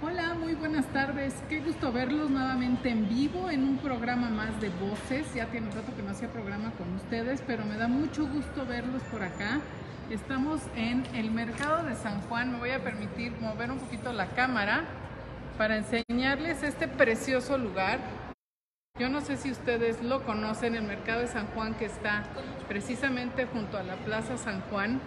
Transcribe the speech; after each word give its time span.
Hola, 0.00 0.34
muy 0.34 0.54
buenas 0.54 0.86
tardes. 0.92 1.34
Qué 1.48 1.58
gusto 1.58 1.90
verlos 1.90 2.30
nuevamente 2.30 2.88
en 2.88 3.08
vivo 3.08 3.50
en 3.50 3.64
un 3.64 3.78
programa 3.78 4.30
más 4.30 4.60
de 4.60 4.68
voces. 4.68 5.34
Ya 5.34 5.46
tiene 5.46 5.66
un 5.66 5.72
rato 5.72 5.92
que 5.96 6.04
no 6.04 6.10
hacía 6.12 6.28
programa 6.28 6.70
con 6.78 6.94
ustedes, 6.94 7.42
pero 7.44 7.64
me 7.64 7.76
da 7.76 7.88
mucho 7.88 8.24
gusto 8.28 8.64
verlos 8.64 9.02
por 9.10 9.24
acá. 9.24 9.58
Estamos 10.08 10.60
en 10.76 11.04
el 11.16 11.32
mercado 11.32 11.82
de 11.82 11.96
San 11.96 12.20
Juan. 12.22 12.52
Me 12.52 12.58
voy 12.60 12.70
a 12.70 12.78
permitir 12.78 13.32
mover 13.40 13.72
un 13.72 13.80
poquito 13.80 14.12
la 14.12 14.28
cámara 14.28 14.84
para 15.58 15.78
enseñarles 15.78 16.62
este 16.62 16.86
precioso 16.86 17.58
lugar. 17.58 17.98
Yo 19.00 19.08
no 19.08 19.20
sé 19.20 19.36
si 19.36 19.50
ustedes 19.50 20.00
lo 20.00 20.22
conocen, 20.22 20.76
el 20.76 20.84
mercado 20.84 21.22
de 21.22 21.26
San 21.26 21.48
Juan 21.48 21.74
que 21.74 21.86
está 21.86 22.22
precisamente 22.68 23.46
junto 23.46 23.76
a 23.76 23.82
la 23.82 23.96
Plaza 23.96 24.38
San 24.38 24.60
Juan, 24.70 25.00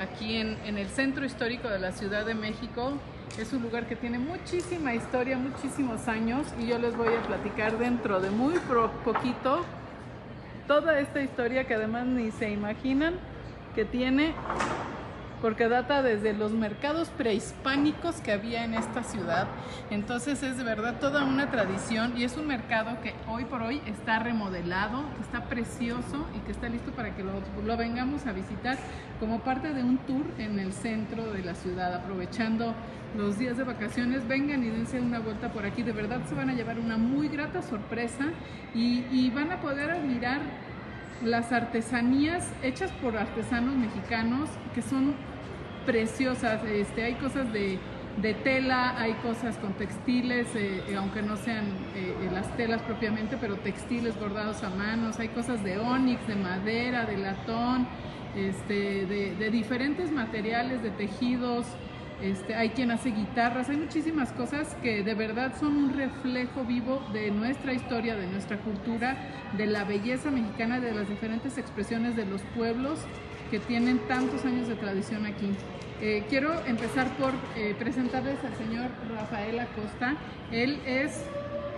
aquí 0.00 0.36
en, 0.36 0.56
en 0.64 0.78
el 0.78 0.88
centro 0.88 1.24
histórico 1.24 1.68
de 1.68 1.80
la 1.80 1.90
Ciudad 1.90 2.24
de 2.24 2.36
México. 2.36 2.92
Es 3.38 3.52
un 3.52 3.62
lugar 3.62 3.86
que 3.86 3.96
tiene 3.96 4.18
muchísima 4.18 4.94
historia, 4.94 5.36
muchísimos 5.36 6.08
años 6.08 6.46
y 6.58 6.68
yo 6.68 6.78
les 6.78 6.96
voy 6.96 7.08
a 7.08 7.20
platicar 7.26 7.76
dentro 7.78 8.20
de 8.20 8.30
muy 8.30 8.54
poquito 9.04 9.62
toda 10.66 10.98
esta 10.98 11.20
historia 11.20 11.66
que 11.66 11.74
además 11.74 12.06
ni 12.06 12.30
se 12.30 12.50
imaginan 12.50 13.14
que 13.74 13.84
tiene 13.84 14.32
porque 15.40 15.68
data 15.68 16.02
desde 16.02 16.32
los 16.32 16.52
mercados 16.52 17.10
prehispánicos 17.10 18.20
que 18.20 18.32
había 18.32 18.64
en 18.64 18.74
esta 18.74 19.02
ciudad. 19.02 19.46
Entonces 19.90 20.42
es 20.42 20.56
de 20.56 20.64
verdad 20.64 20.98
toda 20.98 21.24
una 21.24 21.50
tradición 21.50 22.14
y 22.16 22.24
es 22.24 22.36
un 22.36 22.46
mercado 22.46 23.00
que 23.02 23.14
hoy 23.28 23.44
por 23.44 23.62
hoy 23.62 23.82
está 23.86 24.18
remodelado, 24.18 25.04
que 25.16 25.22
está 25.22 25.44
precioso 25.44 26.26
y 26.36 26.40
que 26.40 26.52
está 26.52 26.68
listo 26.68 26.92
para 26.92 27.14
que 27.14 27.22
lo, 27.22 27.32
lo 27.64 27.76
vengamos 27.76 28.26
a 28.26 28.32
visitar 28.32 28.78
como 29.20 29.40
parte 29.40 29.72
de 29.72 29.82
un 29.82 29.98
tour 29.98 30.24
en 30.38 30.58
el 30.58 30.72
centro 30.72 31.32
de 31.32 31.42
la 31.42 31.54
ciudad, 31.54 31.94
aprovechando 31.94 32.74
los 33.16 33.38
días 33.38 33.56
de 33.56 33.64
vacaciones, 33.64 34.26
vengan 34.28 34.62
y 34.62 34.68
dense 34.68 35.00
una 35.00 35.20
vuelta 35.20 35.50
por 35.50 35.64
aquí. 35.64 35.82
De 35.82 35.92
verdad 35.92 36.20
se 36.28 36.34
van 36.34 36.50
a 36.50 36.54
llevar 36.54 36.78
una 36.78 36.96
muy 36.96 37.28
grata 37.28 37.62
sorpresa 37.62 38.24
y, 38.74 39.04
y 39.10 39.30
van 39.30 39.52
a 39.52 39.60
poder 39.60 39.90
admirar 39.90 40.40
las 41.24 41.52
artesanías 41.52 42.46
hechas 42.62 42.90
por 43.02 43.16
artesanos 43.16 43.74
mexicanos 43.74 44.50
que 44.74 44.82
son 44.82 45.14
preciosas. 45.86 46.62
Este, 46.64 47.04
hay 47.04 47.14
cosas 47.14 47.50
de, 47.52 47.78
de 48.20 48.34
tela, 48.34 49.00
hay 49.00 49.14
cosas 49.14 49.56
con 49.56 49.72
textiles, 49.74 50.48
eh, 50.54 50.82
eh, 50.88 50.96
aunque 50.96 51.22
no 51.22 51.36
sean 51.36 51.66
eh, 51.94 52.28
las 52.32 52.54
telas 52.56 52.82
propiamente, 52.82 53.36
pero 53.40 53.56
textiles 53.56 54.18
bordados 54.18 54.62
a 54.62 54.70
manos. 54.70 55.18
Hay 55.18 55.28
cosas 55.28 55.62
de 55.64 55.78
onix, 55.78 56.26
de 56.26 56.36
madera, 56.36 57.06
de 57.06 57.16
latón, 57.16 57.86
este, 58.36 59.06
de, 59.06 59.34
de 59.36 59.50
diferentes 59.50 60.10
materiales, 60.10 60.82
de 60.82 60.90
tejidos. 60.90 61.66
Este, 62.22 62.54
hay 62.54 62.70
quien 62.70 62.90
hace 62.90 63.10
guitarras, 63.10 63.68
hay 63.68 63.76
muchísimas 63.76 64.32
cosas 64.32 64.74
que 64.82 65.02
de 65.02 65.14
verdad 65.14 65.52
son 65.60 65.76
un 65.76 65.92
reflejo 65.92 66.64
vivo 66.64 67.06
de 67.12 67.30
nuestra 67.30 67.74
historia, 67.74 68.16
de 68.16 68.26
nuestra 68.26 68.56
cultura, 68.56 69.18
de 69.54 69.66
la 69.66 69.84
belleza 69.84 70.30
mexicana, 70.30 70.80
de 70.80 70.92
las 70.92 71.10
diferentes 71.10 71.58
expresiones 71.58 72.16
de 72.16 72.24
los 72.24 72.40
pueblos 72.56 73.00
que 73.50 73.58
tienen 73.58 73.98
tantos 74.08 74.46
años 74.46 74.66
de 74.66 74.76
tradición 74.76 75.26
aquí. 75.26 75.50
Eh, 76.00 76.24
quiero 76.28 76.52
empezar 76.66 77.08
por 77.16 77.32
eh, 77.56 77.74
presentarles 77.78 78.36
al 78.44 78.54
señor 78.56 78.90
Rafael 79.10 79.58
Acosta. 79.60 80.14
Él 80.52 80.78
es, 80.86 81.24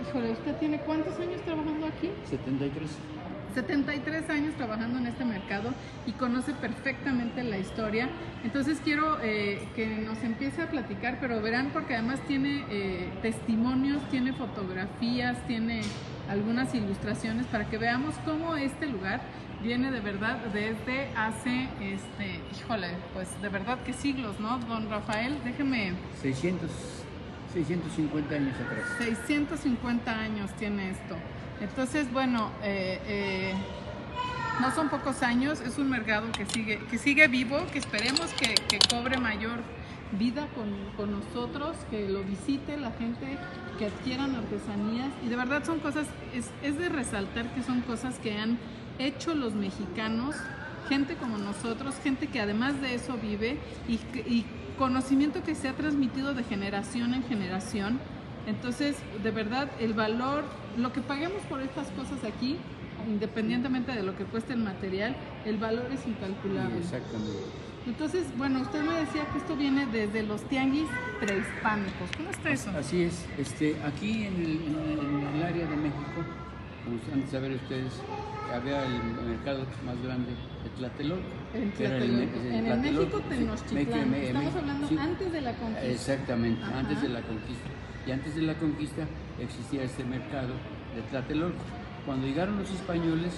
híjole, 0.01 0.31
¿usted 0.31 0.55
tiene 0.57 0.79
cuántos 0.79 1.17
años 1.19 1.41
trabajando 1.41 1.87
aquí? 1.87 2.09
73. 2.29 2.89
73 3.53 4.29
años 4.29 4.53
trabajando 4.55 4.99
en 4.99 5.07
este 5.07 5.25
mercado 5.25 5.73
y 6.05 6.11
conoce 6.11 6.53
perfectamente 6.53 7.43
la 7.43 7.57
historia. 7.57 8.09
Entonces 8.43 8.79
quiero 8.83 9.17
eh, 9.21 9.67
que 9.75 9.87
nos 9.87 10.21
empiece 10.23 10.61
a 10.61 10.69
platicar, 10.69 11.17
pero 11.19 11.41
verán 11.41 11.69
porque 11.71 11.95
además 11.95 12.19
tiene 12.27 12.65
eh, 12.69 13.09
testimonios, 13.21 14.01
tiene 14.09 14.33
fotografías, 14.33 15.37
tiene 15.47 15.81
algunas 16.29 16.75
ilustraciones 16.75 17.47
para 17.47 17.65
que 17.69 17.77
veamos 17.77 18.15
cómo 18.25 18.55
este 18.55 18.85
lugar 18.85 19.21
viene 19.63 19.91
de 19.91 19.99
verdad 19.99 20.37
desde 20.53 21.09
hace, 21.15 21.69
este, 21.81 22.41
híjole, 22.57 22.89
pues 23.13 23.29
de 23.41 23.49
verdad 23.49 23.79
que 23.83 23.93
siglos, 23.93 24.39
¿no? 24.39 24.57
Don 24.59 24.89
Rafael, 24.89 25.37
déjeme, 25.43 25.93
600, 26.21 26.69
650 27.53 28.35
años 28.35 28.55
atrás. 28.55 28.85
650 28.99 30.11
años 30.11 30.51
tiene 30.57 30.91
esto. 30.91 31.15
Entonces, 31.61 32.11
bueno, 32.11 32.51
eh, 32.63 32.99
eh, 33.05 33.53
no 34.61 34.73
son 34.73 34.89
pocos 34.89 35.23
años, 35.23 35.59
es 35.61 35.77
un 35.77 35.89
mercado 35.89 36.31
que 36.31 36.45
sigue, 36.45 36.79
que 36.89 36.97
sigue 36.97 37.27
vivo, 37.27 37.57
que 37.71 37.79
esperemos 37.79 38.31
que, 38.39 38.55
que 38.55 38.79
cobre 38.89 39.17
mayor 39.17 39.59
vida 40.17 40.47
con, 40.55 40.69
con 40.95 41.11
nosotros, 41.11 41.75
que 41.91 42.07
lo 42.09 42.23
visite 42.23 42.77
la 42.77 42.91
gente, 42.91 43.37
que 43.77 43.87
adquieran 43.87 44.35
artesanías. 44.35 45.09
Y 45.23 45.29
de 45.29 45.35
verdad 45.35 45.63
son 45.65 45.79
cosas, 45.79 46.07
es, 46.33 46.49
es 46.63 46.79
de 46.79 46.89
resaltar 46.89 47.53
que 47.53 47.61
son 47.61 47.81
cosas 47.81 48.17
que 48.19 48.37
han 48.37 48.57
hecho 48.99 49.33
los 49.33 49.53
mexicanos, 49.53 50.35
gente 50.87 51.15
como 51.15 51.37
nosotros, 51.37 51.95
gente 52.03 52.27
que 52.27 52.39
además 52.39 52.79
de 52.81 52.95
eso 52.95 53.17
vive 53.17 53.57
y, 53.87 54.45
conocimiento 54.77 55.43
que 55.43 55.55
se 55.55 55.67
ha 55.67 55.73
transmitido 55.73 56.33
de 56.33 56.41
generación 56.45 57.13
en 57.13 57.21
generación. 57.23 57.99
Entonces, 58.47 58.95
de 59.21 59.29
verdad, 59.29 59.69
el 59.81 59.93
valor, 59.93 60.45
lo 60.77 60.93
que 60.93 61.01
paguemos 61.01 61.41
por 61.49 61.59
estas 61.59 61.89
cosas 61.89 62.23
aquí, 62.23 62.55
independientemente 63.05 63.91
de 63.91 64.03
lo 64.03 64.15
que 64.15 64.23
cueste 64.23 64.53
el 64.53 64.59
material, 64.59 65.17
el 65.43 65.57
valor 65.57 65.87
es 65.91 66.07
incalculable. 66.07 66.77
Exactamente. 66.77 67.43
Entonces, 67.87 68.25
bueno, 68.37 68.61
usted 68.61 68.81
me 68.81 68.93
decía 68.93 69.25
que 69.33 69.39
esto 69.39 69.57
viene 69.57 69.85
desde 69.85 70.23
los 70.23 70.47
tianguis 70.47 70.87
prehispánicos. 71.19 72.09
¿Cómo 72.15 72.29
está 72.29 72.49
eso? 72.49 72.69
Así 72.71 73.03
es. 73.03 73.25
Este, 73.37 73.75
aquí 73.83 74.23
en 74.23 74.35
el, 74.35 74.61
en 75.01 75.35
el 75.35 75.43
área 75.43 75.67
de 75.67 75.75
México, 75.75 76.23
como 76.85 77.27
saber 77.29 77.51
ustedes, 77.51 77.91
había 78.53 78.85
el 78.85 79.27
mercado 79.27 79.59
más 79.85 80.01
grande 80.03 80.31
de 80.63 80.69
Tlatelolco. 80.77 81.23
En 81.53 81.71
que 81.71 81.85
era 81.85 81.97
el 81.97 82.11
me- 82.11 82.25
Tlatelolco. 82.27 82.47
el 82.49 82.53
En 82.55 82.65
Tlatelolco, 82.65 83.17
México 83.17 83.29
sí. 83.29 83.35
Tenochtitlán. 83.39 84.11
Me- 84.11 84.27
Estamos 84.27 84.55
hablando 84.55 84.87
sí. 84.87 84.97
antes 84.97 85.31
de 85.31 85.41
la 85.41 85.53
conquista. 85.53 85.85
Exactamente, 85.85 86.63
Ajá. 86.63 86.79
antes 86.79 87.01
de 87.01 87.09
la 87.09 87.21
conquista. 87.21 87.69
Y 88.07 88.11
antes 88.11 88.35
de 88.35 88.41
la 88.41 88.53
conquista 88.55 89.03
existía 89.39 89.83
este 89.83 90.03
mercado 90.03 90.53
de 90.95 91.01
Tlatelolco. 91.09 91.59
Cuando 92.05 92.25
llegaron 92.27 92.57
los 92.57 92.69
españoles, 92.71 93.33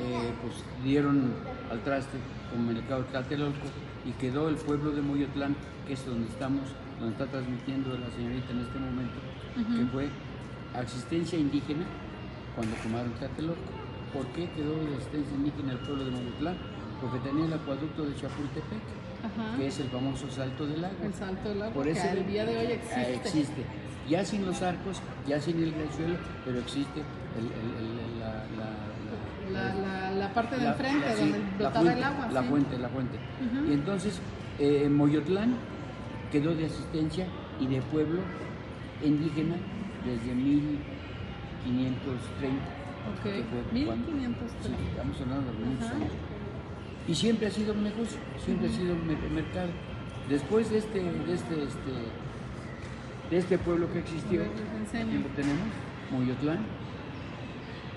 eh, 0.00 0.30
pues 0.42 0.54
dieron 0.84 1.32
al 1.70 1.80
traste 1.82 2.16
con 2.50 2.68
el 2.68 2.74
mercado 2.76 3.02
de 3.02 3.08
Tlatelolco 3.10 3.66
y 4.06 4.12
quedó 4.12 4.48
el 4.48 4.56
pueblo 4.56 4.92
de 4.92 5.02
Moyotlán, 5.02 5.56
que 5.86 5.94
es 5.94 6.06
donde 6.06 6.28
estamos, 6.28 6.62
donde 6.98 7.12
está 7.12 7.26
transmitiendo 7.26 7.90
la 7.98 8.08
señorita 8.10 8.50
en 8.52 8.60
este 8.60 8.78
momento, 8.78 9.18
que 9.76 9.86
fue 9.90 10.08
existencia 10.80 11.38
indígena 11.38 11.84
cuando 12.54 12.74
tomaron 12.76 13.10
Tlatelolco. 13.12 13.79
¿Por 14.12 14.26
qué 14.28 14.48
quedó 14.56 14.74
de 14.76 14.94
existencia 14.94 15.36
indígena 15.36 15.72
el 15.72 15.78
pueblo 15.78 16.04
de 16.04 16.10
Moyotlán? 16.10 16.56
Porque 17.00 17.18
tenía 17.20 17.44
el 17.46 17.52
acueducto 17.52 18.02
de 18.04 18.14
Chapultepec, 18.16 18.82
Ajá. 19.24 19.56
que 19.56 19.66
es 19.68 19.78
el 19.80 19.88
famoso 19.88 20.28
Salto 20.30 20.66
del 20.66 20.84
Agua. 20.84 21.06
El 21.06 21.14
salto 21.14 21.48
del 21.48 21.62
agua, 21.62 21.72
Por 21.74 21.84
que 21.84 21.92
ese- 21.92 22.10
al 22.10 22.26
día 22.26 22.44
de 22.44 22.56
hoy 22.58 22.66
Ah, 22.66 22.72
existe. 22.72 23.14
existe. 23.14 23.64
Ya 24.08 24.24
sin 24.24 24.44
los 24.44 24.60
arcos, 24.62 25.00
ya 25.26 25.40
sin 25.40 25.62
el 25.62 25.72
glaciuelo, 25.72 26.16
pero 26.44 26.58
existe 26.58 27.00
el, 27.38 27.44
el- 27.46 27.74
el- 27.78 28.18
la, 28.18 28.44
la- 28.58 28.58
la- 28.58 28.90
La, 29.50 29.74
la, 29.74 30.10
la 30.12 30.32
parte 30.34 30.56
de 30.56 30.62
la- 30.64 30.70
enfrente 30.72 31.06
la- 31.06 31.14
sí, 31.16 31.20
donde 31.22 31.38
la 31.62 31.70
fuente, 31.72 31.92
el 31.98 32.04
agua. 32.04 32.28
La 32.32 32.42
sí. 32.42 32.48
fuente, 32.48 32.78
la 32.78 32.88
fuente. 32.88 33.18
Y 33.68 33.72
entonces, 33.72 34.20
eh, 34.58 34.88
Moyotlán 34.88 35.54
quedó 36.32 36.54
de 36.54 36.66
asistencia 36.66 37.26
y 37.60 37.66
de 37.66 37.80
pueblo 37.82 38.20
indígena 39.02 39.56
desde 40.04 40.34
1530. 40.34 42.79
Ok, 43.08 43.22
que 43.24 43.44
fue 43.44 43.84
cuando- 43.86 44.12
1530. 44.12 44.62
Sí, 44.62 44.88
estamos 44.90 45.20
hablando 45.20 45.52
de 45.52 45.58
muchos 45.64 45.86
Ajá. 45.86 45.96
años. 45.96 46.12
Y 47.08 47.14
siempre 47.14 47.46
ha 47.46 47.50
sido 47.50 47.72
un 47.72 47.82
negocio, 47.84 48.18
siempre 48.44 48.68
ha 48.68 48.72
sido 48.72 48.94
un 48.94 49.06
mer- 49.06 49.30
mercado. 49.34 49.70
Después 50.28 50.70
de 50.70 50.78
este, 50.78 51.00
de 51.02 51.32
este, 51.34 51.54
este, 51.64 51.92
de 53.30 53.36
este 53.38 53.58
pueblo 53.58 53.90
que 53.92 53.98
existió, 54.00 54.40
ver, 54.40 54.50
aquí 54.50 55.18
lo 55.18 55.28
tenemos, 55.34 55.66
Moyotlán. 56.12 56.58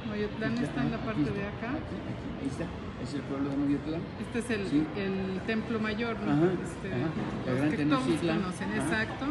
Moyotlán 0.08 0.58
está 0.58 0.82
en 0.84 0.92
la 0.92 0.98
parte 0.98 1.22
está, 1.22 1.34
de 1.34 1.44
acá. 1.48 1.70
aquí, 1.78 1.96
aquí, 2.12 2.28
ahí 2.42 2.48
está, 2.50 2.66
es 3.04 3.14
el 3.14 3.22
pueblo 3.22 3.50
de 3.50 3.58
Moyotlán. 3.58 4.02
Este 4.20 4.40
es 4.40 4.50
el, 4.50 4.68
Sí. 4.68 4.84
el 4.98 5.42
templo 5.46 5.80
mayor, 5.80 6.20
¿no? 6.22 6.32
Ajá, 6.32 6.52
Este, 6.64 6.88
ajá. 6.94 7.10
La 7.46 7.54
gran 7.54 7.72
que 7.72 7.86
todos 7.86 8.04
conocen, 8.04 8.70
Ajá. 8.72 8.78
exacto. 8.84 9.26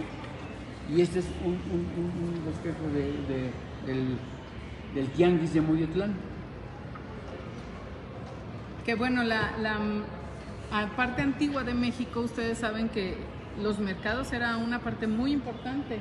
Y 0.94 1.00
este 1.00 1.18
es 1.20 1.26
un, 1.44 1.52
un, 1.72 1.82
un, 1.96 2.06
un 2.22 2.44
bosquejo 2.44 2.84
de, 2.94 3.04
de- 3.28 3.52
del, 3.86 4.16
del 4.94 5.08
tianguis 5.08 5.54
de 5.54 5.60
Moyotlán. 5.60 6.14
Que 8.84 8.94
bueno, 8.94 9.22
la, 9.22 9.56
la 9.58 9.78
mm, 9.78 10.96
parte 10.96 11.22
antigua 11.22 11.62
de 11.62 11.74
México, 11.74 12.20
ustedes 12.20 12.58
saben 12.58 12.88
que 12.88 13.16
los 13.62 13.78
mercados 13.78 14.32
era 14.32 14.56
una 14.56 14.80
parte 14.80 15.06
muy 15.06 15.32
importante 15.32 16.00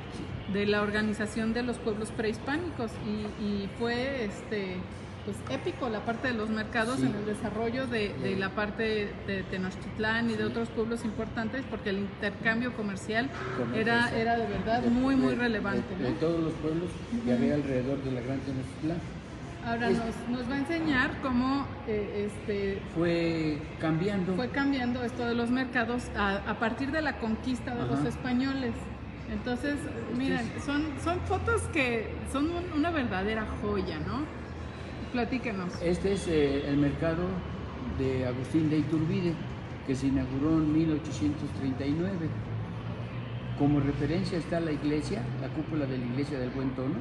de 0.52 0.66
la 0.66 0.82
organización 0.82 1.52
de 1.52 1.62
los 1.62 1.78
pueblos 1.78 2.10
prehispánicos 2.10 2.90
y, 3.06 3.44
y 3.44 3.68
fue 3.78 4.24
este 4.24 4.76
pues 5.24 5.36
épico 5.50 5.88
la 5.88 6.00
parte 6.00 6.28
de 6.28 6.34
los 6.34 6.50
mercados 6.50 7.00
en 7.00 7.14
el 7.14 7.26
desarrollo 7.26 7.86
de, 7.86 8.36
la 8.38 8.50
parte 8.50 9.12
de 9.26 9.42
Tenochtitlán 9.44 10.30
y 10.30 10.34
de 10.34 10.44
otros 10.44 10.68
pueblos 10.70 11.04
importantes 11.04 11.62
porque 11.70 11.90
el 11.90 11.98
intercambio 11.98 12.72
comercial 12.74 13.30
era, 13.74 14.10
era 14.16 14.36
de 14.36 14.46
verdad 14.46 14.82
muy 14.84 15.16
muy 15.16 15.34
relevante. 15.34 15.94
De, 15.96 16.12
todos 16.12 16.42
los 16.42 16.52
pueblos 16.54 16.90
que 17.24 17.32
había 17.32 17.54
alrededor 17.54 18.02
de 18.02 18.12
la 18.12 18.20
Gran 18.20 18.38
Tenochtitlán. 18.40 18.98
Ahora 19.64 19.90
nos, 19.90 20.50
va 20.50 20.54
a 20.54 20.58
enseñar 20.58 21.20
cómo 21.22 21.66
eh, 21.86 22.28
este, 22.28 22.82
fue 22.96 23.58
cambiando. 23.80 24.34
Fue 24.34 24.48
cambiando 24.48 25.04
esto 25.04 25.24
de 25.24 25.36
los 25.36 25.50
mercados 25.50 26.02
a, 26.16 26.56
partir 26.58 26.90
de 26.90 27.00
la 27.00 27.18
conquista 27.18 27.72
de 27.72 27.86
los 27.86 28.04
españoles. 28.04 28.72
Entonces, 29.32 29.76
miren, 30.18 30.50
son, 30.66 30.86
son 31.02 31.20
fotos 31.20 31.62
que 31.72 32.08
son 32.32 32.50
una 32.74 32.90
verdadera 32.90 33.46
joya, 33.62 34.00
¿no? 34.00 34.41
Platíquenos. 35.12 35.70
Este 35.82 36.14
es 36.14 36.26
eh, 36.26 36.66
el 36.66 36.78
mercado 36.78 37.24
de 37.98 38.26
Agustín 38.26 38.70
de 38.70 38.78
Iturbide, 38.78 39.34
que 39.86 39.94
se 39.94 40.06
inauguró 40.06 40.52
en 40.52 40.72
1839. 40.72 42.28
Como 43.58 43.80
referencia 43.80 44.38
está 44.38 44.58
la 44.60 44.72
iglesia, 44.72 45.22
la 45.42 45.48
cúpula 45.48 45.84
de 45.84 45.98
la 45.98 46.04
iglesia 46.06 46.38
del 46.38 46.48
Buen 46.50 46.70
Tono, 46.70 46.94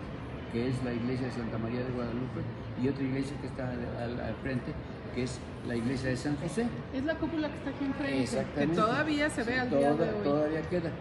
que 0.51 0.67
es 0.67 0.83
la 0.83 0.93
iglesia 0.93 1.27
de 1.27 1.31
Santa 1.31 1.57
María 1.57 1.85
de 1.85 1.91
Guadalupe, 1.91 2.41
y 2.83 2.89
otra 2.89 3.03
iglesia 3.03 3.37
que 3.39 3.47
está 3.47 3.69
al, 3.69 4.35
frente, 4.43 4.73
que 5.15 5.23
es 5.23 5.39
la 5.65 5.77
iglesia 5.77 6.09
de 6.09 6.17
San 6.17 6.35
José. 6.35 6.67
Es 6.93 7.05
la 7.05 7.15
cúpula 7.15 7.47
que 7.47 7.57
está 7.57 7.69
aquí 7.69 7.85
enfrente, 7.85 8.45
que 8.55 8.67
todavía 8.67 9.29
se 9.29 9.43
ve 9.43 9.57
al 9.57 9.69
día 9.69 9.93
de 9.93 10.09
hoy. 10.09 10.23
Todavía 10.23 10.61
queda. 10.63 10.91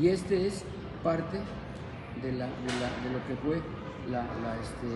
Y 0.00 0.08
este 0.08 0.48
es 0.48 0.64
parte 1.04 1.38
de, 2.20 2.32
la, 2.32 2.46
de, 2.46 2.72
la, 2.80 3.08
de 3.08 3.12
lo 3.12 3.26
que 3.28 3.36
fue 3.44 3.62
la, 4.10 4.22
la, 4.42 4.56
este, 4.60 4.88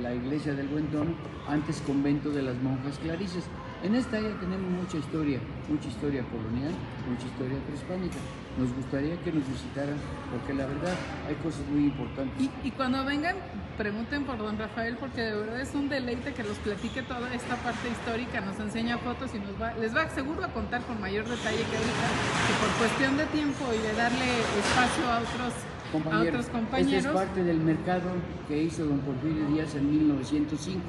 la 0.00 0.14
iglesia 0.14 0.54
del 0.54 0.68
Buen 0.68 0.86
Tono, 0.88 1.12
antes 1.48 1.82
convento 1.86 2.30
de 2.30 2.42
las 2.42 2.56
monjas 2.56 2.98
clarices. 2.98 3.44
En 3.82 3.94
esta 3.94 4.18
área 4.18 4.38
tenemos 4.38 4.70
mucha 4.70 4.98
historia, 4.98 5.40
mucha 5.68 5.88
historia 5.88 6.22
colonial, 6.24 6.72
mucha 7.08 7.26
historia 7.26 7.58
prehispánica. 7.64 8.16
Nos 8.58 8.74
gustaría 8.74 9.16
que 9.22 9.32
nos 9.32 9.48
visitaran 9.48 9.96
porque 10.30 10.52
la 10.52 10.66
verdad 10.66 10.94
hay 11.26 11.34
cosas 11.36 11.64
muy 11.68 11.84
importantes. 11.84 12.50
Y, 12.62 12.70
cuando 12.72 13.04
vengan, 13.04 13.36
pregunten 13.78 14.24
por 14.24 14.36
don 14.36 14.58
Rafael 14.58 14.96
porque 14.96 15.22
de 15.22 15.34
verdad 15.34 15.60
es 15.60 15.74
un 15.74 15.88
deleite 15.88 16.34
que 16.34 16.42
los 16.42 16.58
platique 16.58 17.02
toda 17.02 17.32
esta 17.32 17.56
parte 17.56 17.88
histórica, 17.88 18.40
nos 18.42 18.58
enseña 18.60 18.98
fotos 18.98 19.30
y 19.34 19.38
nos 19.38 19.56
va, 19.60 19.72
les 19.74 19.96
va 19.96 20.08
seguro 20.10 20.44
a 20.44 20.48
contar 20.48 20.82
con 20.82 21.00
mayor 21.00 21.24
detalle 21.24 21.64
que 21.64 21.76
ahorita, 21.76 22.06
que 22.46 22.54
por 22.60 22.70
cuestión 22.78 23.16
de 23.16 23.24
tiempo 23.26 23.64
y 23.72 23.78
de 23.78 23.94
darle 23.94 24.28
espacio 24.60 25.08
a 25.08 25.20
otros 25.20 25.54
compañeros. 25.92 26.26
A 26.26 26.28
otros 26.28 26.46
compañeros. 26.46 26.92
Este 26.92 27.08
es 27.08 27.14
parte 27.14 27.44
del 27.44 27.60
mercado 27.60 28.10
que 28.48 28.62
hizo 28.62 28.84
don 28.84 28.98
Porfirio 29.00 29.46
Díaz 29.46 29.74
en 29.74 29.90
1905 29.90 30.80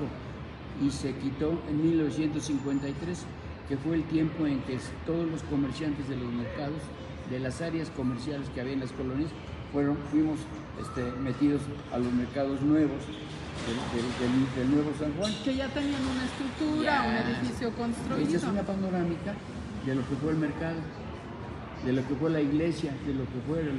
y 0.86 0.89
se 0.92 1.13
quitó 1.15 1.62
en 1.69 1.81
1953, 1.81 3.25
que 3.68 3.77
fue 3.77 3.95
el 3.95 4.03
tiempo 4.06 4.48
en 4.48 4.59
que 4.62 4.80
todos 5.06 5.30
los 5.30 5.44
comerciantes 5.44 6.09
de 6.09 6.15
los 6.15 6.31
mercados, 6.31 6.81
de 7.30 7.39
las 7.39 7.62
áreas 7.62 7.89
comerciales 7.92 8.50
que 8.50 8.62
había 8.62 8.74
en 8.74 8.80
las 8.80 8.92
colonias, 8.92 9.31
fueron, 9.71 9.98
fuimos 10.09 10.39
este, 10.80 11.04
metidos 11.21 11.62
a 11.94 11.97
los 11.97 12.12
mercados 12.12 12.62
nuevos 12.62 13.04
del, 14.57 14.71
nuevo 14.71 14.92
San 14.97 15.13
Juan. 15.13 15.31
Que 15.44 15.56
ya 15.56 15.68
tenían 15.69 16.01
una 16.01 16.25
estructura, 16.25 17.04
un 17.07 17.31
edificio 17.31 17.71
construido. 17.75 18.27
Esa 18.27 18.38
es 18.38 18.44
una 18.44 18.63
panorámica 18.63 19.36
de 19.86 19.95
lo 19.95 20.01
que 20.07 20.15
fue 20.15 20.31
el 20.31 20.38
mercado, 20.38 20.77
de 21.86 21.94
lo 21.94 22.07
que 22.07 22.16
fue 22.16 22.30
la 22.30 22.42
iglesia, 22.42 22.92
de 23.06 23.13
lo 23.13 23.24
que 23.24 23.39
fue 23.48 23.62
este, 23.62 23.72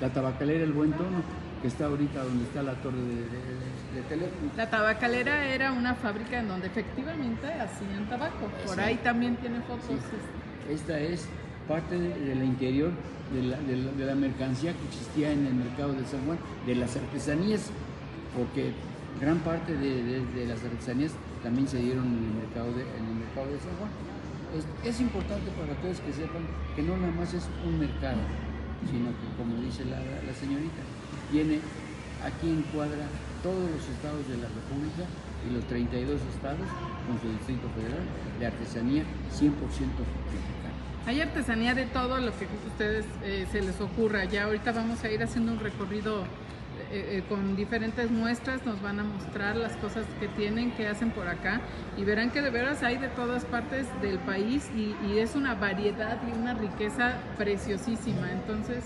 la 0.00 0.12
tabacalera 0.12 0.64
El 0.64 0.72
Buen 0.72 0.92
Tono 0.92 1.22
que 1.64 1.68
está 1.68 1.86
ahorita 1.86 2.22
donde 2.22 2.44
está 2.44 2.62
la 2.62 2.74
torre 2.74 2.98
de, 2.98 4.02
teléfono. 4.06 4.50
La 4.54 4.68
tabacalera 4.68 5.46
era 5.46 5.72
una 5.72 5.94
fábrica 5.94 6.40
en 6.40 6.48
donde 6.48 6.66
efectivamente 6.66 7.46
hacían 7.46 8.06
tabaco. 8.06 8.50
Por 8.66 8.78
ahí 8.78 8.96
también 8.96 9.36
tiene 9.36 9.60
fotos. 9.62 9.96
Esta 10.68 11.00
es 11.00 11.26
parte 11.66 11.98
del 11.98 12.44
interior 12.44 12.92
de 13.32 14.04
la, 14.04 14.14
mercancía 14.14 14.74
que 14.74 14.84
existía 14.88 15.32
en 15.32 15.46
el 15.46 15.54
mercado 15.54 15.94
de 15.94 16.04
San 16.04 16.26
Juan, 16.26 16.36
de 16.66 16.74
las 16.74 16.96
artesanías, 16.96 17.70
porque 18.36 18.74
gran 19.20 19.38
parte 19.40 19.76
de, 19.76 20.46
las 20.46 20.62
artesanías 20.64 21.12
también 21.42 21.68
se 21.68 21.78
dieron 21.78 22.06
en 22.06 22.24
el 22.24 22.34
mercado 22.46 22.72
de, 22.72 22.82
en 22.82 23.18
mercado 23.18 23.46
de 23.48 23.58
San 23.60 23.74
Juan. 23.78 23.90
Es, 24.84 25.00
importante 25.00 25.50
para 25.58 25.74
todos 25.82 25.98
que 26.00 26.12
sepan 26.12 26.46
que 26.76 26.82
no 26.82 26.96
nada 26.96 27.12
más 27.12 27.34
es 27.34 27.48
un 27.66 27.78
mercado, 27.78 28.22
sino 28.86 29.10
que 29.10 29.26
como 29.36 29.56
dice 29.60 29.84
la 29.84 30.34
señorita, 30.34 30.82
tiene 31.30 31.58
aquí 32.24 32.48
en 32.48 32.62
cuadra 32.72 33.06
todos 33.42 33.70
los 33.70 33.84
estados 33.88 34.26
de 34.28 34.38
la 34.38 34.48
República 34.48 35.04
y 35.44 35.52
los 35.52 35.64
32 35.68 36.20
estados 36.34 36.66
con 37.06 37.20
su 37.20 37.28
Distrito 37.36 37.68
Federal 37.76 38.04
de 38.40 38.46
artesanía 38.46 39.02
100% 39.36 39.52
mexicana. 39.52 40.72
Hay 41.06 41.20
artesanía 41.20 41.74
de 41.74 41.84
todo 41.84 42.18
lo 42.18 42.32
que 42.32 42.48
ustedes 42.66 43.04
eh, 43.22 43.46
se 43.52 43.60
les 43.60 43.78
ocurra. 43.80 44.24
Ya 44.24 44.44
ahorita 44.44 44.72
vamos 44.72 45.04
a 45.04 45.10
ir 45.10 45.22
haciendo 45.22 45.52
un 45.52 45.60
recorrido 45.60 46.24
eh, 46.94 47.18
eh, 47.18 47.22
con 47.28 47.56
diferentes 47.56 48.10
muestras, 48.10 48.64
nos 48.64 48.80
van 48.80 49.00
a 49.00 49.04
mostrar 49.04 49.56
las 49.56 49.72
cosas 49.78 50.06
que 50.20 50.28
tienen, 50.28 50.70
que 50.76 50.86
hacen 50.86 51.10
por 51.10 51.26
acá 51.26 51.60
y 51.96 52.04
verán 52.04 52.30
que 52.30 52.40
de 52.40 52.50
veras 52.50 52.84
hay 52.84 52.98
de 52.98 53.08
todas 53.08 53.44
partes 53.44 53.86
del 54.00 54.18
país 54.20 54.70
y, 54.76 54.94
y 55.08 55.18
es 55.18 55.34
una 55.34 55.54
variedad 55.54 56.18
y 56.28 56.38
una 56.38 56.54
riqueza 56.54 57.14
preciosísima. 57.36 58.30
Entonces, 58.30 58.84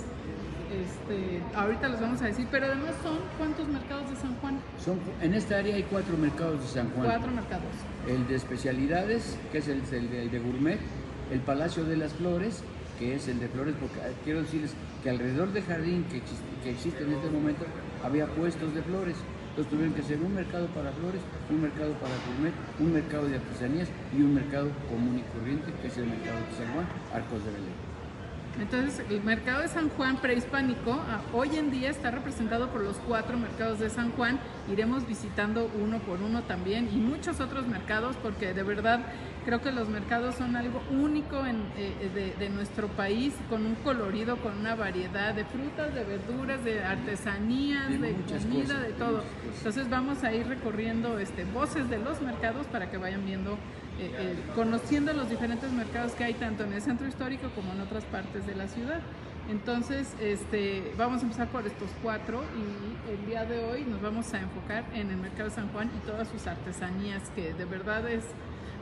este, 0.69 1.43
ahorita 1.55 1.89
los 1.89 2.01
vamos 2.01 2.21
a 2.23 2.27
decir, 2.27 2.47
pero 2.51 2.67
además 2.67 2.95
son 3.03 3.19
cuántos 3.39 3.69
mercados 3.69 4.11
de 4.11 4.17
San 4.17 4.35
Juan? 4.37 4.61
Son, 4.83 4.99
en 5.23 5.35
esta 5.35 5.57
área 5.57 5.75
hay 5.75 5.83
cuatro 5.83 6.17
mercados 6.17 6.61
de 6.61 6.67
San 6.67 6.91
Juan. 6.91 7.07
Cuatro 7.07 7.31
mercados. 7.31 7.65
El 8.07 8.27
de 8.27 8.35
especialidades, 8.35 9.39
que 9.51 9.59
es 9.59 9.69
el, 9.69 9.83
de, 10.31 10.39
gourmet, 10.39 10.79
el 11.31 11.41
Palacio 11.41 11.85
de 11.85 11.97
las 11.97 12.13
Flores, 12.15 12.63
que 12.99 13.15
es 13.15 13.29
el 13.29 13.39
de 13.41 13.49
flores, 13.49 13.75
porque 13.81 14.01
ah, 14.01 14.13
quiero 14.25 14.43
decirles 14.43 14.75
que 15.03 15.11
alrededor 15.11 15.53
del 15.53 15.63
jardín 15.65 16.05
que 16.11 16.19
existe, 16.19 16.45
que 16.63 16.71
existe 16.71 17.05
en 17.05 17.13
este 17.13 17.31
momento 17.31 17.65
había 18.03 18.27
puestos 18.27 18.75
de 18.75 18.83
flores. 18.83 19.17
Entonces 19.51 19.71
tuvieron 19.71 19.95
que 19.95 20.03
ser 20.03 20.19
un 20.21 20.35
mercado 20.35 20.67
para 20.69 20.93
flores, 20.93 21.21
un 21.51 21.63
mercado 21.63 21.93
para 21.95 22.15
gourmet, 22.27 22.55
un 22.79 22.93
mercado 22.93 23.27
de 23.27 23.37
artesanías 23.37 23.89
y 24.17 24.23
un 24.23 24.35
mercado 24.35 24.71
común 24.89 25.19
y 25.19 25.23
corriente, 25.37 25.73
que 25.83 25.89
es 25.89 25.97
el 25.99 26.07
mercado 26.07 26.39
de 26.39 26.57
San 26.57 26.75
Juan, 26.75 26.87
Arcos 27.13 27.45
de 27.45 27.51
Belén. 27.51 27.89
Entonces, 28.61 29.05
el 29.09 29.23
mercado 29.23 29.63
de 29.63 29.69
San 29.69 29.89
Juan 29.91 30.17
prehispánico 30.17 30.93
ah, 30.93 31.23
hoy 31.33 31.57
en 31.57 31.71
día 31.71 31.91
está 31.91 32.11
representado 32.11 32.71
por 32.71 32.83
los 32.83 32.97
cuatro 32.97 33.39
mercados 33.39 33.79
de 33.79 33.89
San 33.89 34.11
Juan. 34.13 34.41
Iremos 34.71 35.07
visitando 35.07 35.71
uno 35.81 36.01
por 36.01 36.21
uno 36.21 36.43
también 36.43 36.89
y 36.93 36.97
muchos 36.97 37.41
otros 37.41 37.69
mercados 37.69 38.17
porque 38.17 38.55
de 38.55 38.63
verdad 38.65 39.01
creo 39.49 39.63
que 39.63 39.73
los 39.73 39.89
mercados 39.89 40.35
son 40.35 40.57
algo 40.57 40.83
único 40.91 41.47
en, 41.47 41.57
eh, 41.79 41.95
eh, 42.03 42.35
de, 42.39 42.51
nuestro 42.51 42.87
país, 42.89 43.33
con 43.49 43.65
un 43.65 43.77
colorido, 43.77 44.37
con 44.37 44.59
una 44.59 44.75
variedad 44.75 45.33
de 45.33 45.47
frutas, 45.47 45.95
de 45.95 46.05
verduras, 46.05 46.63
de 46.65 46.85
artesanías, 46.85 47.89
de, 47.99 48.15
comida, 48.29 48.79
de 48.79 48.93
todo. 48.93 49.25
Entonces 49.57 49.89
vamos 49.89 50.23
a 50.23 50.35
ir 50.35 50.47
recorriendo 50.47 51.19
este, 51.19 51.45
voces 51.45 51.89
de 51.89 51.97
los 51.97 52.21
mercados 52.21 52.67
para 52.67 52.91
que 52.91 52.99
vayan 52.99 53.25
viendo 53.25 53.53
eh, 53.99 54.13
eh, 54.19 54.37
conociendo 54.55 55.15
los 55.15 55.31
diferentes 55.31 55.73
mercados 55.73 56.13
que 56.13 56.25
hay 56.25 56.35
tanto 56.35 56.65
en 56.65 56.75
el 56.75 56.83
centro 56.83 57.09
histórico 57.09 57.49
como 57.55 57.73
en 57.73 57.81
otras 57.81 58.05
partes 58.05 58.47
de 58.47 58.55
la 58.55 58.69
ciudad. 58.69 59.01
Entonces, 59.49 60.15
este, 60.21 60.93
vamos 60.99 61.21
a 61.21 61.23
empezar 61.23 61.49
por 61.49 61.67
estos 61.67 61.89
cuatro 62.03 62.45
y 62.55 63.11
el 63.11 63.27
día 63.27 63.47
de 63.47 63.65
hoy 63.65 63.83
nos 63.85 64.03
vamos 64.03 64.35
a 64.35 64.41
enfocar 64.41 64.85
en 64.93 65.11
el 65.11 65.17
Mercado 65.17 65.49
de 65.49 65.55
San 65.55 65.69
Juan 65.73 65.91
y 65.97 66.07
todas 66.07 66.29
sus 66.29 66.47
artesanías 66.47 67.31
que 67.31 67.55
de 67.55 67.65
verdad 67.65 68.07
es, 68.11 68.25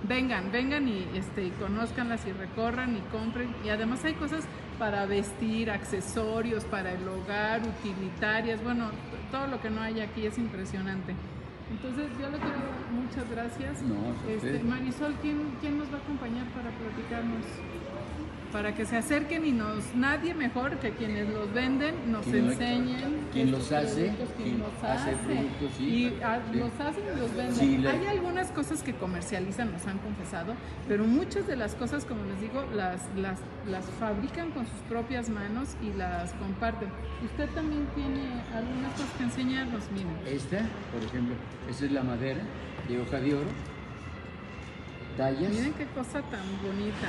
vengan, 0.03 0.50
vengan 0.53 0.88
y 0.88 1.07
este, 1.15 1.50
conozcanlas 1.53 2.26
y 2.26 2.33
recorran 2.33 2.97
y 2.97 3.00
compren. 3.12 3.55
Y 3.65 3.69
además 3.71 4.05
hay 4.05 4.15
cosas 4.15 4.45
para 4.79 5.07
vestir, 5.07 5.71
accesorios 5.71 6.65
para 6.65 6.93
el 6.93 7.07
hogar, 7.09 7.62
utilitarias, 7.62 8.62
bueno, 8.62 8.91
todo 9.31 9.47
lo 9.47 9.61
que 9.61 9.71
no 9.71 9.81
hay 9.81 10.00
aquí 10.00 10.26
es 10.26 10.38
impresionante. 10.38 11.15
Entonces 11.71 12.07
yo 12.21 12.31
le 12.31 12.38
quiero 12.38 12.59
dar 12.59 12.93
muchas 12.93 13.31
gracias. 13.31 13.83
este, 14.29 14.62
Marisol, 14.62 15.15
¿quién, 15.21 15.57
¿quién 15.61 15.79
nos 15.79 15.91
va 15.93 15.99
a 15.99 16.00
acompañar 16.00 16.47
para 16.49 16.71
platicarnos? 16.71 17.45
Para 18.56 18.75
que 18.75 18.86
se 18.86 18.96
acerquen 18.96 19.44
y 19.44 19.52
nos 19.52 19.94
nadie 19.94 20.32
mejor 20.32 20.78
que 20.78 20.92
quienes 20.92 21.28
los 21.28 21.52
venden 21.52 22.10
nos 22.10 22.26
enseñen 22.26 23.28
quién 23.30 23.50
los 23.50 23.70
hace 23.70 24.14
quién 24.38 24.60
los 24.60 24.72
hace, 24.82 25.12
y 25.78 26.08
los 26.54 26.80
hacen 26.80 27.02
y 27.04 27.20
los 27.20 27.36
venden. 27.36 27.86
Hay 27.86 28.06
algunas 28.06 28.50
cosas 28.52 28.82
que 28.82 28.94
comercializan 28.94 29.72
nos 29.72 29.86
han 29.86 29.98
confesado 29.98 30.54
pero 30.88 31.04
muchas 31.04 31.46
de 31.46 31.54
las 31.54 31.75
cosas 31.75 32.06
como 32.06 32.25
les 32.25 32.40
digo 32.40 32.64
las 32.75 33.02
las 33.14 33.40
las 33.68 33.84
fabrican 34.00 34.50
con 34.52 34.64
sus 34.64 34.80
propias 34.88 35.28
manos 35.28 35.76
y 35.82 35.92
las 35.92 36.32
comparten. 36.32 36.88
Usted 37.26 37.50
también 37.50 37.86
tiene 37.94 38.22
algunas 38.54 38.90
cosas 38.92 39.10
que 39.18 39.25
enseñarnos 39.25 39.82
miren 39.92 40.16
esta 40.26 40.60
por 40.94 41.04
ejemplo 41.04 41.34
esta 41.68 41.84
es 41.84 41.92
la 41.92 42.02
madera 42.02 42.40
de 42.88 43.02
hoja 43.02 43.20
de 43.20 43.34
oro. 43.34 43.50
Tallas. 45.18 45.50
Miren 45.50 45.75
qué 45.75 45.84
cosa 45.94 46.22
tan 46.22 46.46
bonita 46.62 47.08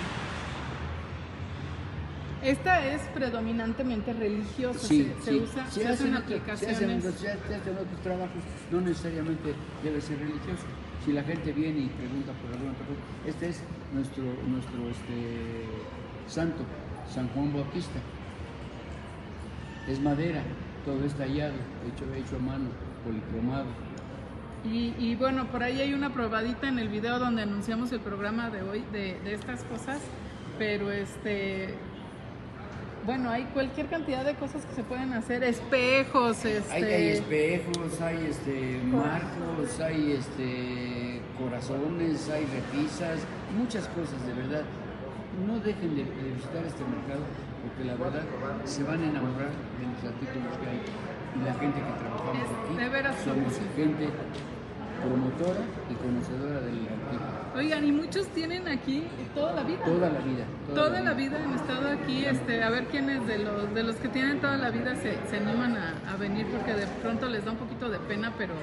Esta 2.44 2.86
es 2.86 3.02
predominantemente 3.14 4.14
religiosa, 4.14 4.80
Sí, 4.80 5.12
se, 5.22 5.36
usa, 5.36 5.66
Se 5.68 5.82
se, 5.82 5.88
hacen 5.88 6.14
hacen 6.14 6.16
hacen 6.16 6.16
aplicaciones. 6.16 7.06
otros- 7.06 7.20
se 7.20 7.30
hacen 7.56 7.74
otros 7.74 8.02
trabajos, 8.04 8.42
no 8.72 8.82
necesariamente 8.82 9.54
debe 9.84 10.00
ser 10.02 10.20
religioso. 10.20 10.64
Si 11.04 11.14
la 11.14 11.24
gente 11.24 11.52
viene 11.54 11.80
y 11.80 11.88
pregunta 11.88 12.34
por 12.34 12.52
alguna 12.52 12.72
otra 12.74 12.86
cosa, 12.86 13.00
este 13.26 13.50
es 13.50 13.64
nuestro, 13.94 14.24
nuestro 14.48 14.90
este, 14.90 15.66
santo, 16.28 16.58
San 17.10 17.28
Juan 17.30 17.54
Bautista. 17.54 18.00
Es 19.88 20.00
madera, 20.02 20.42
todo 20.86 21.04
es 21.06 21.14
tallado, 21.16 21.54
hecho, 21.88 22.06
hecho 22.14 22.36
a 22.36 22.40
mano, 22.40 22.66
policromado. 23.06 23.68
Y, 24.66 24.94
y 25.00 25.16
bueno, 25.16 25.48
por 25.48 25.64
ahí 25.64 25.80
hay 25.80 25.94
una 25.94 26.12
probadita 26.14 26.68
en 26.68 26.78
el 26.80 26.90
video 26.90 27.20
donde 27.20 27.44
anunciamos 27.44 27.92
el 27.94 28.02
programa 28.02 28.50
de 28.50 28.64
hoy 28.64 28.84
de, 28.92 29.18
de 29.24 29.34
estas 29.34 29.64
cosas, 29.64 30.02
pero 30.58 30.92
este, 30.92 31.76
bueno, 33.08 33.30
hay 33.30 33.46
cualquier 33.54 33.88
cantidad 33.88 34.26
de 34.26 34.36
cosas 34.36 34.66
que 34.66 34.76
se 34.76 34.84
pueden 34.84 35.14
hacer, 35.14 35.42
espejos, 35.42 36.44
este, 36.44 36.74
Hay, 36.74 36.84
hay 36.84 37.08
espejos, 37.08 38.02
hay 38.02 38.28
este, 38.30 38.82
marcos, 38.84 39.80
hay 39.80 40.12
este, 40.12 41.22
corazones, 41.40 42.30
hay 42.30 42.46
repisas, 42.46 43.20
muchas 43.58 43.88
cosas, 43.88 44.20
de 44.28 44.34
verdad. 44.34 44.64
No 45.48 45.58
dejen 45.60 45.96
de, 45.96 46.04
de 46.04 46.34
visitar 46.36 46.66
este 46.66 46.84
mercado 46.84 47.24
porque 47.64 47.86
la 47.86 47.96
verdad 47.96 48.24
se 48.66 48.84
van 48.84 49.02
a 49.02 49.06
enamorar 49.06 49.52
de 49.56 49.88
los 49.88 50.04
artículos 50.04 50.58
que 50.60 50.68
hay. 50.68 50.82
Y 51.36 51.46
la 51.46 51.54
gente 51.54 51.80
que 51.80 51.94
trabajamos 52.04 52.44
aquí 52.44 52.76
de 52.76 52.90
veras 52.90 53.16
somos 53.24 53.54
gente 53.76 54.10
promotora 55.02 55.62
y 55.90 55.94
conocedora 55.96 56.60
del 56.62 56.88
artículo. 56.88 57.38
Oigan, 57.56 57.86
y 57.86 57.92
muchos 57.92 58.28
tienen 58.28 58.68
aquí 58.68 59.04
toda 59.34 59.54
la 59.54 59.64
vida. 59.64 59.84
Toda 59.84 60.10
la 60.10 60.20
vida. 60.20 60.46
Toda 60.76 61.02
la 61.02 61.14
vida 61.14 61.38
han 61.44 61.54
estado 61.54 61.90
aquí, 61.90 62.26
este, 62.26 62.64
a 62.64 62.70
ver 62.70 62.86
quiénes 62.86 63.26
de 63.26 63.40
los 63.40 63.74
de 63.74 63.84
los 63.84 63.96
que 63.96 64.08
tienen 64.10 64.40
toda 64.40 64.58
la 64.58 64.70
vida 64.70 64.96
se, 64.96 65.18
se 65.30 65.38
animan 65.38 65.78
a, 65.78 65.94
a 66.14 66.18
venir 66.18 66.46
porque 66.48 66.74
de 66.74 66.86
pronto 67.02 67.28
les 67.30 67.46
da 67.46 67.52
un 67.52 67.58
poquito 67.58 67.90
de 67.90 68.00
pena, 68.00 68.34
pero 68.38 68.54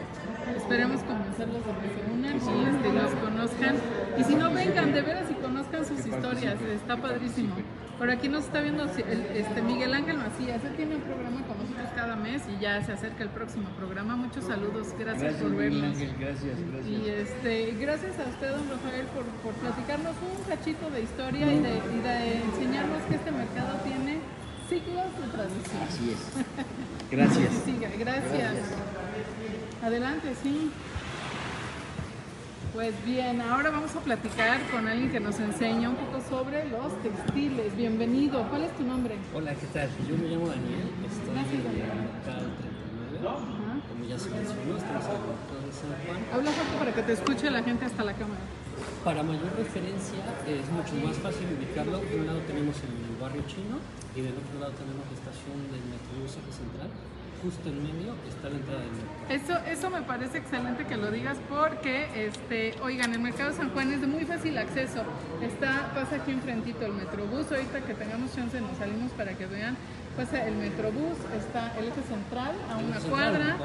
esperemos 0.56 1.02
convencerlos 1.02 1.62
de 1.64 1.72
que 1.72 1.88
se 1.94 2.12
unan 2.12 2.36
y 2.36 2.68
este, 2.68 2.92
los 2.92 3.12
conozcan. 3.14 3.76
Y 4.18 4.24
si 4.24 4.34
no 4.36 4.50
vengan, 4.52 4.92
de 4.92 5.02
veras 5.02 5.30
y 5.30 5.34
conozcan 5.34 5.84
sus 5.84 6.06
historias, 6.06 6.60
está 6.60 6.96
padrísimo. 6.96 7.54
Por 7.98 8.10
aquí 8.10 8.28
nos 8.28 8.44
está 8.44 8.60
viendo 8.60 8.82
el- 8.84 9.36
este 9.36 9.62
Miguel 9.62 9.94
Ángel 9.94 10.18
Macías, 10.18 10.62
él 10.64 10.74
tiene 10.76 10.96
un 10.96 11.02
programa 11.02 11.42
con 11.46 11.56
nosotros 11.58 11.88
cada 11.94 12.16
mes 12.16 12.42
y 12.50 12.60
ya 12.60 12.82
se 12.84 12.92
acerca 12.92 13.22
el 13.22 13.30
próximo 13.30 13.68
programa. 13.78 14.16
Muchos 14.16 14.44
saludos, 14.44 14.88
gracias, 14.98 15.22
Gracias, 15.22 15.42
por 15.42 15.50
Miguel 15.52 15.70
vernos. 15.80 15.96
Ángel, 15.96 16.14
gracias, 16.18 16.56
gracias. 16.72 16.86
Y 16.86 17.08
este, 17.08 17.70
gracias 17.78 18.18
a 18.18 18.28
usted, 18.28 18.50
don 18.50 18.68
Rafael, 18.68 19.06
por, 19.14 19.24
por 19.46 19.54
platicarnos 19.54 20.14
un 20.20 20.44
cachito 20.44 20.90
de 20.90 21.02
historia 21.02 21.46
y 21.52 21.58
de, 21.60 21.70
y 21.70 21.98
de 22.02 22.42
enseñarnos 22.42 23.02
que 23.08 23.14
este 23.14 23.30
mercado 23.30 23.78
tiene 23.84 24.18
siglos 24.68 25.06
de 25.20 25.26
tradición. 25.30 25.82
Así 25.88 26.10
es. 26.10 27.10
Gracias. 27.10 27.52
Gracias. 27.98 28.52
Adelante, 29.82 30.34
sí. 30.42 30.70
Pues 32.75 32.93
bien, 33.07 33.40
ahora 33.40 33.71
vamos 33.71 33.95
a 33.95 34.00
platicar 34.00 34.59
con 34.73 34.88
alguien 34.88 35.09
que 35.12 35.21
nos 35.21 35.38
enseña 35.38 35.88
un 35.90 35.95
poco 35.95 36.19
sobre 36.28 36.69
los 36.69 36.90
textiles. 37.07 37.71
Bienvenido. 37.76 38.43
¿Cuál 38.50 38.64
es 38.64 38.76
tu 38.76 38.83
nombre? 38.83 39.14
Hola, 39.33 39.54
¿qué 39.54 39.66
tal? 39.71 39.88
Yo 40.11 40.19
me 40.19 40.26
llamo 40.26 40.49
Daniel, 40.50 40.90
estoy 41.07 41.35
Gracias, 41.38 41.54
en 41.54 41.62
Daniel. 41.62 41.87
el 41.87 42.02
local 42.02 42.43
39. 43.14 43.31
Ajá. 43.31 43.78
Como 43.87 44.02
ya 44.11 44.19
se 44.19 44.26
mencionó, 44.35 44.75
estamos 44.75 45.07
en 45.07 45.14
el 45.14 45.62
de 45.62 45.73
San 45.73 45.95
Juan. 46.02 46.19
Habla 46.35 46.50
fuerte 46.50 46.75
para 46.83 46.90
que 46.99 47.02
te 47.07 47.12
escuche 47.14 47.47
la 47.49 47.62
gente 47.62 47.85
hasta 47.87 48.02
la 48.02 48.14
cámara. 48.19 48.43
Para 49.07 49.23
mayor 49.23 49.54
referencia, 49.54 50.19
es 50.50 50.66
mucho 50.75 50.99
más 51.07 51.14
fácil 51.23 51.47
ubicarlo. 51.54 52.02
De 52.02 52.19
un 52.19 52.26
lado 52.26 52.43
tenemos 52.43 52.75
el 52.83 53.14
barrio 53.23 53.47
chino 53.47 53.78
y 54.19 54.21
del 54.26 54.35
otro 54.35 54.59
lado 54.59 54.75
tenemos 54.75 55.07
la 55.07 55.14
estación 55.14 55.62
del 55.71 55.83
Metrobús 55.95 56.35
Central. 56.50 56.90
Justo 57.44 57.68
en 57.68 57.82
medio 57.82 58.14
está 58.26 58.48
la 58.48 58.56
entrada 58.56 58.80
del 58.80 58.90
mercado. 58.90 59.60
Eso, 59.60 59.70
eso 59.70 59.90
me 59.90 60.00
parece 60.00 60.38
excelente 60.38 60.86
que 60.86 60.96
lo 60.96 61.10
digas 61.10 61.36
porque, 61.48 62.26
este, 62.26 62.74
oigan, 62.82 63.12
el 63.12 63.20
mercado 63.20 63.50
de 63.50 63.56
San 63.56 63.70
Juan 63.70 63.92
es 63.92 64.00
de 64.00 64.06
muy 64.06 64.24
fácil 64.24 64.56
acceso. 64.56 65.02
Está, 65.42 65.92
pasa 65.94 66.16
aquí 66.16 66.32
enfrentito 66.32 66.86
el 66.86 66.94
Metrobús, 66.94 67.52
ahorita 67.52 67.82
que 67.82 67.92
tengamos 67.92 68.34
chance 68.34 68.58
nos 68.62 68.78
salimos 68.78 69.12
para 69.12 69.34
que 69.34 69.44
vean. 69.44 69.76
Pasa 70.16 70.46
el 70.46 70.54
Metrobús, 70.56 71.18
está 71.36 71.76
el 71.76 71.88
eje 71.88 72.02
central 72.08 72.54
a 72.70 72.78
una 72.78 72.98
cuadra, 73.00 73.56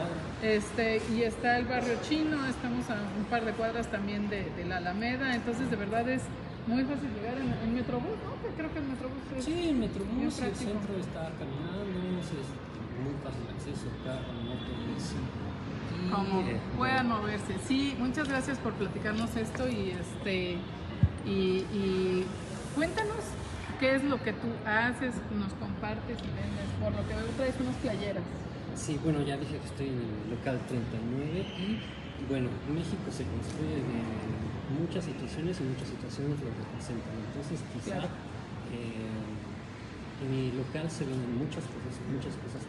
este, 0.44 1.02
y 1.14 1.22
está 1.22 1.58
el 1.58 1.66
barrio 1.66 1.94
chino, 2.02 2.44
estamos 2.48 2.90
a 2.90 2.96
un 3.18 3.26
par 3.30 3.46
de 3.46 3.54
cuadras 3.54 3.88
también 3.88 4.30
de, 4.30 4.50
de 4.58 4.66
la 4.66 4.78
Alameda, 4.78 5.36
entonces 5.36 5.70
de 5.70 5.76
verdad 5.78 6.10
es 6.10 6.24
muy 6.66 6.84
fácil 6.84 7.08
llegar 7.14 7.38
en, 7.38 7.54
en 7.54 7.74
Metrobús, 7.76 8.18
¿no? 8.26 8.34
Creo 8.58 8.74
que 8.74 8.80
el 8.80 8.86
Metrobús 8.86 9.24
es... 9.38 9.46
Sí, 9.46 9.70
el 9.70 9.76
Metrobús 9.76 10.40
el 10.42 10.56
centro 10.56 10.98
está 11.00 11.30
caminando, 11.38 11.86
este, 12.20 12.36
muy 13.04 13.14
fácil 13.24 13.44
acceso, 13.56 13.88
moto, 14.46 14.72
bici. 14.88 15.16
Y, 16.06 16.10
como 16.12 16.44
puedan 16.78 17.08
moverse. 17.10 17.56
Sí, 17.68 17.96
muchas 18.00 18.28
gracias 18.30 18.58
por 18.60 18.74
platicarnos 18.74 19.36
esto 19.36 19.68
y 19.68 19.92
este 19.92 20.58
y, 21.26 21.66
y 21.74 22.26
cuéntanos 22.76 23.18
qué 23.80 23.96
es 23.96 24.04
lo 24.04 24.22
que 24.24 24.34
tú 24.34 24.48
haces, 24.66 25.14
nos 25.38 25.54
compartes 25.54 26.18
y 26.20 26.30
vendes. 26.36 26.68
Por 26.82 26.92
lo 26.94 27.08
que 27.08 27.16
veo 27.16 27.26
traes 27.38 27.56
unas 27.60 27.76
playeras. 27.78 28.24
Sí, 28.76 29.00
bueno, 29.04 29.22
ya 29.24 29.36
dije 29.38 29.58
que 29.58 29.68
estoy 29.68 29.88
en 29.88 30.00
el 30.00 30.30
local 30.32 30.60
39 30.68 31.46
y 31.60 31.80
bueno, 32.28 32.50
México 32.72 33.08
se 33.12 33.24
construye 33.28 33.80
de 33.84 34.00
muchas 34.80 35.04
situaciones 35.04 35.60
y 35.60 35.64
muchas 35.64 35.88
situaciones 35.88 36.40
lo 36.40 36.48
representan. 36.52 37.16
Entonces, 37.28 37.60
quizá 37.74 38.00
Claro. 38.00 38.08
eh, 38.72 40.24
en 40.24 40.28
mi 40.32 40.52
local 40.52 40.88
se 40.92 41.04
venden 41.08 41.40
muchas 41.40 41.64
cosas, 41.64 41.96
muchas 42.12 42.36
cosas 42.44 42.62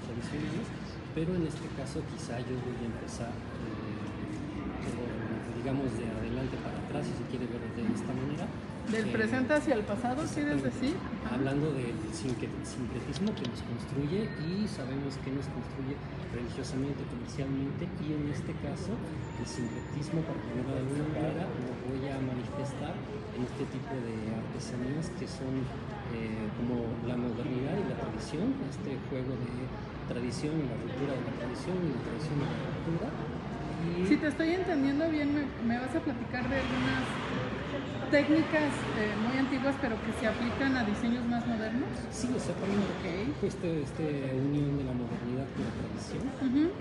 pero 1.15 1.35
en 1.35 1.47
este 1.47 1.67
caso 1.77 2.01
quizá 2.13 2.39
yo 2.41 2.55
voy 2.63 2.79
a 2.83 2.87
empezar, 2.87 3.33
eh, 3.33 4.91
por, 4.95 5.11
digamos, 5.59 5.89
de 5.99 6.07
adelante 6.09 6.57
para 6.63 6.79
atrás, 6.79 7.07
si 7.07 7.15
se 7.19 7.25
quiere 7.31 7.47
ver 7.51 7.61
de 7.77 7.83
esta 7.95 8.13
manera. 8.15 8.47
Del 8.91 9.07
Eh, 9.07 9.13
presente 9.13 9.53
hacia 9.55 9.75
el 9.75 9.85
pasado, 9.85 10.25
¿quieres 10.35 10.63
decir? 10.65 10.95
Hablando 11.31 11.71
del 11.73 11.95
sincre- 12.11 12.51
sincretismo 12.65 13.31
que 13.39 13.45
nos 13.47 13.61
construye 13.63 14.27
y 14.41 14.67
sabemos 14.67 15.15
que 15.23 15.31
nos 15.31 15.47
construye 15.53 15.95
religiosamente, 16.35 16.99
comercialmente 17.07 17.87
y 18.03 18.09
en 18.19 18.25
este 18.35 18.51
caso 18.65 18.91
el 19.39 19.47
sincretismo, 19.47 20.23
para 20.27 20.39
ponerlo 20.43 20.73
de 20.75 20.81
alguna 20.83 21.07
manera, 21.13 21.45
lo 21.47 21.71
voy 21.87 22.03
a 22.09 22.17
manifestar 22.19 22.95
en 23.37 23.41
este 23.47 23.65
tipo 23.71 23.95
de 23.95 24.15
artesanías 24.43 25.07
que 25.19 25.27
son 25.29 25.55
eh, 26.11 26.51
como 26.59 26.83
la 27.07 27.15
modernidad 27.15 27.77
y 27.79 27.85
la 27.87 27.95
tradición, 28.01 28.59
este 28.75 28.99
juego 29.07 29.39
de 29.39 29.51
tradición 30.11 30.53
y 30.59 30.65
la 30.67 30.75
ruptura 30.83 31.13
de 31.15 31.23
la 31.23 31.35
tradición 31.39 31.77
y 31.87 31.89
la 31.95 32.03
tradición 32.03 32.37
de 32.43 32.47
la 32.51 32.59
cultura. 32.67 33.09
Y 33.81 34.07
Si 34.07 34.17
te 34.19 34.27
estoy 34.29 34.51
entendiendo 34.59 35.09
bien, 35.09 35.29
me, 35.35 35.43
me 35.67 35.79
vas 35.79 35.95
a 35.95 36.01
platicar 36.01 36.43
de 36.51 36.57
algunas 36.59 37.03
técnicas 38.11 38.75
eh, 38.99 39.15
muy 39.23 39.39
antiguas, 39.39 39.75
pero 39.81 39.95
que 40.03 40.11
se 40.19 40.27
aplican 40.27 40.77
a 40.77 40.83
diseños 40.85 41.25
más 41.31 41.47
modernos. 41.47 41.87
sí, 42.11 42.29
exactamente. 42.35 42.91
Ok. 42.99 43.07
Este, 43.47 43.83
este 43.87 44.35
unión 44.35 44.77
de 44.79 44.85
la 44.85 44.95
modernidad 44.99 45.47
con 45.55 45.63
la 45.63 45.75
tradición. 45.79 46.27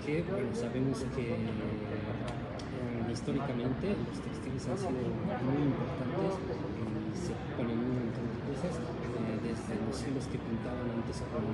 Que 0.04 0.22
bueno, 0.26 0.50
sabemos 0.52 0.98
que 1.14 1.38
eh, 1.38 3.12
históricamente 3.14 3.94
los 3.94 4.18
textiles 4.26 4.62
han 4.66 4.78
sido 4.78 5.06
muy 5.46 5.70
importantes 5.70 6.34
y 6.34 7.14
se 7.14 7.32
ponen 7.54 7.78
un 7.78 7.94
montón 8.10 8.26
de 8.26 8.38
cosas, 8.50 8.74
los 9.74 9.96
hilos 10.06 10.24
que 10.26 10.38
pintaban 10.38 10.86
antes 10.90 11.22
con, 11.30 11.44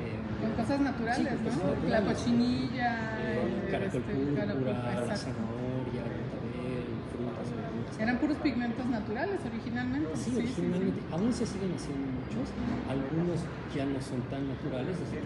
eh, 0.00 0.18
Con 0.40 0.50
cosas 0.52 0.80
naturales, 0.80 1.32
Sí, 1.36 1.60
¿no? 1.60 1.88
La 1.88 2.00
cochinilla, 2.02 2.90
el, 3.20 3.70
caracol 3.70 4.00
este, 4.00 4.14
púrpura, 4.14 4.46
la 4.46 5.16
zanahoria, 5.16 6.02
el 6.06 6.12
betabel, 6.16 6.88
frutas, 7.12 7.48
verduras. 7.52 7.94
Eran 8.00 8.18
puros 8.18 8.36
pigmentos 8.38 8.86
naturales 8.86 9.40
originalmente. 9.44 10.16
Sí, 10.16 10.36
originalmente, 10.36 11.00
aún 11.12 11.32
se 11.32 11.46
siguen 11.46 11.72
haciendo 11.74 12.06
muchos, 12.12 12.46
algunos 12.88 13.40
ya 13.74 13.84
no 13.86 14.00
son 14.00 14.20
tan 14.32 14.48
naturales, 14.48 14.96
es 14.96 15.10
decir, 15.10 15.24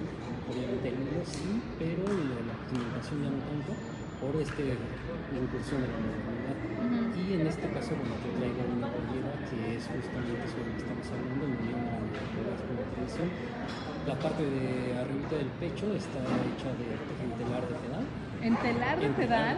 obviamente 0.51 0.89
el 0.89 0.97
hilo 1.03 1.23
sí, 1.25 1.63
pero 1.79 2.05
la, 2.07 2.55
pigmentación 2.71 3.23
ya 3.23 3.31
no 3.31 3.41
tanto, 3.47 3.73
por 4.21 4.35
este, 4.41 4.77
la 4.77 5.39
incursión 5.39 5.81
de 5.83 5.89
la 5.89 5.99
modernidad. 5.99 6.41
Y 7.15 7.35
en 7.35 7.47
este 7.47 7.69
caso, 7.71 7.95
bueno, 7.95 8.15
yo 8.25 8.31
traigo 8.39 8.61
una 8.77 8.89
que 9.51 9.77
es 9.77 9.83
justamente 9.91 10.47
sobre 10.47 10.71
lo 10.71 10.75
que 10.79 10.83
estamos 10.87 11.07
hablando, 11.11 11.43
en 11.45 11.53
unión 11.59 11.83
a 11.91 11.99
la 11.99 12.55
con 12.63 12.75
la 12.79 12.87
tradición. 12.95 13.29
La 14.07 14.15
parte 14.17 14.43
de 14.47 14.97
arribita 14.97 15.35
del 15.37 15.53
pecho 15.61 15.87
está 15.93 16.23
hecha 16.23 16.71
de 16.79 16.87
telar 17.37 17.63
de 17.69 17.75
pedal. 17.83 18.05
En 18.41 18.57
telar 18.57 18.97
de 18.99 19.09
pedal. 19.11 19.57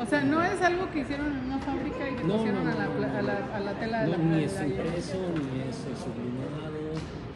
O 0.00 0.06
sea, 0.06 0.20
no 0.24 0.42
es 0.42 0.60
algo 0.60 0.90
que 0.90 1.00
hicieron 1.00 1.26
en 1.30 1.44
una 1.52 1.58
fábrica 1.60 2.02
y 2.10 2.14
que 2.16 2.24
No, 2.24 2.34
pusieron 2.40 2.64
no, 2.64 2.70
a, 2.72 2.74
la, 2.74 2.84
a, 2.84 3.22
la, 3.22 3.36
a 3.54 3.60
la 3.60 3.72
tela 3.78 4.02
de 4.02 4.06
No, 4.10 4.16
la 4.16 4.24
ni 4.24 4.42
es 4.44 4.56
impreso, 4.58 5.20
ni 5.36 5.60
es 5.68 5.78
eh, 5.86 5.94
sublimado, 5.94 6.82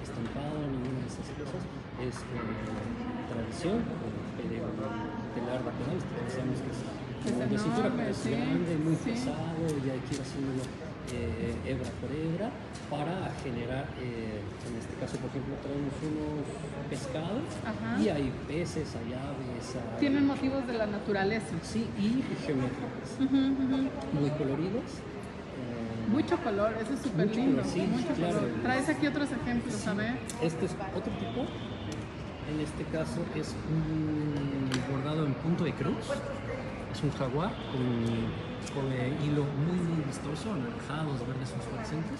estampado, 0.03 0.59
ninguna 0.67 1.05
de 1.05 1.11
esas 1.13 1.29
cosas. 1.39 1.63
Es 2.03 2.17
eh, 2.19 3.31
tradición, 3.31 3.77
eh, 3.79 4.59
telar 5.37 5.61
de 5.63 5.71
pedal, 5.71 5.99
pensamos 6.19 6.59
que 6.65 6.71
es 6.75 6.81
Es 7.31 7.51
de 7.51 7.59
cintura, 7.59 7.89
pero 7.95 8.11
es 8.11 8.17
sí, 8.17 8.31
grande, 8.33 8.73
muy 8.83 8.97
sí. 8.97 9.11
pesado, 9.15 9.63
y 9.71 9.87
hay 9.87 10.01
que 10.03 10.15
ir 10.17 10.21
haciéndolo 10.25 10.65
eh, 11.13 11.55
hebra 11.67 11.89
por 12.01 12.11
hebra 12.11 12.51
para 12.89 13.31
generar, 13.43 13.87
eh, 14.01 14.41
en 14.69 14.77
este 14.79 14.95
caso 15.01 15.17
por 15.19 15.31
ejemplo 15.31 15.55
traemos 15.63 15.95
unos 16.03 16.45
pescados 16.91 17.43
Ajá. 17.65 18.01
y 18.01 18.09
hay 18.09 18.33
peces, 18.49 18.89
hay 18.97 19.13
aves, 19.15 19.75
hay- 19.77 20.01
Tienen 20.01 20.27
motivos 20.27 20.67
de 20.67 20.73
la 20.75 20.87
naturaleza. 20.87 21.55
sí, 21.63 21.87
y 21.99 22.23
geométricos, 22.45 23.19
muy 24.13 24.31
coloridos. 24.31 24.85
eh, 24.85 26.11
Mucho 26.11 26.37
color, 26.39 26.75
eso 26.83 26.93
es 26.95 27.01
súper 27.03 27.35
lindo. 27.35 27.63
color, 27.63 27.73
sí, 27.73 27.81
mucho 27.83 28.09
claro. 28.15 28.39
color. 28.41 28.51
Traes 28.63 28.89
aquí 28.89 29.07
otros 29.07 29.29
ejemplos, 29.31 29.87
a 29.87 29.95
ver. 29.95 30.15
Este 30.43 30.67
es 30.67 30.73
otro 30.97 31.13
tipo. 31.13 31.47
En 32.51 32.59
este 32.59 32.83
caso 32.91 33.21
es 33.37 33.55
un 33.71 34.71
bordado 34.93 35.25
en 35.25 35.35
punto 35.35 35.63
de 35.63 35.73
cruz. 35.73 35.95
Es 36.93 37.03
un 37.03 37.11
jaguar 37.13 37.53
con, 37.71 37.87
con 38.75 38.93
hilo 38.93 39.45
muy 39.45 39.79
muy 39.79 40.05
vistoso, 40.05 40.53
anaranjados, 40.53 41.27
verdes 41.27 41.51
fosforescentes, 41.51 42.19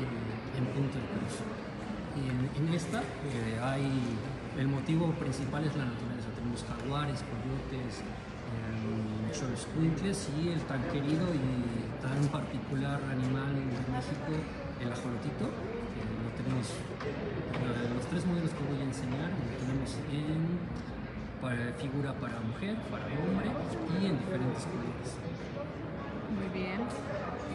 eh, 0.00 0.58
en 0.58 0.64
punto 0.72 0.98
de 0.98 1.06
cruz. 1.12 1.36
Y 2.16 2.32
en, 2.32 2.40
en 2.56 2.74
esta 2.74 3.00
eh, 3.00 3.60
hay 3.62 3.86
el 4.58 4.68
motivo 4.68 5.12
principal 5.20 5.64
es 5.64 5.76
la 5.76 5.84
naturaleza. 5.84 6.28
Tenemos 6.34 6.64
jaguares, 6.64 7.20
coyotes, 7.28 8.00
eh, 8.00 9.34
xoloscuincles 9.34 10.28
y 10.40 10.48
el 10.48 10.60
tan 10.62 10.82
querido 10.88 11.28
y 11.34 11.84
tan 12.00 12.16
particular 12.32 13.00
animal 13.10 13.52
de 13.52 13.80
México, 13.92 14.32
el 14.80 14.92
ajolotito, 14.92 15.52
que 15.92 16.00
lo 16.00 16.30
tenemos, 16.40 16.72
los 17.94 18.06
tres 18.08 18.24
modelos 18.24 18.50
que 18.50 18.62
voy 18.64 18.80
a 18.80 18.86
enseñar, 18.88 19.28
lo 19.28 19.52
tenemos 19.60 19.90
en 20.08 20.95
para- 21.40 21.72
figura 21.78 22.12
para 22.14 22.40
mujer, 22.40 22.76
para 22.90 23.04
hombre 23.06 23.48
y 24.00 24.06
en 24.06 24.18
diferentes 24.18 24.64
colores. 24.64 25.08
Muy 26.36 26.48
bien. 26.52 26.80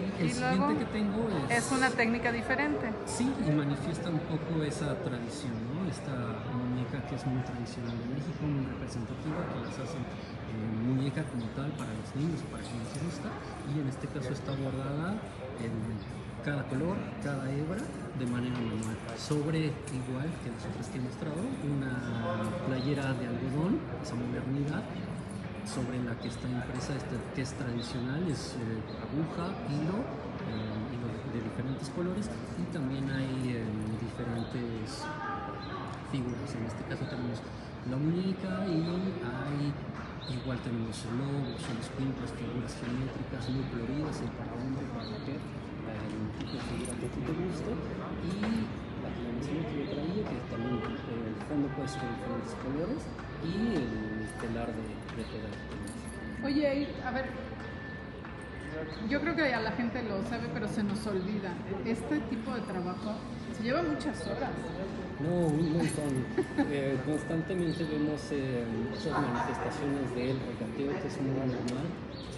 Y 0.01 0.21
el 0.21 0.27
Y 0.27 0.33
siguiente 0.33 0.57
luego 0.57 0.79
que 0.79 0.85
tengo 0.85 1.19
es... 1.50 1.65
Es 1.65 1.71
una 1.71 1.89
técnica 1.91 2.31
diferente. 2.31 2.89
Sí, 3.05 3.31
y 3.45 3.51
manifiesta 3.51 4.09
un 4.09 4.19
poco 4.25 4.63
esa 4.63 4.95
tradición, 5.03 5.53
¿no? 5.69 5.85
Esta 5.89 6.13
muñeca 6.55 7.05
que 7.07 7.15
es 7.15 7.25
muy 7.27 7.41
tradicional 7.43 7.93
de 8.00 8.07
México, 8.15 8.41
muy 8.47 8.65
representativa, 8.65 9.38
que 9.53 9.59
las 9.61 9.75
hacen 9.77 10.01
eh, 10.01 10.88
muñeca 10.88 11.23
como 11.29 11.45
tal 11.53 11.69
para 11.77 11.91
los 11.93 12.09
niños, 12.15 12.41
para 12.50 12.63
quien 12.63 12.79
les 12.81 12.97
gusta, 13.05 13.29
y 13.69 13.79
en 13.81 13.88
este 13.88 14.07
caso 14.07 14.31
está 14.33 14.51
bordada 14.57 15.13
en 15.61 15.73
cada 16.43 16.63
color, 16.65 16.97
cada 17.21 17.45
hebra, 17.51 17.83
de 18.20 18.25
manera 18.25 18.58
manual. 18.60 18.98
Sobre, 19.18 19.72
igual 19.91 20.30
que 20.44 20.51
las 20.51 20.65
otras 20.65 20.88
que 20.89 20.98
he 20.98 21.01
mostrado, 21.01 21.41
una 21.63 21.96
playera 22.68 23.13
de 23.13 23.27
algodón, 23.27 23.80
esa 24.01 24.15
modernidad, 24.15 24.84
sobre 25.65 26.01
la 26.03 26.18
que 26.20 26.27
está 26.27 26.50
impresa 26.50 26.96
este, 26.96 27.15
que 27.36 27.41
es 27.41 27.53
tradicional, 27.53 28.27
es 28.27 28.58
eh, 28.58 28.82
aguja, 29.06 29.53
hilo, 29.70 30.03
hilo 30.91 31.08
de 31.32 31.39
diferentes 31.39 31.89
colores 31.89 32.30
y 32.60 32.65
también 32.74 33.10
hay 33.10 33.56
eh, 33.56 33.63
diferentes 34.01 35.06
figuras. 36.12 36.50
En 36.56 36.65
este 36.65 36.84
caso 36.89 37.06
tenemos 37.06 37.39
la 37.89 37.98
muñeca 37.98 38.65
y 38.68 38.84
hay 38.84 39.74
igual 40.30 40.58
tenemos 40.63 40.96
lobos, 41.18 41.60
los 41.60 41.88
figuras 41.98 42.32
geométricas 42.38 43.50
muy 43.50 43.65
coloridas, 43.74 44.22
el 44.22 44.32
para 44.38 44.53
hombre, 44.53 44.86
para 44.94 45.10
mujer, 45.10 45.39
a 46.41 46.95
ti 46.95 47.19
te 47.21 47.31
y 48.21 48.41
la 49.01 49.10
mencioné 49.33 49.62
que 49.67 49.75
yo 49.77 49.91
traía, 49.91 50.24
que 50.25 50.38
también 50.50 50.75
el 50.75 51.36
fondo 51.48 51.67
puede 51.75 51.88
ser 51.88 52.01
de 52.01 52.07
diferentes 52.15 52.55
colores 52.62 53.01
y 53.43 53.75
el 53.75 54.27
telar 54.41 54.67
de, 54.67 54.83
de 55.17 55.24
tenemos. 55.29 55.91
Oye, 56.43 56.88
a 57.05 57.12
ver, 57.12 57.25
yo 59.10 59.21
creo 59.21 59.36
que 59.36 59.53
a 59.53 59.60
la 59.60 59.71
gente 59.71 60.01
lo 60.03 60.24
sabe, 60.24 60.50
pero 60.53 60.67
se 60.67 60.83
nos 60.83 61.05
olvida. 61.05 61.53
Este 61.86 62.19
tipo 62.21 62.53
de 62.53 62.62
trabajo 62.62 63.15
se 63.55 63.63
lleva 63.63 63.83
muchas 63.83 64.25
horas. 64.27 64.51
No, 65.19 65.48
un 65.48 65.74
montón. 65.74 66.25
Eh, 66.71 66.98
constantemente 67.05 67.83
vemos 67.83 68.21
eh, 68.31 68.65
esas 68.93 69.13
manifestaciones 69.21 70.15
del 70.15 70.39
regateo, 70.39 71.01
que 71.01 71.07
es 71.07 71.21
muy 71.21 71.31
normal. 71.31 71.88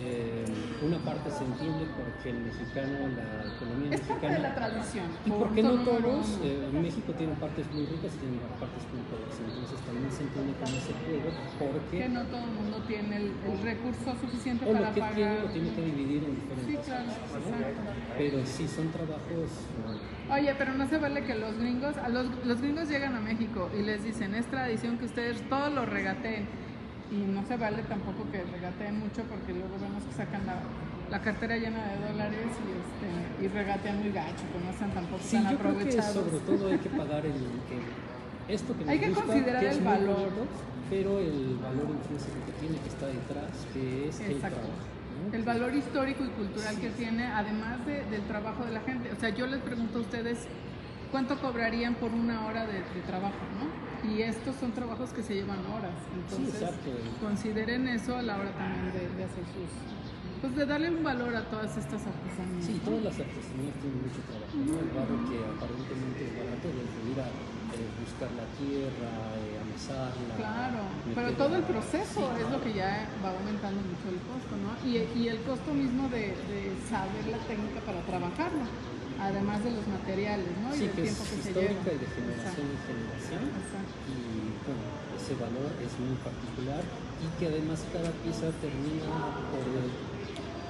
Eh, 0.05 0.43
una 0.83 0.97
parte 0.99 1.31
se 1.31 1.45
entiende 1.45 1.87
porque 1.95 2.31
el 2.35 2.43
mexicano, 2.43 3.07
la 3.15 3.47
economía 3.55 3.95
Es 3.95 4.01
parte 4.01 4.27
de 4.27 4.33
la 4.33 4.49
mexicana... 4.51 4.55
tradición. 4.55 5.05
Y 5.25 5.31
porque 5.31 5.63
no 5.63 5.73
todos, 5.87 6.39
eh, 6.43 6.67
México 6.73 7.13
tiene 7.13 7.33
partes 7.39 7.71
muy 7.71 7.85
ricas 7.85 8.11
y 8.15 8.17
tiene 8.19 8.37
partes 8.59 8.83
muy 8.91 8.99
pobres, 9.07 9.31
entonces 9.39 9.79
también 9.87 10.11
se 10.11 10.23
entiende 10.27 10.51
como 10.59 10.75
ese 10.75 10.91
juego 10.99 11.29
porque 11.55 11.95
que 12.03 12.09
no 12.09 12.21
todo 12.27 12.43
el 12.43 12.51
mundo 12.51 12.77
tiene 12.85 13.15
el, 13.15 13.31
el 13.47 13.57
recurso 13.63 14.11
suficiente 14.19 14.65
o 14.67 14.73
para 14.73 14.89
lo 14.89 14.93
que 14.93 14.99
pagar. 14.99 15.15
tiene 15.15 15.39
lo 15.39 15.47
tiene 15.55 15.69
que 15.71 15.81
dividir 15.87 16.21
en 16.27 16.35
diferentes 16.35 16.67
Sí, 16.67 16.75
claro, 16.83 17.07
cosas, 17.07 17.43
¿no? 17.47 18.17
Pero 18.17 18.37
sí 18.45 18.67
son 18.67 18.87
trabajos 18.91 19.49
eh, 19.87 20.33
Oye, 20.35 20.51
pero 20.57 20.73
no 20.73 20.83
se 20.89 20.97
vale 20.97 21.23
que 21.23 21.35
los 21.35 21.57
gringos, 21.57 21.95
a 21.95 22.09
los, 22.09 22.27
los 22.43 22.59
gringos 22.59 22.89
llegan 22.89 23.15
a 23.15 23.21
México 23.21 23.69
y 23.71 23.83
les 23.83 24.03
dicen, 24.03 24.35
es 24.35 24.45
tradición 24.47 24.97
que 24.97 25.05
ustedes 25.05 25.39
todos 25.47 25.71
lo 25.71 25.85
regateen. 25.85 26.45
Y 27.13 27.29
no 27.29 27.45
se 27.45 27.55
vale 27.57 27.83
tampoco 27.83 28.25
que 28.31 28.41
regateen 28.43 28.97
mucho 28.99 29.21
porque 29.29 29.53
luego 29.53 29.77
vemos 29.79 30.01
que 30.03 30.13
sacan 30.17 30.45
la, 30.47 30.55
la 31.11 31.21
cartera 31.21 31.55
llena 31.57 31.77
de 31.93 32.09
dólares 32.09 32.49
y, 32.65 32.69
este, 32.73 33.45
y 33.45 33.47
regatean 33.49 33.99
muy 34.01 34.11
gacho, 34.11 34.41
que 34.51 34.59
no 34.65 34.71
están 34.71 34.89
tampoco 34.91 35.21
Sí, 35.23 35.37
tan 35.37 35.51
yo 35.51 35.57
creo 35.59 35.73
que 35.77 35.83
aprovechados. 35.85 36.13
sobre 36.15 36.39
todo 36.39 36.67
hay 36.71 36.79
que 36.79 36.89
pagar 36.89 37.25
el, 37.25 37.33
el- 37.37 37.93
esto 38.49 38.73
que 38.73 38.79
nos 38.85 38.89
Hay 38.89 38.99
que 38.99 39.09
gusta, 39.09 39.23
considerar 39.25 39.61
que 39.61 39.69
el 39.69 39.81
valor. 39.81 40.15
bonito, 40.33 40.45
pero 40.89 41.19
el 41.19 41.57
valor 41.61 41.87
intrínseco 41.93 42.37
que 42.47 42.51
tiene 42.59 42.77
que 42.81 42.89
está 42.89 43.05
detrás, 43.05 43.51
que 43.73 44.09
es 44.09 44.19
el 44.19 44.31
Exacto. 44.33 44.57
trabajo. 44.57 44.81
¿no? 45.29 45.37
El 45.37 45.43
valor 45.43 45.75
histórico 45.75 46.23
y 46.25 46.29
cultural 46.29 46.75
que 46.79 46.89
tiene, 46.97 47.27
además 47.27 47.85
de- 47.85 48.03
del 48.09 48.21
trabajo 48.23 48.65
de 48.65 48.71
la 48.71 48.81
gente. 48.81 49.11
O 49.11 49.19
sea, 49.19 49.29
yo 49.29 49.45
les 49.45 49.61
pregunto 49.61 49.99
a 49.99 50.01
ustedes 50.01 50.47
cuánto 51.11 51.37
cobrarían 51.39 51.93
por 51.93 52.11
una 52.11 52.47
hora 52.47 52.65
de, 52.65 52.73
de 52.81 53.01
trabajo, 53.05 53.37
¿no? 53.61 53.92
Y 54.03 54.21
estos 54.21 54.55
son 54.57 54.71
trabajos 54.73 55.11
que 55.11 55.23
se 55.23 55.33
llevan 55.35 55.59
horas. 55.65 55.95
Entonces, 56.13 56.61
exacto. 56.61 56.91
consideren 57.21 57.87
eso 57.87 58.17
a 58.17 58.21
la 58.21 58.37
hora 58.37 58.51
también 58.51 58.91
de, 58.91 59.07
de 59.15 59.23
hacer 59.23 59.43
sus. 59.45 59.71
Pues 60.41 60.55
de 60.57 60.65
darle 60.65 60.91
un 60.91 61.03
valor 61.03 61.33
a 61.33 61.43
todas 61.47 61.71
estas 61.77 62.03
artesanías. 62.03 62.65
Sí, 62.67 62.81
todas 62.83 63.01
las 63.03 63.15
artesanías 63.15 63.75
tienen 63.79 64.03
mucho 64.03 64.19
trabajo. 64.27 64.59
¿no? 64.59 64.75
El 64.75 64.91
barro 64.91 65.17
que 65.31 65.39
aparentemente 65.39 66.19
es 66.27 66.33
barato, 66.35 66.67
desde 66.67 66.99
ir 67.07 67.19
a 67.23 67.27
eh, 67.31 67.87
buscar 68.03 68.27
la 68.35 68.43
tierra, 68.59 69.11
eh, 69.39 69.63
amasarla. 69.63 70.35
Claro, 70.35 70.83
pero 71.15 71.31
todo 71.39 71.55
el 71.55 71.63
proceso 71.63 72.19
Sí, 72.27 72.43
es 72.43 72.47
lo 72.51 72.59
que 72.59 72.73
ya 72.75 73.07
va 73.23 73.31
aumentando 73.31 73.79
mucho 73.87 74.11
el 74.11 74.19
costo, 74.27 74.53
¿no? 74.59 74.75
Y, 74.83 74.99
y 75.15 75.31
el 75.31 75.39
costo 75.47 75.71
mismo 75.71 76.11
de, 76.11 76.35
de 76.35 76.59
saber 76.91 77.23
la 77.31 77.39
técnica 77.47 77.79
para 77.87 78.03
trabajarlo, 78.03 78.67
además 79.23 79.63
de 79.63 79.71
los 79.71 79.85
materiales, 79.87 80.51
¿no? 80.61 80.73
Sí, 80.73 80.83
y 80.83 80.87
del 80.87 80.95
que 80.95 81.03
es 81.07 81.15
se 81.15 81.35
histórica 81.35 81.83
lleva. 81.83 81.95
y 81.95 81.99
de 82.03 82.07
generación 82.11 82.65
en 82.73 82.79
generación. 82.83 83.43
Exacto. 83.55 83.95
y 84.11 84.17
bueno, 84.63 84.85
ese 85.15 85.33
valor 85.39 85.69
es 85.79 85.93
muy 85.99 86.17
particular 86.19 86.83
y 87.23 87.27
que 87.39 87.45
además 87.47 87.79
cada 87.91 88.11
pieza 88.23 88.51
termina 88.59 89.07
por 89.51 89.63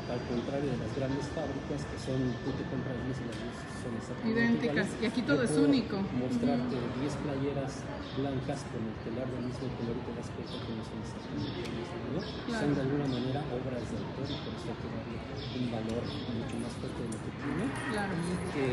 al 0.04 0.20
contrario 0.28 0.68
de 0.68 0.78
las 0.84 0.92
grandes 1.00 1.26
fábricas 1.32 1.80
que 1.88 1.98
son 1.98 2.20
tú 2.44 2.52
te 2.60 2.64
compras 2.68 2.96
10 3.08 3.24
y 3.24 3.26
las 3.32 3.40
10 3.40 3.56
son 3.84 3.92
exactamente 3.96 4.36
Idénticas, 4.36 4.88
y 5.00 5.04
aquí 5.08 5.22
todo 5.24 5.42
Yo 5.44 5.48
es 5.48 5.56
único. 5.58 5.96
mostrarte 6.20 6.76
10 6.76 7.24
playeras 7.24 7.72
blancas 8.20 8.60
con 8.72 8.82
el 8.84 8.96
telar 9.08 9.28
del 9.32 9.44
mismo 9.48 9.68
color 9.80 9.96
y 9.96 10.04
te 10.04 10.12
das 10.20 10.28
cuenta 10.36 10.56
que 10.60 10.72
no 10.76 10.84
son 10.84 10.98
exactamente 11.04 11.60
lo 11.64 11.72
mismo, 11.72 11.98
¿no? 12.14 12.20
Claro. 12.20 12.62
Son 12.64 12.72
de 12.76 12.82
alguna 12.84 13.08
manera 13.10 13.40
obras 13.54 13.84
de 13.90 13.96
autor 14.04 14.28
y 14.28 14.38
por 14.44 14.52
eso 14.60 14.66
hay 14.72 14.78
que 14.84 14.90
darle 14.92 15.18
un 15.56 15.66
valor 15.72 16.04
mucho 16.04 16.56
más 16.64 16.74
fuerte 16.80 17.00
de 17.00 17.10
lo 17.12 17.20
que 17.24 17.32
tiene 17.40 17.64
Claro. 17.96 18.14
y 18.20 18.34
que 18.54 18.66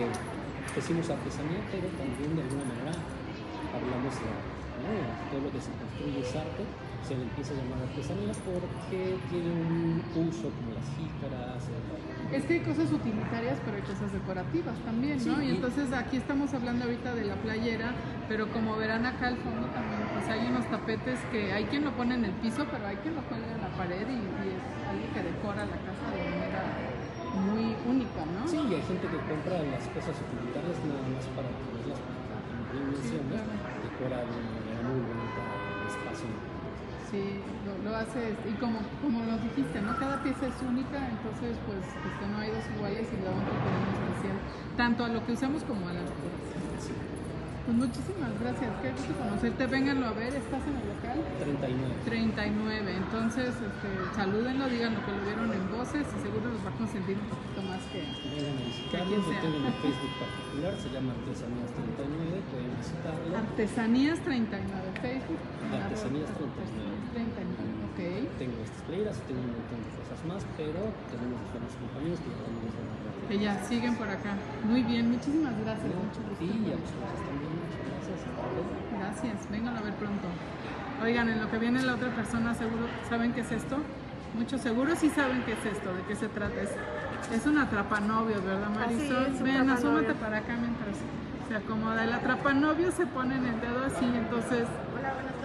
decimos 0.75 1.05
artesanía 1.11 1.61
pero 1.71 1.87
también 1.99 2.31
de 2.37 2.43
alguna 2.47 2.67
manera 2.75 2.95
hablamos 3.75 4.13
de 4.19 4.31
¿no? 4.83 4.91
todo 5.31 5.41
lo 5.47 5.51
que 5.55 5.61
se 5.63 5.71
construye 5.79 6.21
es 6.27 6.33
arte 6.37 6.63
se 7.07 7.17
le 7.17 7.23
empieza 7.23 7.53
a 7.55 7.57
llamar 7.57 7.83
artesanía 7.89 8.33
porque 8.45 9.17
tiene 9.31 9.51
un 9.51 10.03
uso 10.29 10.51
como 10.51 10.71
las 10.75 10.87
jícaras 10.97 11.65
Es 12.33 12.45
que 12.45 12.55
hay 12.55 12.61
cosas 12.61 12.93
utilitarias, 12.93 13.59
pero 13.65 13.77
hay 13.77 13.83
cosas 13.83 14.13
decorativas 14.13 14.77
también, 14.85 15.19
¿no? 15.19 15.37
Sí, 15.41 15.45
y 15.45 15.51
y- 15.51 15.51
entonces 15.57 15.93
aquí 15.93 16.17
estamos 16.17 16.55
hablando 16.55 16.85
ahorita 16.85 17.15
de 17.15 17.25
la 17.25 17.35
playera, 17.37 17.95
pero 18.29 18.47
como 18.53 18.77
verán 18.77 19.07
acá 19.07 19.29
al 19.29 19.37
fondo 19.39 19.67
también, 19.75 20.03
pues 20.15 20.29
hay 20.29 20.47
unos 20.47 20.65
tapetes 20.71 21.19
que 21.33 21.53
hay 21.53 21.65
quien 21.65 21.85
lo 21.85 21.91
pone 21.93 22.15
en 22.15 22.25
el 22.25 22.33
piso, 22.39 22.65
pero 22.71 22.87
hay 22.87 22.97
quien 23.03 23.15
lo 23.17 23.23
pone 23.23 23.43
en 23.51 23.61
la 23.61 23.71
pared 23.77 24.07
y, 24.07 24.15
y 24.15 24.47
es 24.55 24.63
algo 24.87 25.07
que 25.15 25.23
decora 25.27 25.67
la 25.67 25.79
casa 25.83 26.07
de 26.15 26.23
manera 26.31 26.63
muy 27.51 27.75
única, 27.87 28.23
¿no? 28.27 28.47
Sí, 28.47 28.59
y 28.71 28.75
hay 28.75 28.83
gente 28.83 29.07
que 29.11 29.19
compra 29.27 29.59
las 29.67 29.85
cosas 29.91 30.15
utilitarias 30.15 30.79
nada 30.87 31.03
más 31.11 31.27
para 31.35 31.49
ponerlas, 31.51 31.99
como 31.99 32.63
bien 32.71 32.87
mencionas, 32.95 33.43
claro. 33.43 33.55
decora 33.83 34.19
lo, 37.91 37.97
lo 37.97 37.97
hace, 37.99 38.31
este, 38.31 38.51
y 38.51 38.55
como, 38.55 38.79
como 39.03 39.25
nos 39.27 39.43
dijiste, 39.43 39.81
¿no? 39.83 39.97
Cada 39.99 40.23
pieza 40.23 40.47
es 40.47 40.55
única, 40.63 40.99
entonces 41.11 41.59
pues 41.67 41.83
este, 41.83 42.25
no 42.31 42.39
hay 42.39 42.51
dos 42.51 42.65
iguales 42.77 43.07
y 43.11 43.17
la 43.25 43.31
otra 43.35 43.55
tenemos 43.67 43.95
especial, 43.99 44.39
tanto 44.77 45.05
a 45.05 45.09
lo 45.09 45.27
que 45.27 45.33
usamos 45.33 45.65
como 45.65 45.89
a 45.89 45.93
la 45.93 46.01
decoración. 46.01 46.63
Sí, 46.79 46.93
Pues 47.67 47.77
muchísimas 47.77 48.33
gracias, 48.41 48.71
qué 48.83 48.91
gusto 48.95 49.13
conocerte, 49.19 49.67
vénganlo 49.67 50.07
a 50.07 50.13
ver, 50.13 50.33
¿estás 50.35 50.63
en 50.71 50.75
el 50.79 50.87
local? 50.87 51.19
39. 51.43 51.95
39, 52.07 52.97
entonces 52.97 53.49
este, 53.59 53.89
salúdenlo, 54.15 54.65
digan 54.71 54.95
lo 54.95 55.05
que 55.05 55.13
lo 55.13 55.21
vieron 55.27 55.53
en 55.53 55.65
voces 55.75 56.07
y 56.07 56.19
seguro 56.23 56.47
los 56.51 56.63
va 56.65 56.71
a 56.71 56.77
consentir 56.79 57.19
un 57.19 57.29
poquito 57.29 57.61
más 57.69 57.83
que... 57.91 58.01
Vengan 58.01 58.55
a 58.55 58.65
visitarnos, 58.65 59.21
yo 59.27 59.35
tengo 59.43 59.59
mi 59.61 59.73
Facebook 59.83 60.15
particular, 60.23 60.73
se 60.79 60.89
llama 60.95 61.11
Artesanías 61.19 61.71
39, 61.75 62.43
pueden 62.51 62.73
visitarlo. 62.81 63.37
Artesanías 63.37 64.19
39, 64.25 64.89
Facebook. 65.03 65.43
Artesanías 65.71 66.31
arroba 66.31 66.65
39, 66.65 66.91
ok. 67.11 67.40
Tengo 68.41 68.57
estas 68.65 68.81
playeras, 68.89 69.21
tengo 69.29 69.45
un 69.45 69.53
montón 69.53 69.85
de 69.85 69.91
cosas 70.01 70.17
más, 70.25 70.41
pero 70.57 70.81
tenemos 71.13 71.37
diferentes 71.45 71.77
compañeros 71.77 72.17
que 72.25 72.33
ya 72.33 72.41
también 72.41 72.65
nos 72.65 72.73
van 72.73 72.89
a 72.89 72.93
hablar. 72.97 73.29
Que 73.29 73.37
ya 73.37 73.53
siguen 73.69 73.95
por 74.01 74.09
acá. 74.09 74.33
Muy 74.65 74.81
bien, 74.81 75.13
muchísimas 75.13 75.53
gracias. 75.61 75.93
Mucho 75.93 76.25
gusto. 76.25 76.41
Y 76.41 76.73
a 76.73 76.81
ustedes 76.81 77.21
también, 77.21 77.53
muchas 77.61 77.85
gracias. 77.85 78.17
Gracias, 78.97 79.37
vengan 79.53 79.77
a 79.77 79.83
ver 79.85 79.93
pronto. 80.01 80.25
Oigan, 81.05 81.29
en 81.29 81.37
lo 81.37 81.51
que 81.51 81.59
viene 81.59 81.83
la 81.83 81.95
otra 82.01 82.09
persona, 82.17 82.55
seguro, 82.55 82.89
¿saben 83.11 83.35
qué 83.37 83.43
es 83.45 83.53
esto? 83.53 83.77
Muchos 84.33 84.61
seguros 84.63 84.99
sí 84.99 85.11
saben 85.11 85.45
qué 85.45 85.53
es 85.53 85.65
esto, 85.77 85.93
de 85.93 86.03
qué 86.09 86.17
se 86.17 86.29
trata. 86.29 86.57
Es, 86.65 86.73
es 87.37 87.45
un 87.45 87.59
atrapanovio, 87.59 88.41
¿verdad, 88.41 88.71
Marisol? 88.73 89.37
es, 89.37 89.37
un 89.37 89.45
Ven, 89.45 89.69
asómate 89.69 90.15
para 90.15 90.39
acá 90.39 90.57
mientras 90.57 90.97
se 91.45 91.57
acomoda. 91.57 92.05
El 92.05 92.13
atrapanovio 92.15 92.91
se 92.91 93.05
pone 93.05 93.37
en 93.37 93.45
el 93.45 93.61
dedo 93.61 93.85
así, 93.85 94.05
entonces 94.05 94.65
Hola, 94.97 95.13
buenas 95.13 95.33
tardes. 95.33 95.40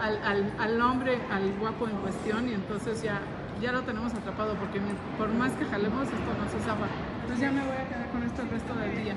Al, 0.00 0.18
al, 0.22 0.52
al 0.58 0.80
hombre, 0.80 1.18
al 1.30 1.52
guapo 1.58 1.88
en 1.88 1.96
cuestión, 1.96 2.48
y 2.48 2.54
entonces 2.54 3.02
ya, 3.02 3.20
ya 3.60 3.72
lo 3.72 3.82
tenemos 3.82 4.12
atrapado, 4.14 4.54
porque 4.54 4.80
por 5.18 5.28
más 5.32 5.52
que 5.52 5.64
jalemos, 5.64 6.04
esto 6.04 6.32
no 6.38 6.48
se 6.50 6.64
zafa. 6.64 6.86
Entonces 7.22 7.40
ya 7.40 7.50
me 7.50 7.60
voy 7.66 7.76
a 7.76 7.88
quedar 7.88 8.08
con 8.10 8.22
esto 8.22 8.42
el 8.42 8.50
resto 8.50 8.74
del 8.74 9.04
día. 9.04 9.14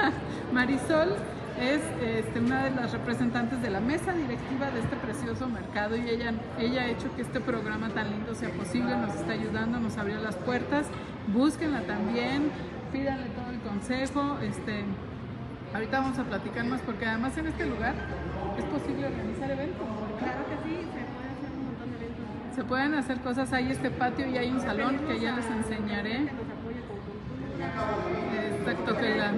Marisol 0.52 1.14
es 1.60 1.80
este, 2.02 2.40
una 2.40 2.64
de 2.64 2.70
las 2.70 2.92
representantes 2.92 3.60
de 3.60 3.70
la 3.70 3.80
mesa 3.80 4.12
directiva 4.12 4.70
de 4.70 4.80
este 4.80 4.96
precioso 4.96 5.46
mercado 5.46 5.96
y 5.96 6.08
ella, 6.08 6.32
ella 6.58 6.82
ha 6.82 6.86
hecho 6.86 7.14
que 7.14 7.22
este 7.22 7.40
programa 7.40 7.90
tan 7.90 8.10
lindo 8.10 8.34
sea 8.34 8.48
posible, 8.50 8.96
nos 8.96 9.14
está 9.14 9.32
ayudando, 9.32 9.78
nos 9.78 9.98
abrió 9.98 10.18
las 10.20 10.36
puertas, 10.36 10.86
búsquenla 11.34 11.82
también, 11.82 12.50
pídanle 12.92 13.26
todo 13.30 13.50
el 13.50 13.60
consejo, 13.60 14.38
este, 14.42 14.84
ahorita 15.74 16.00
vamos 16.00 16.18
a 16.18 16.24
platicar 16.24 16.64
más 16.64 16.80
porque 16.80 17.06
además 17.06 17.36
en 17.36 17.48
este 17.48 17.66
lugar 17.66 17.94
es 18.60 18.66
posible 18.66 19.06
organizar 19.06 19.50
eventos. 19.50 19.86
Claro 20.18 20.40
que 20.46 20.56
sí, 20.68 20.76
se 20.76 21.02
puede 21.10 21.28
hacer 21.32 21.50
un 21.56 21.64
montón 21.66 21.90
de 21.90 21.96
eventos. 21.96 22.54
Se 22.54 22.64
pueden 22.64 22.94
hacer 22.94 23.20
cosas, 23.20 23.52
hay 23.52 23.70
este 23.70 23.90
patio 23.90 24.26
y 24.28 24.36
hay 24.36 24.50
un 24.50 24.60
salón 24.60 24.98
que 25.06 25.18
ya 25.18 25.36
les 25.36 25.46
enseñaré. 25.46 26.28
Exacto, 28.58 28.96
que 28.96 29.14
la, 29.16 29.32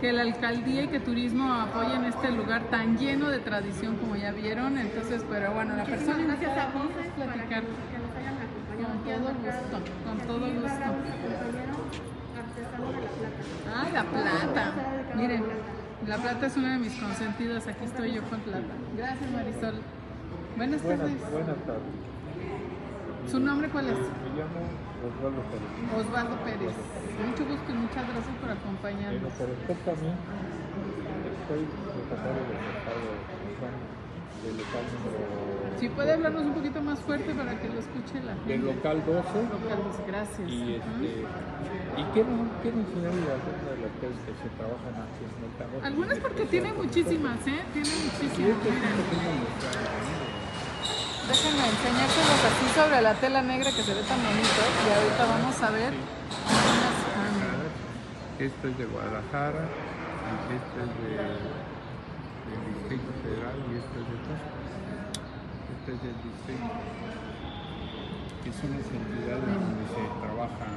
que 0.00 0.12
la 0.12 0.22
alcaldía 0.22 0.82
y 0.82 0.88
que 0.88 1.00
turismo 1.00 1.52
apoyen 1.54 2.04
este 2.04 2.30
lugar 2.32 2.62
tan 2.70 2.98
lleno 2.98 3.28
de 3.28 3.38
tradición 3.38 3.96
como 3.96 4.16
ya 4.16 4.32
vieron. 4.32 4.78
Entonces, 4.78 5.24
pero 5.28 5.52
bueno, 5.52 5.76
la 5.76 5.84
Muchísimas 5.84 6.16
persona 6.16 6.36
gracias 6.36 6.58
a 6.58 6.70
platicar 6.70 7.62
que 7.62 7.98
nos 7.98 8.16
hayan 8.16 8.36
acompañado. 8.36 8.92
con 8.92 9.04
todo 9.04 9.42
gusto, 9.44 9.76
con 10.04 10.18
todo 10.26 10.46
gusto. 10.60 10.86
Ay, 13.74 13.92
la 13.92 14.04
plata. 14.04 14.72
Miren, 15.14 15.44
la 16.06 16.16
plata 16.18 16.46
es 16.46 16.56
una 16.56 16.72
de 16.72 16.78
mis 16.78 16.94
consentidas. 16.94 17.66
Aquí 17.66 17.84
estoy 17.84 18.12
yo 18.12 18.22
con 18.24 18.40
plata. 18.40 18.74
Gracias, 18.96 19.30
Marisol. 19.30 19.80
Buenas 20.56 20.82
Buenas, 20.82 21.06
tardes. 21.08 21.30
buenas 21.32 21.56
tardes. 21.64 23.30
¿Su 23.30 23.38
nombre 23.40 23.68
cuál 23.68 23.86
es? 23.86 23.94
Me 23.98 24.30
llamo 24.36 24.60
Osvaldo 25.06 25.42
Pérez. 25.48 26.06
Osvaldo 26.06 26.36
Pérez. 26.44 26.74
Mucho 27.26 27.44
gusto 27.46 27.72
y 27.72 27.74
muchas 27.74 28.04
gracias 28.08 28.36
por 28.40 28.50
acompañarnos. 28.50 29.32
que 29.32 29.46
respecta 29.46 29.90
a 29.92 29.94
mí, 29.94 30.10
soy 31.48 31.62
secretario 31.62 32.42
del 32.42 32.60
mercado 32.66 33.06
urbano 33.46 34.02
del 34.42 34.56
local 34.58 34.84
número 34.92 35.78
Si 35.78 35.88
puede 35.88 36.12
hablarnos 36.12 36.42
un 36.46 36.54
poquito 36.54 36.80
más 36.82 36.98
fuerte 37.00 37.34
para 37.34 37.58
que 37.60 37.68
lo 37.68 37.78
escuche 37.78 38.20
la 38.24 38.34
gente. 38.34 38.52
del 38.52 38.64
local 38.66 39.02
12 39.04 39.12
Local, 39.12 39.78
pues, 39.82 40.06
gracias. 40.06 40.48
y 40.50 40.74
este 40.74 41.26
y 41.96 42.04
enseñarles 42.72 43.28
algunas 43.28 43.64
de 43.68 43.82
las 43.84 43.92
cosas 44.00 44.18
que 44.24 44.32
se 44.32 44.48
trabajan 44.56 44.94
aquí 44.96 45.22
en 45.28 45.32
el. 45.44 45.84
Algunas 45.84 46.18
porque 46.18 46.44
tiene 46.46 46.72
muchísimas, 46.72 47.36
¿eh? 47.46 47.60
Tiene 47.72 47.90
muchísimas. 47.92 48.56
déjenme 51.28 51.64
enseñárselos 51.68 52.40
así 52.48 52.66
sobre 52.74 53.02
la 53.02 53.14
tela 53.14 53.42
negra 53.42 53.70
que 53.70 53.82
se 53.82 53.94
ve 53.94 54.02
tan 54.02 54.18
bonito. 54.24 54.60
Y 54.86 54.88
ahorita 54.96 55.24
vamos 55.26 55.62
a 55.62 55.70
ver. 55.70 55.92
ah, 56.48 57.62
Esto 58.38 58.68
es 58.68 58.78
de 58.78 58.84
Guadalajara, 58.86 59.64
y 59.68 60.54
esto 60.56 60.76
es 60.80 60.90
de, 61.02 61.12
del 62.48 62.74
Distrito 62.74 63.12
Federal 63.22 63.56
y 63.70 63.76
esto 63.76 63.94
es 64.00 64.06
de 64.08 64.16
acá. 64.18 64.36
Este 65.78 65.92
es 65.92 66.02
del 66.02 66.16
distrito. 66.22 66.70
Que 68.44 68.52
son 68.52 68.70
las 68.70 68.86
entidades 68.86 69.54
donde 69.60 69.84
se 69.86 70.02
trabajan. 70.20 70.74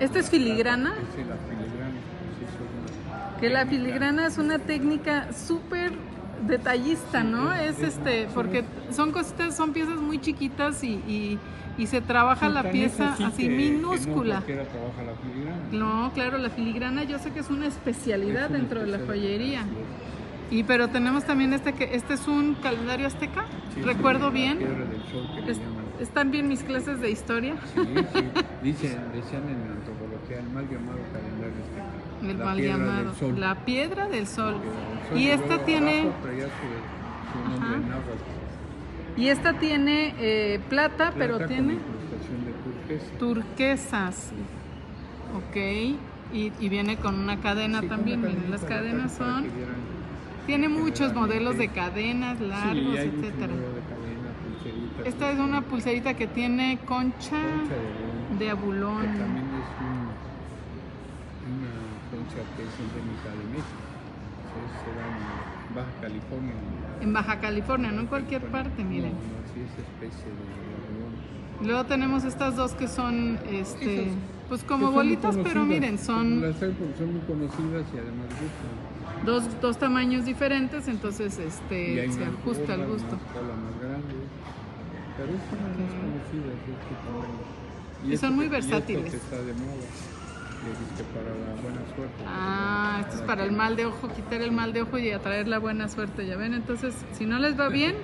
Esta 0.00 0.18
es 0.20 0.30
filigrana. 0.30 0.94
Es 1.16 1.26
la 1.26 1.36
filigrana. 1.36 2.00
sí, 2.38 2.44
una 2.54 3.40
Que 3.40 3.48
la 3.50 3.66
filigrana 3.66 4.26
es 4.26 4.38
una 4.38 4.58
técnica 4.58 5.32
súper 5.32 5.92
detallista, 6.46 7.22
¿no? 7.24 7.52
Sí, 7.52 7.58
Es 7.64 7.78
es- 7.78 7.84
este, 7.96 8.28
porque 8.34 8.64
son 8.90 9.12
cositas, 9.12 9.56
son 9.56 9.72
piezas 9.72 10.00
muy 10.00 10.20
chiquitas 10.20 10.82
y, 10.84 10.92
y, 11.08 11.38
y 11.76 11.86
se 11.86 12.00
trabaja 12.00 12.48
la 12.48 12.70
pieza 12.70 13.12
así 13.14 13.42
que- 13.44 13.48
que 13.48 13.56
minúscula. 13.56 14.40
no 14.40 14.46
trabaja 14.46 15.02
la 15.04 15.14
filigrana. 15.22 15.62
No, 15.72 16.12
claro, 16.12 16.38
la 16.38 16.50
filigrana 16.50 17.04
yo 17.04 17.18
sé 17.18 17.30
que 17.32 17.40
es 17.40 17.50
una 17.50 17.66
especialidad 17.66 18.44
Es 18.44 18.50
una 18.50 18.58
dentro 18.58 18.80
de 18.80 18.86
la 18.86 18.98
joyería. 19.06 19.62
Y 20.50 20.62
pero 20.62 20.88
tenemos 20.88 21.24
también 21.24 21.52
este 21.52 21.74
que 21.74 21.94
este 21.94 22.14
es 22.14 22.26
un 22.26 22.54
calendario 22.54 23.06
azteca. 23.06 23.44
Sí, 23.74 23.82
Recuerdo 23.82 24.28
sí, 24.28 24.34
bien. 24.34 24.58
Es- 25.46 25.60
están 26.00 26.30
bien 26.30 26.48
mis 26.48 26.62
clases 26.62 27.00
de 27.00 27.10
historia. 27.10 27.54
Sí, 27.74 27.82
sí. 27.84 28.24
Dicen, 28.62 28.98
decían 29.12 29.42
en 29.48 29.70
antropología 29.72 30.38
el 30.38 30.48
mal 30.50 30.64
llamado. 30.70 30.98
El 32.22 32.38
la 32.38 32.44
mal 32.44 32.56
piedra 32.56 32.76
llamado. 32.78 33.04
del 33.04 33.14
sol. 33.14 33.40
La 33.40 33.54
piedra 33.64 34.08
del 34.08 34.26
sol. 34.26 34.54
La 34.54 34.60
piedra 34.60 34.88
del 34.88 35.08
sol. 35.08 35.18
Y 35.18 35.26
esta 35.28 35.64
tiene 35.64 36.00
abajo 36.00 36.14
su, 36.22 37.54
su 37.54 37.60
nombre 37.60 37.78
y 39.16 39.28
esta 39.28 39.52
tiene 39.54 40.14
eh, 40.20 40.60
plata, 40.68 41.12
pero 41.18 41.38
Plata 41.38 41.48
tiene 41.52 41.72
incrustación 41.74 42.44
de 42.44 42.52
turquesa. 42.62 43.18
turquesas. 43.18 44.32
Ok. 45.36 45.56
Y, 46.32 46.52
y 46.60 46.68
viene 46.68 46.96
con 46.98 47.16
una 47.18 47.40
cadena 47.40 47.80
Sí, 47.80 47.88
también. 47.88 48.20
una 48.20 48.28
Miren, 48.28 48.50
las 48.50 48.62
cadenas 48.64 49.12
son. 49.12 49.46
Tiene 50.46 50.68
muchos 50.68 51.14
modelos 51.14 51.58
de 51.58 51.68
cadenas 51.68 52.40
largos, 52.40 52.94
sí, 52.94 53.10
etcétera. 53.12 53.48
cadena, 53.48 55.04
Esta 55.04 55.30
es 55.32 55.38
una 55.40 55.62
pulserita 55.62 56.14
que 56.14 56.26
tiene 56.26 56.78
concha 56.86 57.30
concha 57.30 57.36
de 58.38 58.44
que 58.44 58.50
abulón. 58.50 59.02
también 59.02 59.46
es 59.46 59.68
un- 59.80 59.97
concha 62.38 62.56
que 62.56 62.62
es 62.62 62.74
endémica 62.78 63.30
de 63.30 63.44
México. 63.50 63.82
Sí, 64.48 64.60
se 64.84 64.90
da 64.96 65.04
en 65.06 65.74
Baja 65.74 65.92
California. 66.00 66.54
En 67.00 67.12
Baja 67.12 67.40
California, 67.40 67.90
no 67.92 68.00
en 68.00 68.06
cualquier 68.06 68.42
parte, 68.50 68.82
miren. 68.84 69.12
No, 69.12 69.18
no, 69.18 69.54
sí 69.54 69.60
es 69.60 69.70
especie 69.78 70.24
de. 70.24 71.66
Luego 71.66 71.84
tenemos 71.86 72.24
estas 72.24 72.54
dos 72.56 72.72
que 72.74 72.86
son, 72.86 73.38
este, 73.50 74.02
Esas, 74.02 74.14
pues 74.48 74.62
como 74.64 74.92
bolitas, 74.92 75.36
pero 75.42 75.64
miren, 75.64 75.98
son 75.98 76.40
Las 76.40 76.62
hay 76.62 76.70
porque 76.70 76.96
son 76.98 77.12
muy 77.12 77.20
conocidas 77.22 77.84
y 77.92 77.98
además 77.98 78.28
gustan. 78.30 79.26
dos, 79.26 79.60
dos 79.60 79.76
tamaños 79.76 80.24
diferentes, 80.24 80.86
entonces 80.86 81.36
este, 81.38 82.10
se 82.12 82.24
ajusta 82.24 82.74
al 82.74 82.86
gusto. 82.86 83.10
Más 83.16 83.32
cola 83.32 83.54
más 83.56 83.80
grande. 83.82 84.14
Pero 85.16 85.30
son 85.50 85.60
más 85.82 85.92
conocidas 85.98 86.58
este. 86.62 88.12
Y 88.12 88.16
son 88.16 88.36
muy 88.36 88.48
que- 88.48 88.54
y 88.54 88.58
esto 88.58 88.70
versátiles. 88.70 89.10
que 89.10 89.16
está 89.16 89.36
de 89.38 89.52
moda. 89.54 89.88
Para 91.14 91.30
la 91.30 91.62
buena 91.62 91.80
suerte. 91.94 92.24
Ah, 92.26 92.98
esto 93.00 93.16
es 93.16 93.22
para 93.22 93.44
el 93.44 93.52
mal 93.52 93.76
de 93.76 93.86
ojo, 93.86 94.08
quitar 94.08 94.42
el 94.42 94.52
mal 94.52 94.72
de 94.72 94.82
ojo 94.82 94.98
y 94.98 95.10
atraer 95.10 95.46
la 95.48 95.58
buena 95.58 95.88
suerte, 95.88 96.26
ya 96.26 96.36
ven. 96.36 96.52
Entonces, 96.54 96.94
si 97.12 97.26
no 97.26 97.38
les 97.38 97.58
va 97.58 97.68
bien, 97.68 97.94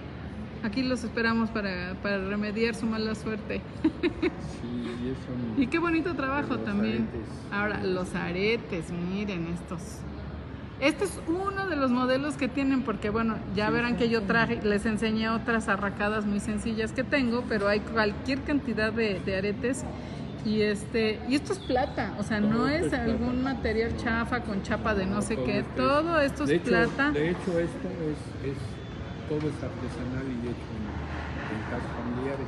aquí 0.62 0.82
los 0.82 1.02
esperamos 1.04 1.50
para, 1.50 1.94
para 2.02 2.18
remediar 2.18 2.74
su 2.74 2.86
mala 2.86 3.14
suerte. 3.14 3.60
Sí, 3.92 4.68
y 5.04 5.08
eso. 5.10 5.56
Y 5.60 5.66
qué 5.66 5.78
bonito 5.78 6.14
trabajo 6.14 6.58
también. 6.58 7.08
aretes. 7.12 7.28
Ahora, 7.52 7.82
los 7.82 8.14
aretes, 8.14 8.90
miren 8.90 9.48
estos. 9.48 9.98
Este 10.80 11.04
es 11.04 11.20
uno 11.28 11.66
de 11.68 11.76
los 11.76 11.90
modelos 11.90 12.36
que 12.36 12.48
tienen, 12.48 12.82
porque 12.82 13.10
bueno, 13.10 13.36
ya 13.54 13.70
verán 13.70 13.96
que 13.96 14.08
yo 14.08 14.22
traje, 14.22 14.60
les 14.62 14.86
enseñé 14.86 15.28
otras 15.28 15.68
arracadas 15.68 16.26
muy 16.26 16.40
sencillas 16.40 16.92
que 16.92 17.04
tengo, 17.04 17.44
pero 17.48 17.68
hay 17.68 17.80
cualquier 17.80 18.40
cantidad 18.42 18.92
de, 18.92 19.20
de 19.20 19.36
aretes. 19.36 19.84
Y 20.44 20.60
este, 20.60 21.20
y 21.28 21.36
esto 21.36 21.54
es 21.54 21.58
plata, 21.58 22.14
o 22.18 22.22
sea, 22.22 22.38
no 22.40 22.68
es 22.68 22.92
algún 22.92 23.40
plata. 23.40 23.54
material 23.54 23.96
chafa 23.96 24.40
con 24.40 24.62
chapa 24.62 24.94
de 24.94 25.06
no 25.06 25.22
sé 25.22 25.36
todo 25.36 25.44
qué, 25.46 25.64
todo 25.76 26.20
esto 26.20 26.44
de 26.44 26.56
es 26.56 26.60
hecho, 26.60 26.70
plata. 26.70 27.10
De 27.12 27.30
hecho, 27.30 27.58
esto 27.58 27.88
es, 27.88 28.50
es 28.50 28.58
todo 29.28 29.38
es 29.48 29.54
artesanal 29.62 30.26
y 30.28 30.46
hecho 30.48 30.70
en, 30.76 30.84
en 31.56 31.62
casas 31.70 31.90
familiares. 31.96 32.46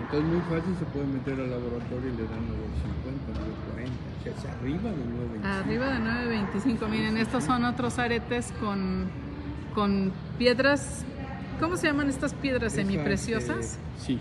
Entonces, 0.00 0.28
muy 0.30 0.40
fácil 0.42 0.76
se 0.78 0.84
puede 0.86 1.06
meter 1.06 1.34
al 1.40 1.50
laboratorio 1.50 2.08
y 2.12 2.16
le 2.16 2.22
dan 2.28 2.46
950, 2.46 3.32
940. 3.40 3.94
O 4.20 4.22
sea, 4.22 4.32
es 4.32 4.56
arriba 4.60 4.90
de 4.90 5.04
925. 5.42 5.48
Arriba 5.48 5.86
de 5.90 6.84
9.25. 6.86 6.88
Miren, 6.88 7.16
estos 7.16 7.44
son 7.44 7.64
otros 7.64 7.98
aretes 7.98 8.52
con, 8.60 9.08
con 9.74 10.12
piedras. 10.38 11.04
¿Cómo 11.58 11.76
se 11.76 11.86
llaman 11.88 12.08
estas 12.10 12.32
piedras 12.34 12.74
Esas, 12.74 12.86
semipreciosas? 12.86 13.74
eh, 13.74 13.78
sí. 13.98 14.18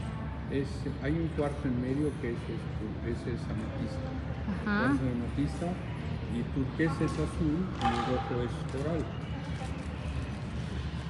Es, 0.53 0.67
hay 1.03 1.11
un 1.13 1.27
cuarzo 1.35 1.57
en 1.65 1.81
medio 1.81 2.11
que 2.21 2.29
es, 2.29 2.37
este, 2.37 3.11
ese 3.11 3.35
es 3.35 3.41
amatista. 3.49 4.05
Ajá. 4.65 4.93
De 4.93 5.11
amatista 5.11 5.65
y 6.33 6.43
turquesa 6.53 7.03
es 7.03 7.11
azul 7.13 7.57
y 7.81 7.85
el 7.87 8.05
rojo 8.13 8.43
es 8.45 8.53
coral. 8.83 9.03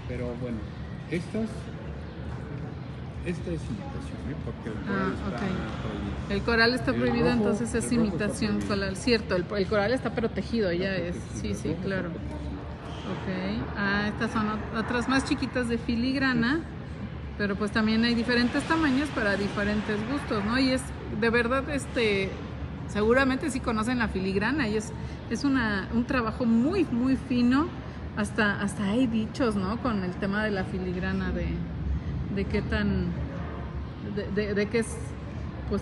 Pero 0.07 0.25
bueno, 0.41 0.57
estas, 1.11 1.49
esta 3.25 3.51
es 3.51 3.61
imitación, 3.67 4.21
¿eh? 4.31 4.35
porque 4.45 4.69
el 4.69 4.85
coral 4.85 5.11
Ah, 5.11 5.13
está 5.13 5.27
ok. 5.27 5.51
prohibido. 5.83 6.15
El 6.29 6.41
coral 6.43 6.73
está 6.73 6.91
El 6.91 6.97
prohibido, 6.97 7.25
rojo- 7.27 7.37
entonces 7.37 7.75
es 7.75 7.91
imitación 7.91 8.61
coral. 8.61 8.95
Cierto, 8.95 9.35
el, 9.35 9.45
el 9.57 9.67
coral 9.67 9.91
está 9.91 10.13
protegido, 10.15 10.71
ya 10.71 10.95
Está 10.95 11.07
es. 11.09 11.15
protegido, 11.17 11.55
Sí, 11.55 11.61
sí, 11.69 11.75
claro. 11.83 12.09
Ok. 12.09 13.67
Ah, 13.77 14.05
estas 14.07 14.31
son 14.31 14.47
ot- 14.47 14.79
otras 14.79 15.09
más 15.09 15.25
chiquitas 15.25 15.67
de 15.67 15.77
filigrana, 15.77 16.61
pero 17.37 17.55
pues 17.55 17.71
también 17.71 18.03
hay 18.05 18.13
diferentes 18.15 18.63
tamaños 18.63 19.09
para 19.09 19.35
diferentes 19.35 19.97
gustos, 20.11 20.43
¿no? 20.45 20.59
Y 20.59 20.69
es 20.71 20.81
de 21.19 21.29
verdad, 21.29 21.67
este, 21.69 22.29
seguramente 22.87 23.49
sí 23.49 23.59
conocen 23.59 23.99
la 23.99 24.07
filigrana 24.07 24.67
y 24.67 24.77
es, 24.77 24.91
es 25.29 25.43
una, 25.43 25.87
un 25.93 26.05
trabajo 26.05 26.45
muy, 26.45 26.85
muy 26.91 27.15
fino. 27.15 27.67
Hasta, 28.15 28.61
hasta 28.61 28.83
hay 28.85 29.07
dichos, 29.07 29.55
¿no? 29.55 29.77
Con 29.81 30.03
el 30.03 30.11
tema 30.11 30.43
de 30.43 30.51
la 30.51 30.63
filigrana, 30.65 31.31
de, 31.31 31.47
de 32.35 32.45
qué 32.45 32.61
tan, 32.61 33.07
de, 34.15 34.29
de, 34.35 34.53
de 34.53 34.65
que 34.67 34.79
es, 34.79 34.95
pues 35.67 35.81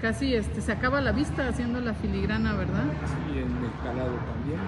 casi 0.00 0.34
este, 0.34 0.62
se 0.62 0.72
acaba 0.72 1.02
la 1.02 1.12
vista 1.12 1.46
haciendo 1.46 1.80
la 1.82 1.92
filigrana, 1.92 2.54
¿verdad? 2.54 2.84
Y 3.34 3.38
en 3.40 3.44
el 3.44 3.70
calado 3.84 4.14
también. 4.16 4.60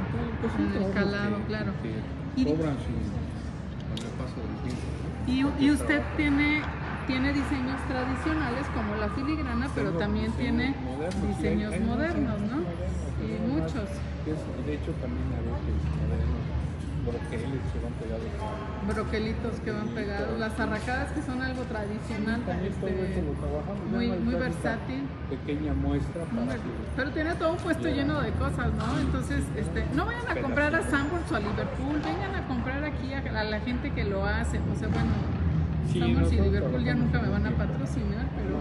pues, 0.43 0.53
son 0.53 0.77
En 0.77 0.83
el 0.83 0.93
calado, 0.93 1.37
que- 1.39 1.45
claro. 1.45 1.73
Que 1.83 2.45
cobran 2.45 2.77
su, 2.77 2.93
con 3.89 4.07
el 4.07 4.13
paso 4.19 4.37
del 4.37 4.57
tiempo. 4.63 4.83
¿no? 5.01 5.10
Y, 5.27 5.71
usted 5.71 6.03
tiene, 6.17 6.63
tiene 7.07 7.33
diseños 7.33 7.81
tradicionales 7.89 8.67
como 8.75 8.97
la 8.97 9.09
filigrana, 9.11 9.69
pero 9.75 9.93
también 9.93 10.33
tiene 10.33 10.75
diseños 11.29 11.75
modernos, 11.81 12.41
¿no? 12.41 12.59
Y 13.25 13.39
muchos. 13.53 13.89
que 14.25 14.33
es- 14.33 14.67
de 14.67 14.75
hecho, 14.75 14.93
también 15.01 15.27
a 15.33 15.41
veces 15.41 15.75
modernos, 15.97 16.60
broqueles 17.11 17.61
se 17.73 17.79
van 17.83 17.93
pegados 18.01 18.25
Broquelitos 18.87 19.61
que 19.61 19.71
van 19.71 19.89
pegados, 19.89 20.39
las 20.39 20.59
arracadas 20.59 21.13
que 21.13 21.23
son 21.23 21.43
algo 21.43 21.63
tradicional, 21.65 22.41
También 22.43 22.73
todo 22.75 22.89
este, 22.89 23.13
eso 23.13 23.23
lo 23.23 23.33
trabajamos. 23.33 23.85
muy, 23.91 24.09
muy 24.09 24.35
versátil. 24.35 25.03
Pequeña 25.29 25.75
muestra 25.75 26.25
para 26.25 26.55
que 26.55 26.71
Pero 26.97 27.11
tiene 27.11 27.35
todo 27.35 27.53
un 27.53 27.59
puesto 27.59 27.89
lleno 27.89 28.21
de 28.21 28.31
cosas, 28.33 28.73
¿no? 28.75 28.99
Entonces, 28.99 29.45
este, 29.57 29.85
no 29.95 30.07
vayan 30.07 30.29
a 30.29 30.41
comprar 30.41 30.75
a 30.75 30.83
Sanborns 30.83 31.31
o 31.31 31.37
a 31.37 31.41
Liverpool, 31.41 32.01
vengan 32.03 32.35
a 32.35 32.47
comprar 32.49 32.85
aquí 32.85 33.13
a, 33.13 33.19
a 33.19 33.45
la 33.45 33.61
gente 33.61 33.91
que 33.93 34.05
lo 34.05 34.25
hace. 34.25 34.59
O 34.59 34.79
sea, 34.79 34.89
bueno, 34.89 35.13
Sí, 35.93 35.99
Sanborns 35.99 36.33
y 36.33 36.37
Liverpool 36.41 36.85
ya 36.85 36.95
nunca 36.95 37.21
me 37.21 37.29
van 37.29 37.47
a 37.47 37.51
patrocinar, 37.51 38.27
pero... 38.37 38.57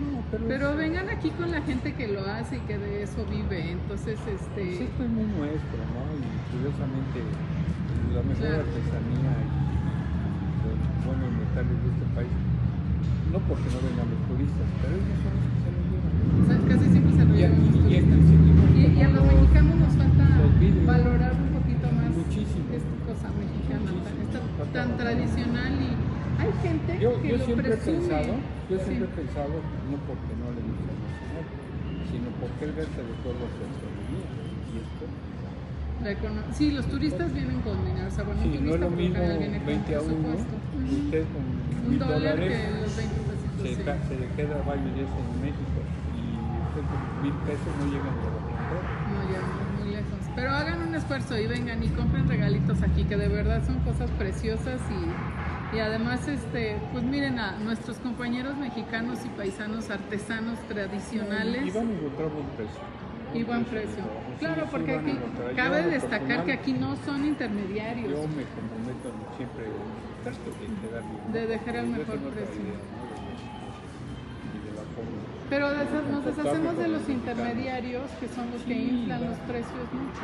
No, 0.00 0.48
pero, 0.48 0.76
vengan 0.76 1.08
aquí 1.08 1.30
con 1.30 1.50
la 1.50 1.62
gente 1.62 1.94
que 1.94 2.08
lo 2.08 2.26
hace 2.26 2.56
y 2.56 2.60
que 2.60 2.76
de 2.76 3.02
eso 3.04 3.24
vive. 3.30 3.70
Entonces, 3.70 4.18
pues 4.24 4.40
este, 4.40 4.84
esto 4.84 5.04
es 5.04 5.10
muy 5.10 5.24
nuestro, 5.24 5.78
¿no? 5.78 6.02
Y 6.18 6.56
curiosamente 6.56 7.20
la 8.14 8.22
mejor 8.22 8.46
Claro. 8.46 8.62
artesanía 8.66 9.32
y 9.40 9.76
los 10.64 10.76
buenos 11.06 11.30
metales 11.40 11.76
de 11.82 11.88
este 11.94 12.06
país, 12.14 12.34
no 13.32 13.38
porque 13.46 13.68
no 13.70 13.78
vengan 13.86 14.06
los 14.10 14.20
turistas, 14.30 14.66
pero 14.82 14.92
ellos 14.98 15.18
son 15.22 15.32
los 15.38 15.46
que 15.50 15.58
se 15.62 15.70
los 15.70 15.84
llevan. 15.90 16.10
o 16.10 16.44
sea, 16.46 16.56
casi 16.70 16.84
siempre 16.90 17.12
se 17.14 17.24
lo 17.24 17.32
llevan 17.38 17.58
los 17.60 17.70
y 17.70 17.70
aquí 17.70 18.10
turistas. 18.10 18.20
seguimos 18.30 18.66
Y, 18.74 18.82
y 18.90 19.00
a 19.00 19.08
los 19.14 19.22
mexicanos 19.30 19.74
nos 19.80 19.92
falta 20.00 20.24
valorar 20.86 21.32
un 21.38 21.50
poquito 21.54 21.86
más 21.94 22.10
Muchísimo. 22.10 22.66
esta 22.74 22.94
cosa 23.06 23.26
mexicana, 23.38 23.88
tan, 23.90 24.88
esta- 24.90 24.96
tradicional 25.00 25.72
y 25.78 25.90
hay 26.40 26.50
gente 26.64 26.90
Yo, 26.98 27.10
que 27.20 27.28
yo 27.30 27.36
lo 27.36 27.44
siempre 27.44 27.68
he 27.68 27.76
pensado, 27.76 28.32
yo 28.70 28.76
Sí. 28.80 28.84
siempre 28.86 29.06
he 29.06 29.14
pensado, 29.22 29.54
no 29.90 29.96
porque 30.08 30.32
no 30.40 30.46
le 30.56 30.60
nacional, 30.66 31.46
sino 32.10 32.28
porque 32.40 32.60
él 32.64 32.72
verte 32.74 33.00
de 33.06 33.12
a 33.46 33.50
su 33.54 33.60
astronomía. 33.70 34.26
Y 34.70 34.74
esto, 34.80 35.04
La 36.02 36.52
Sí, 36.54 36.70
los 36.70 36.86
turistas 36.86 37.32
vienen 37.32 37.60
con 37.60 37.84
dinero. 37.84 38.08
O 38.08 38.10
sea, 38.10 38.24
bueno, 38.24 38.40
un 38.42 38.52
sí, 38.52 38.58
no 38.58 38.70
turista 38.70 38.74
es 38.74 38.80
lo 38.80 38.90
mismo 38.90 39.20
viene 39.38 39.56
con 39.58 39.66
20 39.66 39.94
a 39.94 40.00
1, 40.00 40.06
presupuesto. 40.08 40.54
Ujú. 40.56 41.04
usted 41.04 41.24
con 41.32 41.42
Un 41.84 41.90
mil 41.90 41.98
dólar 41.98 42.18
dólares 42.20 42.50
que 42.50 42.80
los 42.80 42.96
20 42.96 43.14
pesitos. 43.20 43.60
se, 43.60 43.68
sí. 43.74 44.08
se 44.08 44.14
le 44.20 44.26
queda 44.36 44.56
varios 44.66 44.94
días 44.96 45.10
en 45.12 45.40
México 45.44 45.78
y 46.16 46.22
usted 46.64 46.82
con 46.88 47.00
mil 47.22 47.34
pesos 47.44 47.70
no 47.78 47.84
llega 47.92 48.10
ni 48.16 48.22
a 48.24 48.30
la. 48.32 48.40
No, 49.10 49.18
no, 49.28 49.84
muy 49.84 49.92
lejos. 49.92 50.20
Pero 50.34 50.50
hagan 50.50 50.88
un 50.88 50.94
esfuerzo 50.94 51.38
y 51.38 51.46
vengan 51.46 51.82
y 51.82 51.88
compren 51.88 52.28
regalitos 52.28 52.82
aquí, 52.82 53.04
que 53.04 53.16
de 53.16 53.28
verdad 53.28 53.62
son 53.66 53.80
cosas 53.80 54.10
preciosas 54.12 54.80
y, 54.90 55.76
y 55.76 55.80
además, 55.80 56.26
este, 56.28 56.76
pues 56.92 57.04
miren 57.04 57.38
a 57.38 57.58
nuestros 57.58 57.98
compañeros 57.98 58.56
mexicanos 58.56 59.18
y 59.26 59.28
paisanos 59.30 59.90
artesanos 59.90 60.58
tradicionales 60.68 61.66
Y 61.66 61.70
van 61.70 61.88
a 61.88 61.92
encontrar 61.92 62.28
buen 62.30 62.46
precio. 62.56 62.80
Y 63.34 63.42
buen 63.44 63.64
precio. 63.64 64.04
Claro, 64.38 64.66
porque 64.70 64.96
aquí 64.96 65.18
cabe 65.56 65.82
destacar 65.82 66.44
que 66.44 66.52
aquí 66.52 66.72
no 66.72 66.96
son 67.04 67.24
intermediarios. 67.24 68.10
Yo 68.10 68.28
me 68.28 68.44
comprometo 68.44 69.12
siempre 69.36 69.64
de 71.32 71.46
dejar 71.46 71.76
el 71.76 71.86
mejor 71.86 72.18
precio. 72.18 72.62
Pero 75.48 75.68
nos 76.10 76.24
deshacemos 76.24 76.78
de 76.78 76.88
los 76.88 77.08
intermediarios 77.08 78.10
que 78.20 78.28
son 78.28 78.50
los 78.52 78.62
que 78.62 78.74
inflan 78.74 79.24
los 79.24 79.38
precios 79.40 79.92
mucho. 79.92 80.22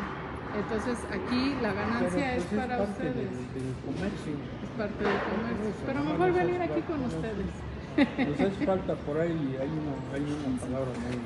Entonces 0.57 0.99
aquí 1.11 1.55
la 1.61 1.73
ganancia 1.73 2.33
pues, 2.35 2.53
es 2.53 2.59
para 2.59 2.83
ustedes. 2.83 3.29
Es 3.29 4.71
parte 4.79 5.05
del 5.05 5.21
comercio. 5.21 5.85
Pero 5.87 6.05
mejor 6.05 6.33
venir 6.33 6.63
aquí 6.63 6.81
con 6.83 7.05
ustedes. 7.05 7.51
Nos 7.97 8.41
hace 8.41 8.67
falta 8.67 8.95
por 8.95 9.19
ahí, 9.19 9.57
hay 9.61 9.69
una, 9.69 9.97
hay 10.13 10.23
una 10.23 10.61
palabra 10.61 10.93
muy, 11.01 11.17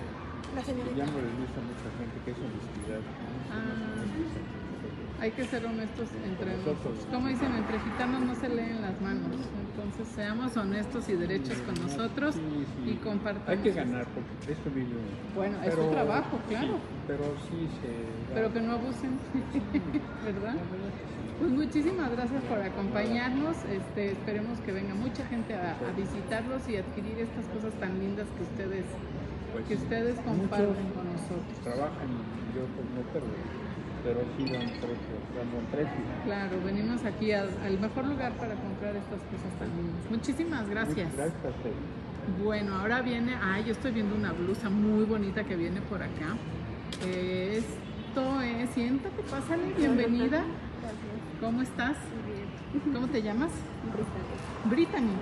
La 0.55 0.61
que 0.61 0.67
señorita. 0.67 0.97
ya 0.97 1.07
no 1.07 1.19
les 1.21 1.35
gusta 1.39 1.59
a 1.61 1.65
mucha 1.65 1.89
gente, 1.99 2.15
que 2.25 2.31
es 2.33 2.39
honestidad. 2.39 2.99
¿no? 2.99 3.55
Ah. 3.55 5.23
Hay 5.23 5.33
que 5.33 5.45
ser 5.45 5.67
honestos 5.67 6.09
entre 6.25 6.57
Nosotros. 6.57 7.07
Como 7.13 7.29
dicen, 7.29 7.53
entre 7.55 7.79
gitanos 7.81 8.23
no 8.23 8.35
se 8.35 8.49
leen 8.49 8.81
las 8.81 8.99
manos. 9.03 9.37
Entonces 9.69 10.09
seamos 10.15 10.57
honestos 10.57 11.09
y 11.11 11.13
derechos 11.15 11.59
con 11.59 11.75
nosotros 11.75 12.35
Sí, 12.37 12.41
sí. 12.85 12.91
y 12.93 12.95
compartamos. 12.97 13.49
Hay 13.51 13.59
que 13.59 13.73
ganar, 13.73 14.07
porque 14.15 14.53
esto 14.53 14.71
vive. 14.75 14.97
Bueno, 15.37 15.59
es 15.63 15.75
su 15.75 15.91
trabajo, 15.91 16.41
claro. 16.49 16.69
sí, 16.69 16.73
pero 17.07 17.25
sí 17.51 17.69
se. 17.83 18.33
Pero 18.35 18.51
que 18.53 18.61
no 18.63 18.73
abusen, 18.73 19.19
¿verdad? 20.25 20.55
Pues 21.39 21.51
muchísimas 21.53 22.11
gracias 22.13 22.43
por 22.45 22.59
acompañarnos. 22.63 23.57
Este, 23.71 24.13
esperemos 24.13 24.59
que 24.61 24.73
venga 24.73 24.95
mucha 24.95 25.27
gente 25.27 25.55
a, 25.55 25.73
a 25.73 25.93
visitarlos 25.97 26.67
y 26.67 26.77
adquirir 26.79 27.19
estas 27.19 27.45
cosas 27.53 27.75
tan 27.79 27.99
lindas 27.99 28.27
que 28.39 28.43
ustedes 28.43 28.85
Pues, 29.53 29.67
que 29.67 29.75
ustedes 29.75 30.15
comparten 30.21 30.69
muchos 30.69 30.95
con 30.95 31.13
nosotros. 31.13 31.59
Trabajan 31.63 32.09
y 32.09 32.57
yo 32.57 32.63
pues 32.75 32.87
no, 32.95 33.03
pero, 33.13 33.27
pero 34.05 34.21
sí 34.37 34.45
dan 34.45 34.69
precio, 34.81 35.15
dan 35.37 35.51
buen 35.53 35.67
precio. 35.67 36.01
Claro, 36.25 36.57
venimos 36.65 37.05
aquí 37.05 37.33
al, 37.33 37.51
al 37.65 37.79
mejor 37.79 38.07
lugar 38.07 38.33
para 38.35 38.55
comprar 38.55 38.97
estas 38.97 39.21
cosas 39.21 39.53
tan 39.59 39.69
lindas. 39.77 40.11
Muchísimas 40.11 40.69
gracias. 40.69 41.11
Muchas 41.11 41.33
gracias. 41.43 41.55
Bueno, 42.43 42.77
ahora 42.77 43.03
viene, 43.03 43.35
ay, 43.43 43.65
yo 43.65 43.73
estoy 43.73 43.93
viendo 43.93 44.15
una 44.15 44.33
blusa 44.33 44.71
muy 44.71 45.05
bonita 45.05 45.43
que 45.45 45.57
viene 45.57 45.81
por 45.83 46.03
acá. 46.03 46.37
Esto 47.07 48.41
es, 48.43 48.71
siéntate, 48.71 49.23
pásale, 49.23 49.73
bienvenida. 49.77 50.45
¿Cómo 51.41 51.63
estás? 51.63 51.97
¿Cómo 52.93 53.07
te 53.09 53.23
llamas? 53.23 53.51
Brittany. 54.65 55.17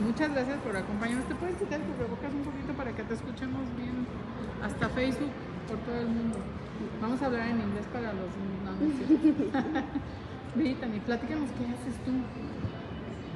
Muchas 0.00 0.32
gracias 0.32 0.58
por 0.58 0.76
acompañarnos. 0.76 1.26
¿Te 1.28 1.34
puedes 1.34 1.56
quitar 1.56 1.80
el 1.80 1.86
cubrebocas 1.86 2.32
un 2.32 2.42
poquito 2.42 2.72
para 2.74 2.92
que 2.92 3.02
te 3.02 3.14
escuchemos 3.14 3.62
bien? 3.76 4.06
Hasta 4.62 4.88
Facebook, 4.90 5.30
por 5.68 5.78
todo 5.78 5.98
el 5.98 6.06
mundo. 6.06 6.38
Vamos 7.00 7.20
a 7.22 7.26
hablar 7.26 7.48
en 7.48 7.60
inglés 7.60 7.86
para 7.92 8.12
los... 8.12 8.30
No. 8.64 8.72
Brittany, 10.54 11.00
platícanos 11.00 11.50
qué 11.58 11.64
haces 11.66 11.96
tú. 12.04 12.12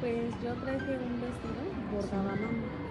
Pues 0.00 0.30
yo 0.42 0.54
traje 0.62 0.98
un 0.98 1.20
vestido 1.20 1.58
bordado 1.90 2.28
a 2.30 2.36
mano 2.36 2.88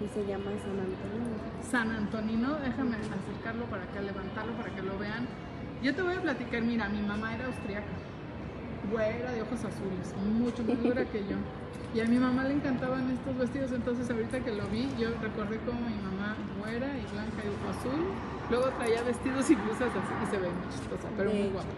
y 0.00 0.08
se 0.08 0.26
llama 0.26 0.50
San 0.62 0.80
Antonio. 0.80 1.24
San 1.70 1.90
Antonino, 1.90 2.54
déjame 2.60 2.96
acercarlo 2.96 3.66
para 3.66 3.84
acá, 3.84 4.00
levantarlo 4.00 4.52
para 4.54 4.74
que 4.74 4.82
lo 4.82 4.98
vean. 4.98 5.28
Yo 5.82 5.94
te 5.94 6.00
voy 6.00 6.14
a 6.14 6.22
platicar, 6.22 6.62
mira, 6.62 6.88
mi 6.88 7.02
mamá 7.02 7.34
era 7.34 7.46
austriaca, 7.46 7.92
güera 8.90 9.32
de 9.32 9.42
ojos 9.42 9.60
azules, 9.64 10.14
mucho 10.38 10.62
más 10.64 10.82
dura 10.82 11.04
que 11.04 11.20
yo. 11.24 11.36
Y 11.94 12.00
a 12.00 12.06
mi 12.06 12.18
mamá 12.18 12.44
le 12.44 12.54
encantaban 12.54 13.08
estos 13.10 13.38
vestidos, 13.38 13.72
entonces 13.72 14.10
ahorita 14.10 14.40
que 14.40 14.52
lo 14.52 14.66
vi, 14.66 14.88
yo 14.98 15.10
recordé 15.22 15.58
como 15.58 15.80
mi 15.80 15.94
mamá 16.02 16.34
güera 16.58 16.88
y 16.98 17.02
blanca 17.12 17.38
y 17.44 17.48
ojo 17.48 17.70
azul. 17.70 18.04
Luego 18.50 18.66
traía 18.78 19.02
vestidos 19.02 19.48
y 19.50 19.54
blusas 19.54 19.88
así 19.90 20.14
y 20.22 20.26
se 20.30 20.36
ve 20.38 20.48
muy 20.48 20.68
chistosa, 20.72 21.08
pero 21.16 21.30
muy 21.30 21.48
guapa. 21.50 21.68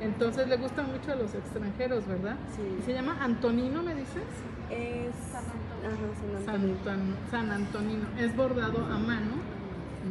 Entonces 0.00 0.48
le 0.48 0.56
gusta 0.56 0.82
mucho 0.82 1.12
a 1.12 1.16
los 1.16 1.34
extranjeros, 1.34 2.06
¿verdad? 2.06 2.36
Sí. 2.56 2.62
¿Y 2.78 2.82
se 2.82 2.92
llama 2.94 3.16
Antonino, 3.20 3.82
me 3.82 3.94
dices? 3.94 4.22
Es 4.70 5.34
ajá, 5.34 5.42
San 5.42 6.44
San, 6.46 6.54
Antonio. 6.54 6.74
Anton- 6.76 7.16
San 7.30 7.50
Antonino. 7.50 8.06
Es 8.18 8.34
bordado 8.36 8.78
a 8.86 8.98
mano, 8.98 9.34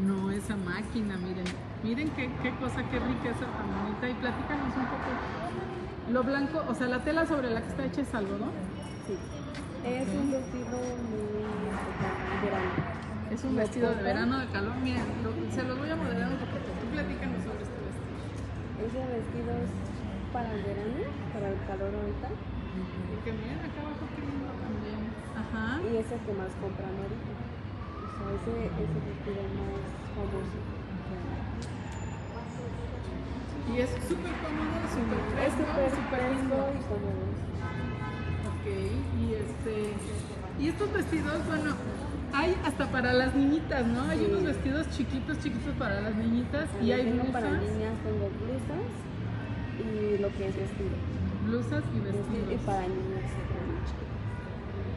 no 0.06 0.30
es 0.32 0.48
a 0.52 0.56
máquina, 0.58 1.18
miren. 1.18 1.46
Miren 1.82 2.10
qué, 2.10 2.30
qué 2.44 2.52
cosa, 2.60 2.84
qué 2.92 3.00
riqueza 3.00 3.46
tan 3.56 3.68
bonita. 3.82 4.10
Y 4.10 4.14
platícanos 4.16 4.76
un 4.78 4.86
poco. 4.86 5.10
Lo 6.12 6.24
blanco, 6.24 6.64
o 6.68 6.74
sea, 6.74 6.88
la 6.88 7.00
tela 7.04 7.26
sobre 7.26 7.52
la 7.52 7.62
que 7.62 7.68
está 7.70 7.86
hecha 7.86 8.02
es 8.02 8.14
algodón. 8.16 8.50
Sí. 9.06 9.14
Es 9.86 10.08
un 10.10 10.32
vestido 10.32 10.78
muy 11.06 11.30
este, 11.70 12.46
verano. 12.46 12.72
Es 13.32 13.44
un 13.44 13.56
vestido 13.56 13.90
de 13.96 14.02
verano 14.04 14.40
de 14.40 14.48
calor. 14.48 14.76
Miren, 14.82 15.06
lo- 15.24 15.38
se 15.54 15.64
los 15.64 15.78
voy 15.78 15.90
a 15.90 15.96
moderar 15.96 16.30
un 16.34 16.38
poquito. 16.42 16.70
Tú 16.82 16.86
platícanos 16.92 17.40
sobre 17.46 17.62
este 17.62 17.78
vestido. 17.86 18.18
Ese 18.90 19.00
vestido 19.06 19.50
es 19.54 19.70
para 20.34 20.50
el 20.54 20.62
verano, 20.66 20.98
para 21.34 21.48
el 21.54 21.60
calor 21.70 21.92
ahorita. 21.94 22.30
Porque 22.30 23.30
miren 23.34 23.60
acá 23.62 23.80
abajo 23.86 24.06
qué 24.18 24.22
lindo 24.26 24.50
también. 24.66 25.02
Ajá. 25.38 25.78
Y 25.86 25.94
es 25.94 26.10
el 26.10 26.20
que 26.26 26.34
más 26.34 26.52
compran 26.58 26.90
ahorita. 26.90 27.34
O 27.38 28.10
sea, 28.18 28.28
ese 28.34 28.54
es 28.66 28.74
el 28.82 29.02
vestido 29.14 29.42
más 29.62 29.84
famoso. 30.18 30.58
Y 33.74 33.80
es 33.82 33.90
súper 34.08 34.34
cómodo, 34.42 34.78
súper 34.90 35.20
Es 35.46 35.54
fresco, 35.54 35.82
súper 35.96 36.22
lindo. 36.34 36.58
y. 36.74 36.80
Ok, 38.50 38.66
y 39.22 39.34
este. 39.34 39.74
Y 40.60 40.68
estos 40.70 40.92
vestidos, 40.92 41.46
bueno, 41.48 41.76
hay 42.34 42.56
hasta 42.66 42.86
para 42.92 43.14
las 43.14 43.34
niñitas, 43.36 43.86
¿no? 43.88 44.02
Hay 44.04 44.26
unos 44.26 44.44
vestidos 44.44 44.90
chiquitos, 44.92 45.40
chiquitos 45.40 45.74
para 45.78 46.02
las 46.02 46.16
niñitas 46.16 46.68
y 46.82 46.92
hay 46.92 47.12
blusas, 47.12 47.32
para 47.32 47.50
niñas, 47.52 47.94
tengo 48.04 48.30
blusas 48.42 48.86
y 49.80 50.18
lo 50.22 50.28
que 50.36 50.48
es 50.50 50.56
vestido. 50.56 50.96
blusas 51.46 51.84
y 51.94 51.98
Y 51.98 52.02
vestidos. 52.02 52.62
para 52.66 52.82
niñas. 52.82 53.09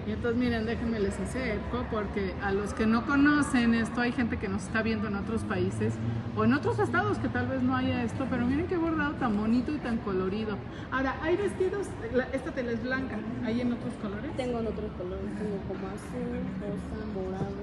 Y 0.06 0.10
entonces 0.10 0.36
miren, 0.36 0.66
déjenme 0.66 0.98
les 0.98 1.18
acerco 1.20 1.84
porque 1.88 2.34
a 2.42 2.50
los 2.52 2.74
que 2.74 2.86
no 2.86 3.06
conocen 3.06 3.72
esto, 3.74 4.00
hay 4.00 4.10
gente 4.10 4.36
que 4.36 4.48
nos 4.48 4.64
está 4.64 4.82
viendo 4.82 5.06
en 5.06 5.14
otros 5.14 5.42
países 5.44 5.94
o 6.36 6.42
en 6.44 6.54
otros 6.54 6.80
estados 6.80 7.18
que 7.18 7.28
tal 7.28 7.46
vez 7.46 7.62
no 7.62 7.76
haya 7.76 8.02
esto, 8.02 8.26
pero 8.28 8.44
miren 8.44 8.66
qué 8.66 8.76
bordado 8.76 9.12
tan 9.14 9.36
bonito 9.36 9.70
y 9.72 9.78
tan 9.78 9.98
colorido. 9.98 10.58
Ahora, 10.90 11.14
hay 11.22 11.36
vestidos, 11.36 11.86
la- 12.14 12.24
esta 12.32 12.50
tela 12.50 12.72
es 12.72 12.82
blanca, 12.82 13.16
¿hay 13.44 13.60
en 13.60 13.72
otros 13.72 13.94
colores? 14.02 14.36
Tengo 14.36 14.58
en 14.58 14.66
otros 14.66 14.90
colores, 14.98 15.24
tengo 15.38 15.56
como 15.68 15.86
azul, 15.86 16.34
rosa, 16.58 17.06
morado, 17.14 17.62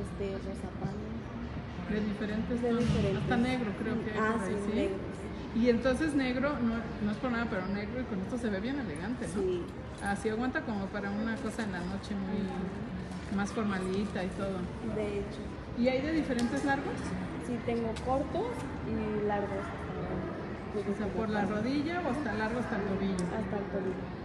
este, 0.00 0.32
rosa 0.48 0.68
palma. 0.80 1.08
De 1.92 2.00
diferentes 2.00 2.62
De 2.62 2.68
diferentes. 2.74 3.22
hasta 3.22 3.36
negro 3.36 3.70
creo 3.82 3.94
que 4.04 4.12
Ah, 4.18 4.36
ahí, 4.44 4.52
sí, 4.54 4.70
¿sí? 4.70 4.76
negro. 4.76 4.96
Y 5.54 5.70
entonces 5.70 6.14
negro, 6.14 6.50
no, 6.60 6.74
no 7.04 7.10
es 7.10 7.16
por 7.18 7.30
nada, 7.32 7.46
pero 7.50 7.66
negro 7.68 8.00
y 8.00 8.04
con 8.04 8.20
esto 8.20 8.38
se 8.38 8.48
ve 8.50 8.60
bien 8.60 8.78
elegante, 8.78 9.26
¿no? 9.34 9.42
Sí, 9.42 9.62
Así 10.04 10.28
aguanta 10.28 10.60
como 10.60 10.86
para 10.86 11.10
una 11.10 11.34
cosa 11.36 11.64
en 11.64 11.72
la 11.72 11.80
noche 11.80 12.14
muy 12.14 13.36
más 13.36 13.50
formalita 13.52 14.22
y 14.24 14.28
todo. 14.28 14.58
de 14.94 15.18
hecho. 15.18 15.40
¿Y 15.78 15.88
hay 15.88 16.00
de 16.02 16.12
diferentes 16.12 16.64
largos? 16.64 16.94
Sí, 17.46 17.58
tengo 17.66 17.88
cortos 18.06 18.46
y 18.86 19.26
largos. 19.26 19.64
O 20.76 20.96
sea, 20.96 21.06
por 21.08 21.28
la 21.30 21.44
rodilla 21.44 22.00
o 22.06 22.10
hasta 22.10 22.34
largo 22.34 22.60
hasta 22.60 22.76
el 22.76 22.82
tobillo. 22.82 23.24
Hasta 23.24 23.56
el 23.56 23.64
tobillo. 23.72 24.18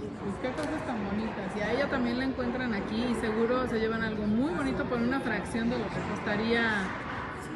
Pues 0.00 0.34
qué 0.40 0.50
cosas 0.52 0.86
tan 0.86 0.96
bonitas. 1.04 1.56
Y 1.56 1.60
a 1.60 1.72
ella 1.72 1.88
también 1.88 2.18
la 2.18 2.24
encuentran 2.24 2.72
aquí 2.74 3.04
y 3.10 3.14
seguro 3.20 3.68
se 3.68 3.78
llevan 3.78 4.02
algo 4.02 4.26
muy 4.26 4.52
bonito 4.54 4.84
por 4.84 4.98
una 4.98 5.20
fracción 5.20 5.68
de 5.68 5.78
lo 5.78 5.84
que 5.84 6.00
costaría 6.14 6.84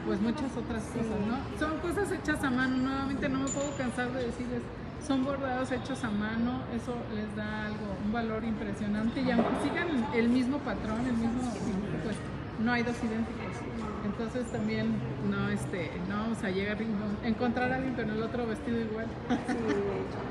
pues 0.07 0.21
muchas 0.21 0.57
otras 0.57 0.83
cosas, 0.85 1.19
¿no? 1.27 1.59
Son 1.59 1.79
cosas 1.81 2.11
hechas 2.13 2.43
a 2.45 2.51
mano, 2.51 2.77
nuevamente 2.77 3.29
no 3.29 3.41
me 3.41 3.49
puedo 3.49 3.71
cansar 3.77 4.13
de 4.13 4.27
decirles, 4.27 4.63
son 5.07 5.25
bordados 5.25 5.71
hechos 5.73 6.03
a 6.05 6.11
mano, 6.11 6.61
eso 6.75 6.95
les 7.15 7.35
da 7.37 7.67
algo, 7.67 7.87
un 8.05 8.13
valor 8.13 8.45
impresionante 8.45 9.21
y 9.21 9.31
aunque 9.31 9.51
sigan 9.63 9.89
el 10.15 10.29
mismo 10.29 10.59
patrón, 10.59 11.01
el 11.07 11.13
mismo 11.15 11.41
pues 12.03 12.17
no 12.63 12.73
hay 12.73 12.83
dos 12.83 12.97
idénticos. 13.03 13.57
Entonces 14.05 14.45
también 14.53 14.95
no, 15.31 15.49
este, 15.49 15.91
no 16.09 16.17
vamos 16.19 16.43
a 16.45 16.51
llegar 16.51 16.79
a 16.79 17.27
encontrar 17.27 17.73
a 17.73 17.77
alguien 17.77 17.95
con 17.95 18.09
el 18.11 18.23
otro 18.23 18.47
vestido 18.47 18.81
igual. 18.81 19.07
Sí, 19.29 19.55
de 19.55 19.71
hecho. 19.71 20.19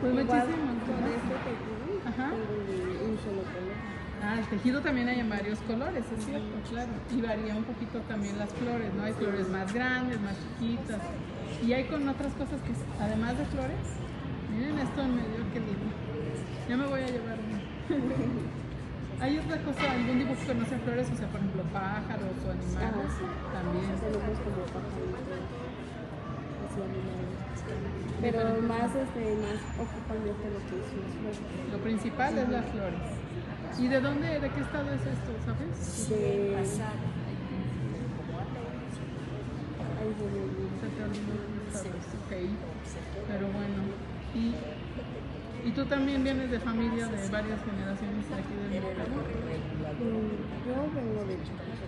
Pues 0.00 0.14
muchísimas 0.14 0.48
con 0.48 0.96
gracias. 0.96 1.20
este 1.20 1.36
tejido 1.44 2.00
Ajá. 2.08 2.30
tengo 2.30 2.56
de 2.64 3.04
un 3.04 3.18
solo 3.18 3.42
color. 3.52 3.76
Ah, 4.22 4.38
el 4.38 4.46
tejido 4.46 4.82
también 4.82 5.08
hay 5.08 5.20
en 5.20 5.30
varios 5.30 5.58
colores, 5.60 6.04
es 6.04 6.24
cierto, 6.24 6.60
claro. 6.68 6.90
Y 7.10 7.22
varía 7.22 7.56
un 7.56 7.64
poquito 7.64 8.00
también 8.00 8.38
las 8.38 8.50
flores, 8.52 8.92
¿no? 8.94 9.04
Hay 9.04 9.12
flores 9.14 9.48
más 9.48 9.72
grandes, 9.72 10.20
más 10.20 10.36
chiquitas. 10.36 11.00
Y 11.64 11.72
hay 11.72 11.84
con 11.84 12.06
otras 12.06 12.32
cosas 12.34 12.60
que, 12.60 12.72
además 13.02 13.38
de 13.38 13.46
flores, 13.46 13.80
miren 14.52 14.78
esto 14.78 15.02
en 15.02 15.16
medio, 15.16 15.40
qué 15.52 15.60
lindo. 15.60 15.88
Ya 16.68 16.76
me 16.76 16.86
voy 16.86 17.00
a 17.00 17.06
llevar 17.06 17.38
uno. 17.40 17.58
¿Hay 19.20 19.38
otra 19.38 19.56
cosa, 19.62 19.90
algún 19.90 20.18
dibujo 20.18 20.46
que 20.46 20.54
no 20.54 20.64
sea 20.66 20.78
flores? 20.78 21.10
O 21.12 21.16
sea, 21.16 21.28
por 21.28 21.40
ejemplo, 21.40 21.62
pájaros 21.72 22.36
o 22.44 22.50
animales. 22.50 23.12
También. 23.52 23.84
Animales. 23.84 24.40
Pero 28.20 28.40
más, 28.62 28.94
este, 28.94 29.36
más 29.40 29.60
ocupan 29.80 30.20
este 30.28 30.50
lo 30.52 30.60
que 30.68 30.76
es 30.76 30.92
las 30.92 31.36
flores. 31.36 31.72
Lo 31.72 31.78
principal 31.78 32.38
es 32.38 32.48
las 32.48 32.66
flores. 32.66 33.19
¿Y 33.78 33.88
de 33.88 34.00
dónde, 34.00 34.40
de 34.40 34.50
qué 34.50 34.60
estado 34.60 34.90
es 34.92 35.00
esto, 35.00 35.32
sabes? 35.46 36.08
De... 36.08 36.56
Pero 43.28 43.46
bueno. 43.48 43.82
Y, 44.34 44.54
y 45.68 45.72
tú 45.72 45.84
también 45.86 46.22
vienes 46.24 46.50
de 46.50 46.60
familia 46.60 47.06
de 47.06 47.28
varias 47.28 47.60
generaciones 47.64 48.28
de 48.28 48.34
aquí 48.34 48.54
del 48.54 48.70
mercado. 48.82 49.16
Mm, 50.00 50.30
Yo 50.66 50.74
vengo 50.94 51.24
de 51.26 51.34
Chiquito 51.42 51.84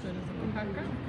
Tú 0.00 0.08
eres 0.08 0.22
de 0.26 0.32
Oaxaca, 0.46 0.82
ok. 0.82 1.08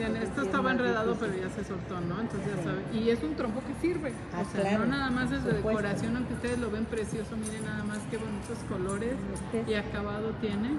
Esto 0.00 0.40
es 0.40 0.46
estaba 0.46 0.70
enredado, 0.72 1.14
pero 1.18 1.32
ya 1.34 1.48
se 1.50 1.64
soltó, 1.64 2.00
¿no? 2.00 2.20
Entonces 2.20 2.48
ya 2.56 2.62
Sí. 2.62 2.68
sabe. 2.68 2.82
Y 2.98 3.10
es 3.10 3.22
un 3.22 3.34
trompo 3.36 3.60
que 3.66 3.74
sirve. 3.86 4.12
Ah, 4.34 4.40
o 4.42 4.44
sea, 4.44 4.60
claro, 4.62 4.78
no 4.80 4.86
nada 4.86 5.10
más 5.10 5.30
es 5.32 5.44
de 5.44 5.52
decoración, 5.52 6.16
aunque 6.16 6.34
ustedes 6.34 6.58
lo 6.58 6.70
ven 6.70 6.84
precioso, 6.86 7.36
miren 7.36 7.64
nada 7.64 7.84
más 7.84 7.98
qué 8.10 8.16
bonitos 8.16 8.58
colores 8.68 9.14
Este. 9.34 9.70
y 9.70 9.74
acabado 9.74 10.30
tiene, 10.40 10.70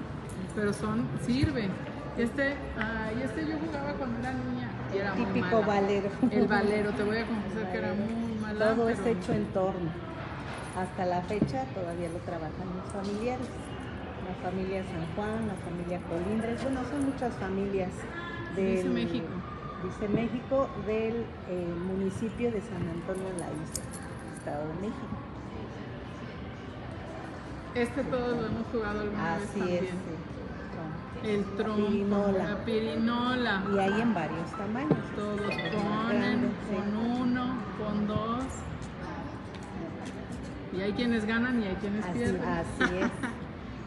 pero 0.54 0.72
son, 0.72 1.06
sirven. 1.24 1.70
Este, 2.18 2.56
ay, 2.78 3.22
este 3.22 3.46
yo 3.46 3.56
jugaba 3.58 3.92
cuando 3.92 4.18
era 4.20 4.32
niña 4.32 4.70
y 4.94 4.98
era 4.98 5.14
muy 5.14 5.26
Típico 5.26 5.60
mala. 5.60 5.66
valero. 5.66 6.08
El 6.30 6.46
valero, 6.46 6.90
te 6.92 7.02
voy 7.02 7.18
a 7.18 7.26
confesar 7.26 7.72
que 7.72 7.78
era 7.78 7.92
muy 7.94 8.40
mala. 8.40 8.74
Todo 8.74 8.88
es 8.88 8.98
hecho 9.04 9.32
en 9.34 9.44
torno. 9.52 9.90
Hasta 10.76 11.04
la 11.06 11.20
fecha 11.22 11.64
todavía 11.74 12.08
lo 12.08 12.18
trabajan 12.20 12.66
los 12.76 12.92
familiares. 12.92 13.46
La 14.26 14.50
familia 14.50 14.82
San 14.84 15.06
Juan, 15.14 15.46
la 15.46 15.54
familia 15.62 16.00
Colindres, 16.08 16.62
bueno, 16.62 16.80
son 16.90 17.04
muchas 17.04 17.32
familias 17.34 17.90
del, 18.56 18.76
Dice 18.76 18.88
México. 18.88 19.26
dice 19.84 20.08
México, 20.08 20.68
del 20.86 21.14
eh, 21.48 21.74
municipio 21.86 22.50
de 22.50 22.60
San 22.60 22.88
Antonio 22.88 23.28
La 23.38 23.46
Isla, 23.46 23.84
Estado 24.36 24.66
de 24.68 24.74
México. 24.74 25.16
Este 27.74 28.04
todos 28.04 28.36
lo 28.38 28.46
hemos 28.46 28.66
jugado 28.72 29.00
alguna 29.00 29.36
vez 29.36 29.48
Así 29.50 29.58
también. 29.60 29.84
es. 29.84 29.90
sí. 29.90 31.28
el 31.28 31.44
trompo, 31.56 31.86
pirinola. 31.88 32.44
la 32.50 32.64
pirinola. 32.64 33.62
Y 33.74 33.78
hay 33.78 34.00
en 34.00 34.14
varios 34.14 34.50
tamaños. 34.52 34.98
Todos 35.14 35.40
ponen, 35.40 36.52
con 36.70 36.96
uno, 36.96 37.54
con 37.78 38.06
dos. 38.06 38.44
Y 40.72 40.80
hay 40.80 40.92
quienes 40.92 41.24
ganan 41.26 41.62
y 41.62 41.66
hay 41.66 41.74
quienes 41.76 42.04
Así, 42.04 42.18
pierden. 42.18 42.44
así 42.48 42.94
es. 43.00 43.10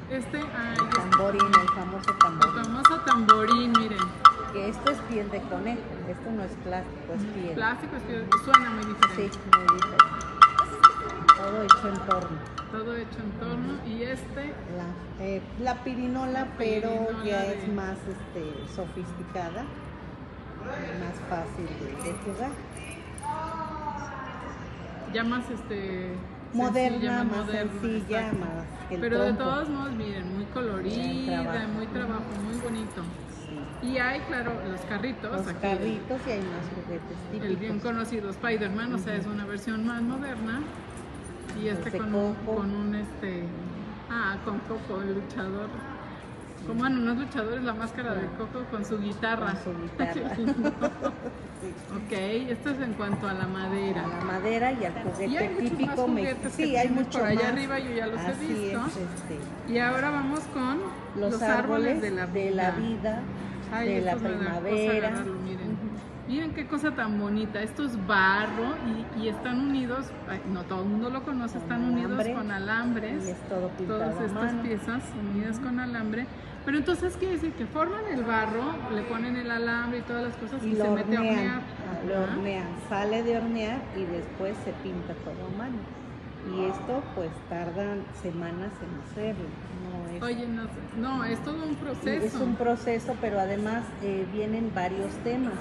Este, 0.09 0.39
ay, 0.39 0.75
El 0.79 0.89
tamborín, 0.89 1.41
el 1.45 1.69
famoso 1.69 2.09
el 2.11 2.17
tamborín. 2.17 2.63
famoso 2.65 2.99
tamborín, 3.01 3.71
miren. 3.73 3.99
Que 4.53 4.69
esto 4.69 4.91
es 4.91 4.97
piel 5.09 5.29
de 5.29 5.41
conejo. 5.43 5.79
Esto 6.09 6.31
no 6.31 6.43
es 6.43 6.51
plástico, 6.63 7.13
es 7.15 7.23
piel. 7.35 7.53
Plástico, 7.55 7.95
es 7.97 8.03
que 8.03 8.25
suena 8.43 8.69
muy 8.71 8.83
Sí, 8.83 8.89
diferente. 8.89 9.37
muy 9.55 9.77
diferente. 9.77 10.15
Todo 11.37 11.63
hecho 11.63 11.87
en 11.87 11.99
torno. 12.09 12.37
Todo 12.71 12.95
hecho 12.95 13.19
en 13.19 13.31
torno. 13.39 13.73
Y 13.85 14.03
este, 14.03 14.53
La, 14.77 15.23
eh, 15.25 15.41
la 15.61 15.75
pirinola, 15.83 16.47
pero 16.57 16.89
pirinola 16.89 17.25
ya 17.25 17.41
de- 17.41 17.59
es 17.63 17.73
más 17.73 17.97
este, 17.99 18.73
sofisticada, 18.75 19.63
más 20.99 21.15
fácil 21.29 21.65
de, 21.79 22.09
de 22.11 22.17
jugar. 22.19 22.51
ya 25.13 25.23
más 25.23 25.49
este. 25.49 26.15
Moderna, 26.51 26.89
sencilla, 26.97 27.23
más 27.23 27.37
moderna, 27.45 27.71
sencilla, 27.81 28.21
más 28.33 28.99
Pero 28.99 29.19
de 29.21 29.33
todos 29.33 29.69
modos, 29.69 29.91
miren, 29.91 30.35
muy 30.35 30.45
colorida, 30.45 31.67
muy 31.67 31.85
trabajo, 31.87 32.23
muy 32.43 32.59
bonito. 32.59 33.03
Y 33.81 33.97
hay, 33.97 34.19
claro, 34.21 34.51
los 34.69 34.81
carritos. 34.81 35.31
Los 35.31 35.47
aquí, 35.47 35.61
carritos 35.61 36.19
y 36.27 36.31
hay 36.31 36.39
más 36.41 36.65
juguetes 36.75 37.17
típicos. 37.31 37.47
El 37.47 37.55
bien 37.57 37.79
conocido 37.79 38.29
Spider-Man, 38.29 38.93
o 38.93 38.97
sea, 38.97 39.15
es 39.15 39.25
una 39.25 39.45
versión 39.45 39.85
más 39.85 40.01
moderna. 40.01 40.61
Y 41.61 41.67
este 41.67 41.97
con 41.97 42.13
un, 42.13 42.33
con 42.45 42.71
un 42.75 42.95
este. 42.95 43.43
Ah, 44.09 44.37
con 44.43 44.59
Coco, 44.59 45.01
el 45.01 45.15
luchador. 45.15 45.69
Como 46.67 46.79
bueno, 46.79 46.97
no 46.97 47.13
es 47.13 47.19
luchador, 47.19 47.57
es 47.57 47.63
la 47.63 47.73
máscara 47.73 48.13
de 48.15 48.27
Coco 48.37 48.65
con 48.69 48.83
su 48.85 48.99
guitarra. 48.99 49.53
Con 49.63 49.75
su 49.75 49.81
guitarra. 49.81 50.35
Ok, 51.61 52.11
esto 52.11 52.69
es 52.69 52.79
en 52.79 52.93
cuanto 52.93 53.27
a 53.27 53.33
la 53.33 53.45
madera. 53.45 54.05
A 54.05 54.07
la 54.07 54.21
madera 54.21 54.71
y 54.71 54.85
al 54.85 54.93
Y 54.93 55.11
juguete 55.11 55.37
hay 55.37 55.49
muchos 55.49 55.61
más 55.61 55.69
típico 55.71 56.07
me- 56.07 56.21
juguetes 56.21 56.53
Sí, 56.53 56.75
hay 56.77 56.89
mucho 56.89 57.19
por 57.19 57.27
allá 57.27 57.41
más. 57.41 57.51
arriba, 57.51 57.79
yo 57.79 57.91
ya 57.91 58.07
los 58.07 58.21
he 58.21 58.31
visto. 58.45 58.85
es, 58.87 58.97
este, 58.97 59.73
Y 59.73 59.77
ahora 59.79 60.09
vamos 60.09 60.39
con 60.53 60.77
los, 61.19 61.41
árboles 61.41 62.01
de 62.01 62.11
la, 62.11 62.27
vida, 62.27 62.45
de 62.45 62.51
la 62.51 62.71
me 63.71 64.01
da 64.01 64.13
cosa 64.13 64.27
primavera. 64.27 65.07
agarrarlo, 65.07 65.33
miren. 65.39 65.79
Miren 66.27 66.53
qué 66.53 66.67
cosa 66.67 66.91
tan 66.91 67.19
bonita. 67.19 67.61
Esto 67.61 67.83
es 67.85 68.05
barro 68.05 68.75
y, 69.17 69.23
y 69.23 69.27
están 69.29 69.59
unidos, 69.61 70.05
ay, 70.29 70.39
no 70.53 70.63
todo 70.63 70.83
el 70.83 70.89
mundo 70.89 71.09
lo 71.09 71.23
conoce, 71.23 71.55
Con 71.55 71.63
están 71.63 71.83
unidos 71.85 72.27
con 72.35 72.51
alambres. 72.51 73.25
Y 73.25 73.31
es 73.31 73.41
todo 73.49 73.69
pintado 73.69 73.99
Todas 74.11 74.21
estas 74.21 74.43
mano. 74.53 74.61
piezas 74.63 75.03
unidas 75.33 75.59
con 75.59 75.79
alambre. 75.79 76.27
Pero 76.65 76.77
entonces 76.77 77.15
quiere 77.17 77.35
decir 77.35 77.53
que 77.53 77.65
forman 77.65 78.05
el 78.13 78.23
barro, 78.25 78.61
le 78.93 79.01
ponen 79.03 79.37
el 79.37 79.49
alambre 79.49 79.99
y 79.99 80.01
todas 80.03 80.23
las 80.23 80.35
cosas 80.35 80.61
y, 80.63 80.67
y 80.69 80.75
lo 80.75 80.83
se 80.85 80.89
mete 80.91 81.15
a 81.17 81.19
hornean, 81.19 81.37
hornear. 81.37 81.61
ah, 81.89 82.05
lo 82.07 82.21
hornean, 82.23 82.67
sale 82.89 83.23
de 83.23 83.37
hornear 83.37 83.81
y 83.95 84.03
después 84.03 84.55
se 84.65 84.71
pinta 84.83 85.13
todo 85.25 85.47
a 85.47 85.57
mano. 85.57 85.77
Y 86.55 86.65
esto 86.65 87.01
pues 87.15 87.31
tardan 87.49 88.03
semanas 88.21 88.71
en 88.83 89.01
hacerlo. 89.11 89.45
Es, 90.15 90.23
Oye, 90.23 90.47
no, 90.47 90.63
no, 90.97 91.23
es 91.25 91.39
todo 91.43 91.63
un 91.63 91.75
proceso. 91.75 92.25
es 92.25 92.33
un 92.35 92.55
proceso, 92.55 93.15
pero 93.21 93.39
además 93.39 93.83
eh, 94.03 94.25
vienen 94.33 94.71
varios 94.73 95.11
temas. 95.23 95.53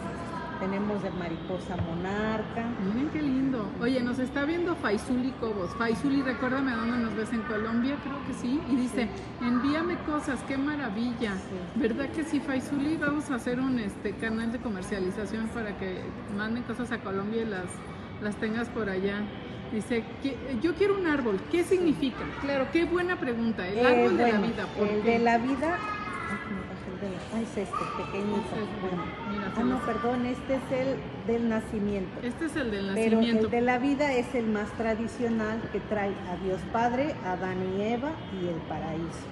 Tenemos 0.61 1.01
de 1.05 1.11
mariposa 1.11 1.76
monarca, 1.76 2.66
Miren 2.84 3.11
qué 3.11 3.22
lindo. 3.22 3.70
Oye, 3.80 4.03
nos 4.03 4.18
está 4.18 4.44
viendo 4.44 4.74
Faisuli 4.74 5.30
Cobos. 5.38 5.70
Faisuli, 5.76 6.20
recuérdame 6.22 6.72
dónde 6.72 6.99
nos 6.99 7.14
ves 7.14 7.32
en 7.32 7.42
Colombia, 7.42 7.96
creo 8.03 8.26
que 8.26 8.34
sí. 8.34 8.61
Y 8.68 8.74
dice, 8.74 9.09
envíame 9.40 9.96
cosas, 9.99 10.40
qué 10.49 10.59
maravilla. 10.59 11.34
Sí. 11.34 11.78
¿Verdad 11.80 12.09
que 12.09 12.24
sí, 12.24 12.40
Faisuli? 12.40 12.96
Vamos 12.96 13.30
a 13.30 13.36
hacer 13.36 13.61
un 13.61 13.78
este 13.78 14.12
canal 14.14 14.51
de 14.51 14.59
comercialización 14.59 15.46
para 15.49 15.78
que 15.78 16.01
manden 16.36 16.64
cosas 16.64 16.90
a 16.90 16.99
Colombia 16.99 17.42
y 17.42 17.46
las, 17.46 17.66
las 18.20 18.34
tengas 18.36 18.68
por 18.68 18.90
allá. 18.90 19.20
Dice, 19.73 20.03
que, 20.23 20.37
yo 20.62 20.75
quiero 20.75 20.95
un 20.99 21.07
árbol, 21.07 21.39
¿qué 21.51 21.62
significa? 21.64 22.19
Claro, 22.41 22.66
qué 22.73 22.85
buena 22.85 23.16
pregunta. 23.21 23.66
El 23.69 23.79
Eh, 23.79 23.87
árbol 23.87 24.16
de 24.16 24.33
la 24.33 24.39
vida, 24.41 24.66
¿por 24.77 24.89
el 24.89 25.03
qué? 25.03 25.11
de 25.11 25.19
la 25.19 25.39
vida. 25.39 25.79
Ah, 27.33 27.41
es 27.41 27.49
este, 27.57 27.85
pequeñito. 27.97 28.39
Es 28.57 28.62
este, 28.62 28.81
Bueno. 28.81 29.05
mira, 29.31 29.53
se 29.55 29.61
Ah, 29.61 29.64
no, 29.64 29.79
perdón, 29.87 30.27
este 30.27 30.55
es 30.55 30.73
el 30.73 30.97
del 31.27 31.49
nacimiento. 31.49 32.11
Este 32.23 32.47
es 32.47 32.57
el 32.57 32.71
del 32.71 32.91
Pero 32.95 33.16
nacimiento. 33.16 33.45
el 33.47 33.51
de 33.53 33.61
la 33.61 33.79
vida 33.79 34.12
es 34.14 34.35
el 34.35 34.47
más 34.47 34.71
tradicional 34.73 35.61
que 35.71 35.81
trae 35.81 36.11
a 36.33 36.43
Dios 36.45 36.59
Padre, 36.73 37.14
a 37.25 37.33
Adán 37.33 37.59
y 37.79 37.83
Eva 37.83 38.11
y 38.43 38.49
el 38.49 38.57
paraíso. 38.69 39.27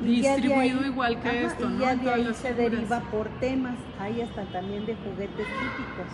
Y 0.00 0.20
Distribuido 0.20 0.84
igual 0.86 1.20
que 1.20 1.28
ajá, 1.28 1.38
esto, 1.38 1.68
y 1.68 1.72
¿no? 1.72 1.80
ya 1.80 1.94
de 1.96 2.10
ahí 2.12 2.24
se 2.34 2.48
figuras. 2.52 2.56
deriva 2.70 3.00
por 3.10 3.28
temas. 3.40 3.74
Hay 4.00 4.20
hasta 4.20 4.42
también 4.46 4.84
de 4.86 4.94
juguetes 4.96 5.46
típicos. 5.46 6.12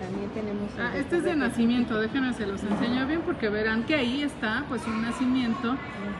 También 0.00 0.30
tenemos. 0.30 0.70
Ah, 0.78 0.92
este 0.96 1.18
es 1.18 1.24
de 1.24 1.36
nacimiento, 1.36 1.98
déjenme 1.98 2.32
se 2.34 2.46
los 2.46 2.62
enseño 2.62 3.06
bien 3.06 3.22
porque 3.22 3.48
verán 3.48 3.84
que 3.84 3.94
ahí 3.94 4.22
está 4.22 4.64
pues 4.68 4.86
un 4.86 5.02
nacimiento 5.02 5.76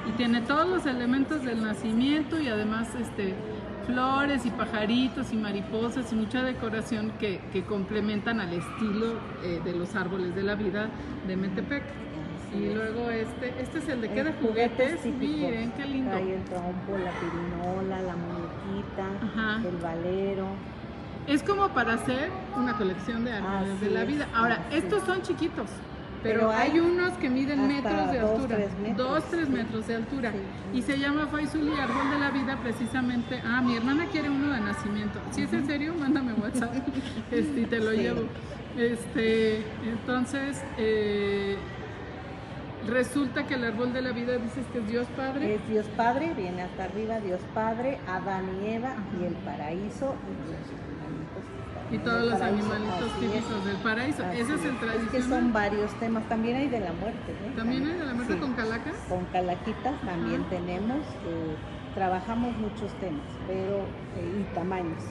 y 0.09 0.13
tiene 0.13 0.41
todos 0.41 0.67
los 0.69 0.87
elementos 0.87 1.45
del 1.45 1.63
nacimiento 1.63 2.41
y 2.41 2.49
además 2.49 2.89
este 2.95 3.35
flores 3.87 4.45
y 4.45 4.51
pajaritos 4.51 5.33
y 5.33 5.37
mariposas 5.37 6.13
y 6.13 6.17
mucha 6.17 6.43
decoración 6.43 7.13
que, 7.21 7.41
que 7.53 7.63
complementan 7.65 8.41
al 8.41 8.53
estilo 8.53 9.21
eh, 9.45 9.61
de 9.65 9.73
los 9.75 9.95
árboles 9.95 10.35
de 10.35 10.43
la 10.43 10.55
vida 10.57 10.89
de 11.27 11.37
Metepec. 11.37 11.83
Y 12.53 12.73
luego 12.75 13.11
este, 13.11 13.55
este 13.61 13.79
es 13.79 13.89
el 13.89 14.01
de 14.01 14.09
qué 14.11 14.25
de 14.25 14.33
juguetes, 14.33 15.05
miren 15.05 15.73
qué 15.73 15.85
lindo. 15.85 16.11
Trae 16.11 16.35
el 16.37 16.45
trompo, 16.45 16.97
la 16.97 17.11
pirinola, 17.21 18.03
la 18.03 18.17
muñequita, 18.17 19.07
Ajá. 19.23 19.69
el 19.69 19.77
valero. 19.77 20.47
Es 21.27 21.43
como 21.43 21.69
para 21.71 21.95
hacer 21.95 22.31
una 22.57 22.75
colección 22.77 23.25
de 23.25 23.33
árboles 23.33 23.75
Así 23.77 23.85
de 23.87 23.91
la 23.91 24.05
vida. 24.05 24.29
Ahora, 24.35 24.67
estos 24.71 25.01
es. 25.03 25.07
son 25.07 25.23
chiquitos, 25.23 25.69
pero, 26.23 26.41
Pero 26.41 26.51
hay, 26.53 26.71
hay 26.73 26.81
unos 26.81 27.13
que 27.15 27.29
miden 27.29 27.67
metros 27.69 28.11
de 28.13 28.19
dos, 28.21 28.31
altura. 28.31 28.57
tres 28.57 28.71
metros, 28.81 29.09
Dos, 29.09 29.25
tres 29.31 29.47
sí. 29.47 29.53
metros 29.53 29.87
de 29.87 29.95
altura. 29.97 30.33
Sí. 30.33 30.79
Y 30.79 30.83
se 30.83 30.99
llama 30.99 31.27
Faisuli 31.27 31.73
Árbol 31.79 32.11
de 32.11 32.19
la 32.19 32.31
Vida 32.31 32.57
precisamente. 32.63 33.41
Ah, 33.45 33.61
mi 33.61 33.77
hermana 33.77 34.07
quiere 34.07 34.31
uno 34.31 34.53
de 34.53 34.61
nacimiento. 34.61 35.19
Si 35.31 35.43
es 35.43 35.53
en 35.53 35.67
serio, 35.67 35.95
mándame 35.99 36.33
WhatsApp 36.35 36.73
este, 37.31 37.61
y 37.61 37.65
te 37.67 37.81
lo 37.81 37.91
Sí. 37.93 37.97
llevo. 37.99 38.23
Este, 38.77 39.63
entonces, 39.85 40.63
eh, 40.79 41.57
resulta 42.89 43.47
que 43.47 43.55
el 43.55 43.65
árbol 43.65 43.93
de 43.93 44.03
la 44.03 44.13
vida 44.13 44.37
dices 44.39 44.65
que 44.73 44.79
es 44.79 44.87
Dios 44.89 45.07
Padre. 45.17 45.55
Es 45.57 45.69
Dios 45.69 45.87
Padre, 45.97 46.33
viene 46.37 46.63
hasta 46.63 46.85
arriba 46.85 47.19
Dios 47.21 47.41
Padre, 47.55 47.99
Adán 48.09 48.45
y 48.63 48.69
Eva 48.75 48.95
y 49.21 49.25
el 49.25 49.33
paraíso 49.35 50.15
y 50.15 50.51
que 50.51 50.86
Y 51.91 51.99
todos 51.99 52.23
los 52.25 52.39
paraíso. 52.39 52.45
animalitos 52.73 53.13
típicos 53.21 53.65
del 53.65 53.77
paraíso. 53.77 54.23
Ese 54.33 54.43
es 54.43 54.49
el 54.49 54.57
Es 54.57 54.61
que 54.81 54.87
tradicional. 54.87 55.29
son 55.29 55.53
varios 55.53 55.93
temas. 56.01 56.29
También 56.29 56.57
hay 56.57 56.69
de 56.69 56.81
la 56.81 56.93
muerte. 56.93 57.33
¿eh? 57.33 57.53
¿También 57.57 57.87
hay 57.87 57.99
de 57.99 58.05
la 58.07 58.15
muerte 58.15 58.33
Sí. 58.35 58.39
con 58.41 58.53
calacas? 58.55 58.95
Con 59.09 59.25
calaquitas 59.27 60.01
también 60.03 60.41
Ajá. 60.41 60.51
tenemos. 60.51 60.99
eh, 61.27 61.57
trabajamos 61.95 62.55
muchos 62.59 62.93
temas 63.01 63.25
pero 63.47 63.79
eh, 64.19 64.41
y 64.43 64.55
tamaños, 64.55 65.03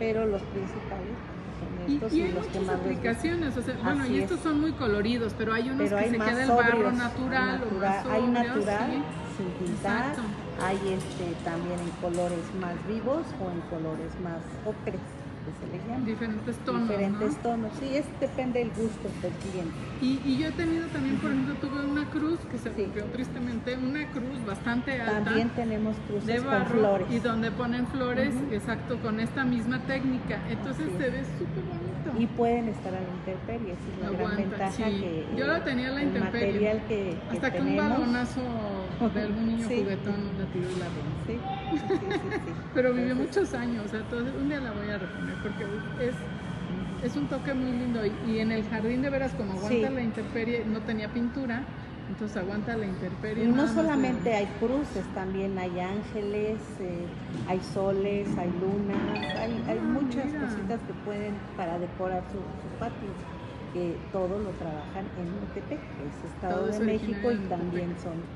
pero 0.00 0.26
los 0.26 0.42
principales 0.42 1.14
son 1.60 1.94
estos 1.94 2.12
y 2.12 2.18
y, 2.18 2.22
hay 2.22 2.32
los 2.32 2.46
que 2.48 2.58
más 2.58 2.74
aplicaciones, 2.74 3.56
o 3.56 3.62
sea, 3.62 3.76
bueno, 3.84 4.04
y 4.08 4.16
es. 4.16 4.22
estos 4.24 4.40
son 4.40 4.60
muy 4.60 4.72
coloridos, 4.72 5.34
pero 5.38 5.52
hay 5.54 5.68
unos 5.70 5.78
Pero 5.88 5.98
que 5.98 6.02
hay 6.04 6.10
se 6.10 6.16
queda 6.18 6.42
el 6.42 6.48
barro 6.50 6.72
sobrios, 6.72 6.94
natural 6.94 7.60
o 7.62 7.78
más 7.78 8.06
hay 8.06 8.26
natural 8.26 8.90
sí. 8.90 9.02
sin 9.38 9.66
pintar, 9.66 10.08
Exacto. 10.08 10.22
hay 10.66 10.76
este 10.98 11.34
también 11.44 11.78
en 11.78 11.90
colores 12.02 12.44
más 12.60 12.74
vivos 12.88 13.22
o 13.38 13.44
en 13.48 13.60
colores 13.70 14.10
más 14.24 14.42
ocres, 14.66 15.00
que 15.44 15.52
se 15.58 15.72
les 15.76 15.86
llama. 15.88 16.04
diferentes 16.06 16.56
tonos, 16.64 16.88
Diferentes 16.88 17.32
¿no? 17.36 17.38
tonos, 17.42 17.72
sí, 17.80 17.96
es, 17.96 18.04
depende 18.20 18.58
del 18.60 18.68
gusto 18.70 19.08
del 19.22 19.32
cliente. 19.32 19.74
Y, 20.00 20.20
y 20.24 20.38
yo 20.38 20.48
he 20.48 20.52
tenido 20.52 20.86
también, 20.88 21.16
por 21.16 21.30
ejemplo, 21.30 21.54
tuve 21.60 21.84
una 21.84 22.04
cruz 22.10 22.38
que 22.50 22.58
se 22.58 22.70
Sí. 22.74 22.82
rompió 22.84 23.04
tristemente, 23.06 23.76
una 23.76 24.06
cruz 24.10 24.44
bastante 24.46 25.00
alta 25.00 25.24
También 25.24 25.50
tenemos 25.50 25.96
de 25.96 26.02
cruces 26.08 26.42
con 26.42 26.50
barro 26.52 26.66
flores. 26.78 27.06
y 27.10 27.18
donde 27.18 27.50
ponen 27.50 27.86
flores, 27.88 28.34
exacto, 28.50 28.98
con 28.98 29.20
esta 29.20 29.44
misma 29.44 29.78
técnica. 29.80 30.38
Entonces 30.48 30.86
se 30.98 31.10
ve 31.10 31.22
súper 31.38 31.62
bonito. 31.64 31.92
Y 32.18 32.26
pueden 32.26 32.68
estar 32.68 32.92
a 32.94 33.00
la 33.00 33.06
intemperie, 33.08 33.72
es 33.74 34.02
la 34.02 34.10
gran 34.18 34.36
ventaja 34.36 34.70
sí. 34.72 34.82
que 34.82 35.26
Yo 35.36 35.46
la 35.46 35.62
tenía 35.64 35.88
a 35.88 35.92
la 35.92 36.00
el 36.02 36.08
intemperie. 36.08 36.46
material 36.52 36.82
que, 36.88 37.16
que 37.30 37.36
Hasta 37.36 37.52
que 37.52 37.60
un 37.60 37.76
balonazo 37.76 38.40
de 39.14 39.20
algún 39.22 39.46
niño 39.46 39.66
Sí. 39.68 39.80
juguetón 39.82 40.14
la 40.38 40.44
tiró 40.52 40.66
y 40.70 40.78
la 40.78 40.86
rompió. 40.86 41.11
Pero 42.74 42.92
vivió 42.94 43.14
muchos 43.16 43.54
años, 43.54 43.86
o 43.86 43.88
sea, 43.88 44.00
entonces 44.00 44.34
un 44.34 44.48
día 44.48 44.60
la 44.60 44.72
voy 44.72 44.88
a 44.88 44.98
reponer 44.98 45.36
porque 45.42 45.64
es, 45.98 46.16
es 47.02 47.16
un 47.16 47.28
toque 47.28 47.54
muy 47.54 47.72
lindo 47.72 48.04
y, 48.06 48.10
y 48.22 48.38
en 48.38 48.52
el 48.52 48.68
jardín 48.68 49.02
de 49.02 49.10
veras 49.10 49.34
como 49.34 49.52
aguanta 49.54 49.88
Sí. 49.88 49.94
la 49.94 50.02
intemperie, 50.02 50.64
no 50.64 50.80
tenía 50.84 51.12
pintura, 51.12 51.64
entonces 52.08 52.36
aguanta 52.36 52.76
la 52.76 52.86
intemperie. 52.86 53.44
Y 53.44 53.48
no 53.48 53.62
de- 53.66 53.74
solamente 53.74 54.34
hay 54.34 54.46
cruces, 54.58 55.04
también 55.14 55.58
hay 55.58 55.80
ángeles, 55.80 56.60
eh, 56.80 57.08
hay 57.46 57.60
soles, 57.60 58.38
hay 58.38 58.50
lunas, 58.52 58.96
hay, 59.36 59.52
hay 59.66 59.78
Ah, 59.80 59.82
muchas 59.82 60.26
mira. 60.26 60.40
cositas 60.40 60.80
que 60.84 60.94
pueden 60.94 61.34
para 61.56 61.78
decorar 61.78 62.30
su, 62.30 62.38
su 62.62 62.68
patio, 62.78 63.14
que 63.72 64.08
todo 64.12 64.38
lo 64.38 64.56
trabajan 64.56 65.10
en 65.16 65.40
Metepec, 65.40 65.96
que 65.96 66.06
es 66.06 66.14
Todo 66.20 66.28
Estado 66.28 66.68
es 66.68 66.78
de 66.78 66.84
México 66.84 67.32
y 67.32 67.48
también 67.48 67.98
son 67.98 68.28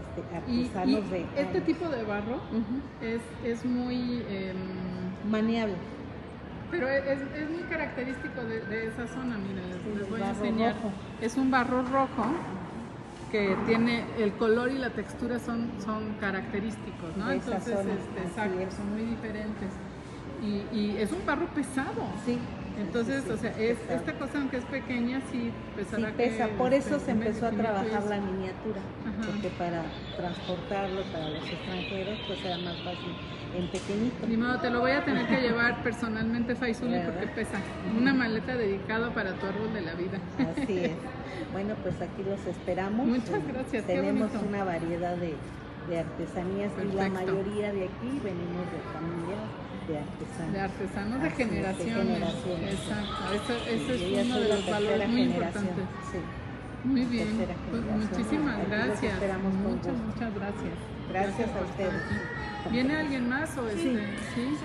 este, 0.00 0.52
Y, 0.52 0.64
artesanos 0.64 1.04
y 1.06 1.10
de 1.10 1.26
este 1.36 1.60
tipo 1.62 1.88
de 1.88 2.02
barro 2.04 2.40
es, 3.00 3.20
es 3.44 3.64
muy... 3.64 4.22
em, 4.28 4.56
Maneable. 5.30 5.74
pero 6.70 6.88
es, 6.88 7.20
es 7.34 7.50
muy 7.50 7.62
característico 7.70 8.42
de, 8.42 8.60
de 8.60 8.86
esa 8.88 9.06
zona, 9.08 9.38
miren, 9.38 9.68
les, 9.70 9.76
Sí, 9.82 9.88
les 9.96 10.00
el 10.04 10.10
voy 10.10 10.20
a 10.22 10.28
enseñar. 10.30 10.74
rojo. 10.74 10.90
Es 11.20 11.36
un 11.36 11.50
barro 11.50 11.82
rojo 11.82 12.24
que 13.30 13.56
tiene 13.66 14.04
el 14.18 14.32
color 14.34 14.70
y 14.70 14.78
la 14.78 14.90
textura 14.90 15.38
son, 15.38 15.70
son 15.84 16.14
característicos, 16.20 17.16
¿no? 17.16 17.30
Entonces, 17.30 17.74
este, 17.78 18.20
exacto, 18.22 18.60
es. 18.60 18.74
son 18.74 18.90
muy 18.92 19.02
diferentes. 19.02 19.70
Y, 20.42 20.76
y 20.76 20.96
es 20.98 21.10
un 21.10 21.24
barro 21.26 21.46
pesado. 21.46 22.02
Sí. 22.26 22.38
Entonces, 22.78 23.28
o 23.30 23.36
sea, 23.36 23.50
es, 23.58 23.78
esta 23.88 24.12
cosa 24.14 24.38
aunque 24.38 24.56
es 24.56 24.64
pequeña, 24.64 25.20
sí 25.30 25.52
Sí 25.76 26.04
pesa, 26.16 26.46
que, 26.46 26.52
por 26.54 26.74
eso 26.74 26.98
se 26.98 27.12
empezó 27.12 27.46
a 27.46 27.50
trabajar 27.50 28.04
la 28.04 28.20
miniatura, 28.20 28.80
Ajá. 29.06 29.30
porque 29.30 29.48
para 29.56 29.82
transportarlo 30.16 31.02
para 31.12 31.30
los 31.30 31.48
extranjeros 31.48 32.18
pues 32.26 32.44
era 32.44 32.58
más 32.58 32.76
fácil 32.78 33.14
en 33.56 33.68
pequeñito. 33.68 34.26
Ni 34.26 34.36
modo, 34.36 34.58
te 34.60 34.70
lo 34.70 34.80
voy 34.80 34.90
a 34.90 35.04
tener 35.04 35.26
que 35.26 35.40
llevar 35.40 35.82
personalmente, 35.82 36.56
Faisuli, 36.56 36.98
porque 37.04 37.26
pesa. 37.28 37.58
Una 37.96 38.12
maleta 38.12 38.56
dedicada 38.56 39.12
para 39.14 39.32
tu 39.34 39.46
árbol 39.46 39.72
de 39.72 39.80
la 39.80 39.94
vida. 39.94 40.18
Así 40.38 40.78
es. 40.78 40.92
Bueno, 41.52 41.74
pues 41.82 41.94
aquí 42.00 42.22
los 42.28 42.44
esperamos. 42.46 43.06
Muchas 43.06 43.46
gracias, 43.46 43.84
qué 43.84 43.94
Tenemos 43.94 44.28
bonito. 44.28 44.48
una 44.48 44.64
variedad 44.64 45.16
de, 45.16 45.34
de 45.88 45.98
artesanías 45.98 46.72
y 46.82 46.96
la 46.96 47.08
mayoría 47.08 47.72
de 47.72 47.84
aquí 47.84 48.20
venimos 48.22 48.64
de 48.72 48.80
familias 48.92 49.64
de 49.88 49.98
artesanos. 49.98 50.52
De 50.52 50.60
artesanos 50.60 51.22
de 51.22 51.30
generaciones. 51.30 52.22
Exacto. 52.22 53.34
Eso, 53.34 53.94
es 53.94 54.26
uno 54.26 54.40
de 54.40 54.48
los 54.48 54.66
valores 54.66 55.08
muy 55.08 55.22
importantes. 55.22 55.84
Sí. 56.10 56.18
Muy 56.84 57.04
bien. 57.04 57.46
Pues 57.70 57.82
muchísimas 57.82 58.60
Aquí 58.60 58.70
gracias. 58.70 59.18
Muchas, 59.62 59.94
muchas 59.94 60.34
gracias. 60.34 60.74
Gracias 61.10 61.50
a 61.50 61.62
ustedes. 61.62 62.02
¿Viene 62.70 62.96
alguien 62.96 63.28
más 63.28 63.56
o 63.58 63.68
este? 63.68 64.00
Sí. 64.34 64.56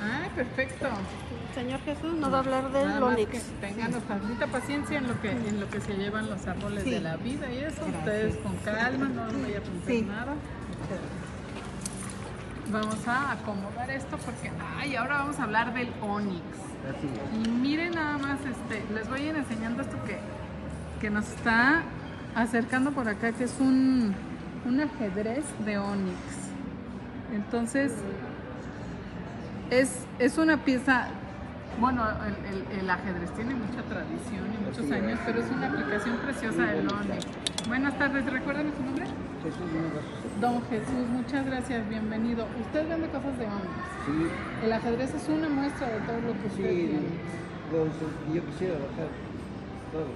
Ay, 0.00 0.30
perfecto. 0.34 0.88
Señor 1.54 1.80
Jesús 1.80 2.14
nos 2.14 2.32
va 2.32 2.36
a 2.36 2.40
hablar 2.40 2.70
del 2.72 2.86
Nada 2.88 3.00
más 3.00 3.12
Onix. 3.14 3.30
que 3.30 4.00
tantita 4.06 4.46
paciencia 4.46 4.98
en 4.98 5.08
lo 5.08 5.20
que 5.20 5.30
en 5.32 5.58
lo 5.60 5.68
que 5.68 5.80
se 5.80 5.94
llevan 5.94 6.28
los 6.30 6.46
árboles 6.46 6.84
Sí. 6.84 6.90
de 6.90 7.00
la 7.00 7.16
vida 7.16 7.50
y 7.52 7.58
eso. 7.58 7.76
Gracias. 7.82 7.98
Ustedes 7.98 8.36
con 8.36 8.56
calma, 8.58 9.08
no 9.08 9.26
les 9.26 9.42
vaya 9.42 9.58
a 9.58 9.60
romper 9.60 9.94
Sí. 9.94 10.02
nada. 10.02 10.34
Vamos 12.70 13.08
a 13.08 13.32
acomodar 13.32 13.90
esto 13.90 14.18
porque, 14.18 14.50
ay, 14.78 14.94
ahora 14.96 15.18
vamos 15.18 15.38
a 15.40 15.44
hablar 15.44 15.72
del 15.72 15.90
onix. 16.02 16.42
Así 16.88 17.08
es. 17.08 17.46
Y 17.46 17.50
miren 17.50 17.92
nada 17.94 18.18
más, 18.18 18.38
este, 18.40 18.84
les 18.94 19.08
voy 19.08 19.20
a 19.22 19.24
ir 19.30 19.36
enseñando 19.36 19.82
esto 19.82 19.96
que, 20.04 20.18
que 21.00 21.10
nos 21.10 21.26
está 21.28 21.82
acercando 22.34 22.92
por 22.92 23.08
acá, 23.08 23.32
que 23.32 23.44
es 23.44 23.56
un, 23.58 24.14
un 24.66 24.80
ajedrez 24.80 25.44
de 25.64 25.78
onix. 25.78 26.18
Entonces, 27.34 27.94
es, 29.70 30.04
es 30.18 30.36
una 30.38 30.58
pieza, 30.58 31.08
bueno, 31.80 32.02
el, 32.26 32.34
el- 32.72 32.80
el 32.80 32.90
ajedrez 32.90 33.30
tiene 33.34 33.54
mucha 33.54 33.82
tradición 33.82 34.46
y 34.54 34.64
muchos 34.64 34.90
años, 34.90 35.18
pero 35.24 35.40
es 35.40 35.50
una 35.50 35.68
aplicación 35.68 36.16
preciosa 36.18 36.62
del 36.62 36.88
onix. 36.92 37.26
Buenas 37.68 37.96
tardes, 37.98 38.24
¿recuerdan 38.26 38.72
su 38.76 38.82
nombre? 38.82 39.04
Jesús. 39.42 39.60
Don 40.40 40.62
Jesús, 40.68 41.06
muchas 41.12 41.46
gracias, 41.46 41.88
bienvenido. 41.88 42.46
Usted 42.60 42.88
vende 42.88 43.08
cosas 43.08 43.38
de 43.38 43.44
onix. 43.46 43.68
Sí, 44.06 44.64
El 44.64 44.72
ajedrez 44.72 45.14
es 45.14 45.28
una 45.28 45.48
muestra 45.48 45.86
de 45.88 46.00
todo 46.00 46.20
lo 46.20 46.32
que 46.40 46.46
usted 46.48 46.70
sí, 46.70 46.76
tiene. 46.76 47.00
los- 47.72 48.34
yo 48.34 48.44
quisiera 48.46 48.74
bajar 48.74 49.08
todo. 49.92 50.06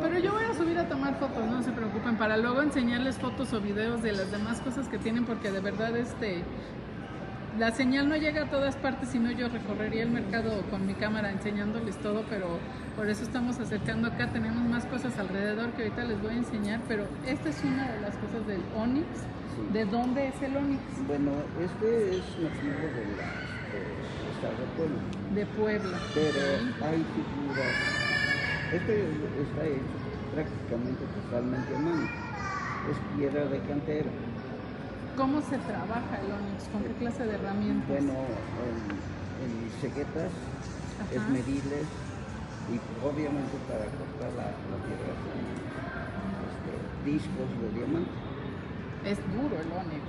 Pero 0.00 0.18
yo 0.18 0.32
voy 0.32 0.44
a 0.44 0.54
subir 0.54 0.78
a 0.78 0.88
tomar 0.88 1.18
fotos, 1.18 1.44
no 1.46 1.62
se 1.62 1.72
preocupen, 1.72 2.16
para 2.16 2.36
luego 2.36 2.62
enseñarles 2.62 3.18
fotos 3.18 3.52
o 3.52 3.60
videos 3.60 4.02
de 4.02 4.12
las 4.12 4.30
demás 4.30 4.60
cosas 4.60 4.88
que 4.88 4.98
tienen, 4.98 5.24
porque 5.24 5.50
de 5.50 5.60
verdad 5.60 5.94
este 5.96 6.42
la 7.58 7.72
señal 7.72 8.08
no 8.08 8.16
llega 8.16 8.42
a 8.42 8.50
todas 8.50 8.76
partes, 8.76 9.08
sino 9.10 9.30
yo 9.32 9.48
recorrería 9.48 10.04
el 10.04 10.10
mercado 10.10 10.62
con 10.70 10.86
mi 10.86 10.94
cámara 10.94 11.32
enseñándoles 11.32 11.96
todo, 11.98 12.24
pero 12.30 12.58
por 12.96 13.08
eso 13.08 13.24
estamos 13.24 13.58
acercando 13.58 14.08
acá, 14.08 14.28
tenemos 14.28 14.62
más 14.68 14.84
cosas 14.86 15.18
alrededor 15.18 15.70
que 15.72 15.82
ahorita 15.82 16.04
les 16.04 16.22
voy 16.22 16.34
a 16.34 16.38
enseñar, 16.38 16.80
pero 16.86 17.06
esta 17.26 17.48
es 17.48 17.62
una 17.64 17.90
de 17.92 18.00
las 18.00 18.16
cosas 18.16 18.46
del 18.46 18.62
Onix. 18.76 19.06
Sí. 19.16 19.72
¿De 19.72 19.84
dónde 19.86 20.28
es 20.28 20.40
el 20.42 20.56
Onix? 20.56 20.80
Bueno, 21.06 21.32
este 21.60 22.16
es 22.16 22.22
nativo 22.38 22.78
de 22.94 23.16
la 23.18 23.48
de 23.68 23.82
Estado 24.34 24.54
de 24.54 24.66
Puebla, 24.76 25.02
De 25.34 25.46
Puebla. 25.46 25.98
pero 26.14 26.88
hay 26.88 27.04
figuras. 27.14 27.74
Este 28.72 29.02
está 29.42 29.64
hecho 29.64 29.98
prácticamente 30.34 31.02
totalmente 31.24 31.74
a 31.74 31.78
mano. 31.78 32.08
Es 32.90 33.18
piedra 33.18 33.44
de 33.46 33.58
cantera. 33.60 34.10
¿Cómo 35.18 35.42
se 35.42 35.58
trabaja 35.58 36.20
el 36.22 36.30
Onix? 36.30 36.68
¿Con 36.70 36.84
qué 36.84 36.94
clase 36.94 37.24
de 37.26 37.34
herramientas? 37.34 37.88
Bueno, 37.88 38.12
en, 38.62 38.78
en 39.42 39.70
ceguetas, 39.80 40.30
Ajá. 40.30 41.10
esmeriles 41.12 41.86
y 42.70 42.78
obviamente 43.04 43.58
para 43.66 43.82
cortar 43.98 44.30
la, 44.38 44.46
la 44.54 44.78
piedra 44.86 45.10
con 45.26 45.42
este, 46.46 46.70
discos 47.10 47.50
de 47.50 47.68
diamante. 47.74 48.14
Es 49.04 49.18
duro 49.34 49.58
el 49.58 49.66
Onix. 49.74 50.06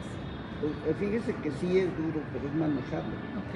Pues, 0.61 0.73
eh, 0.85 0.93
Fíjese 0.99 1.33
que 1.41 1.51
sí 1.57 1.79
es 1.79 1.89
duro, 1.97 2.21
pero 2.31 2.45
es 2.45 2.53
manejable. 2.53 3.15
Ok. 3.41 3.55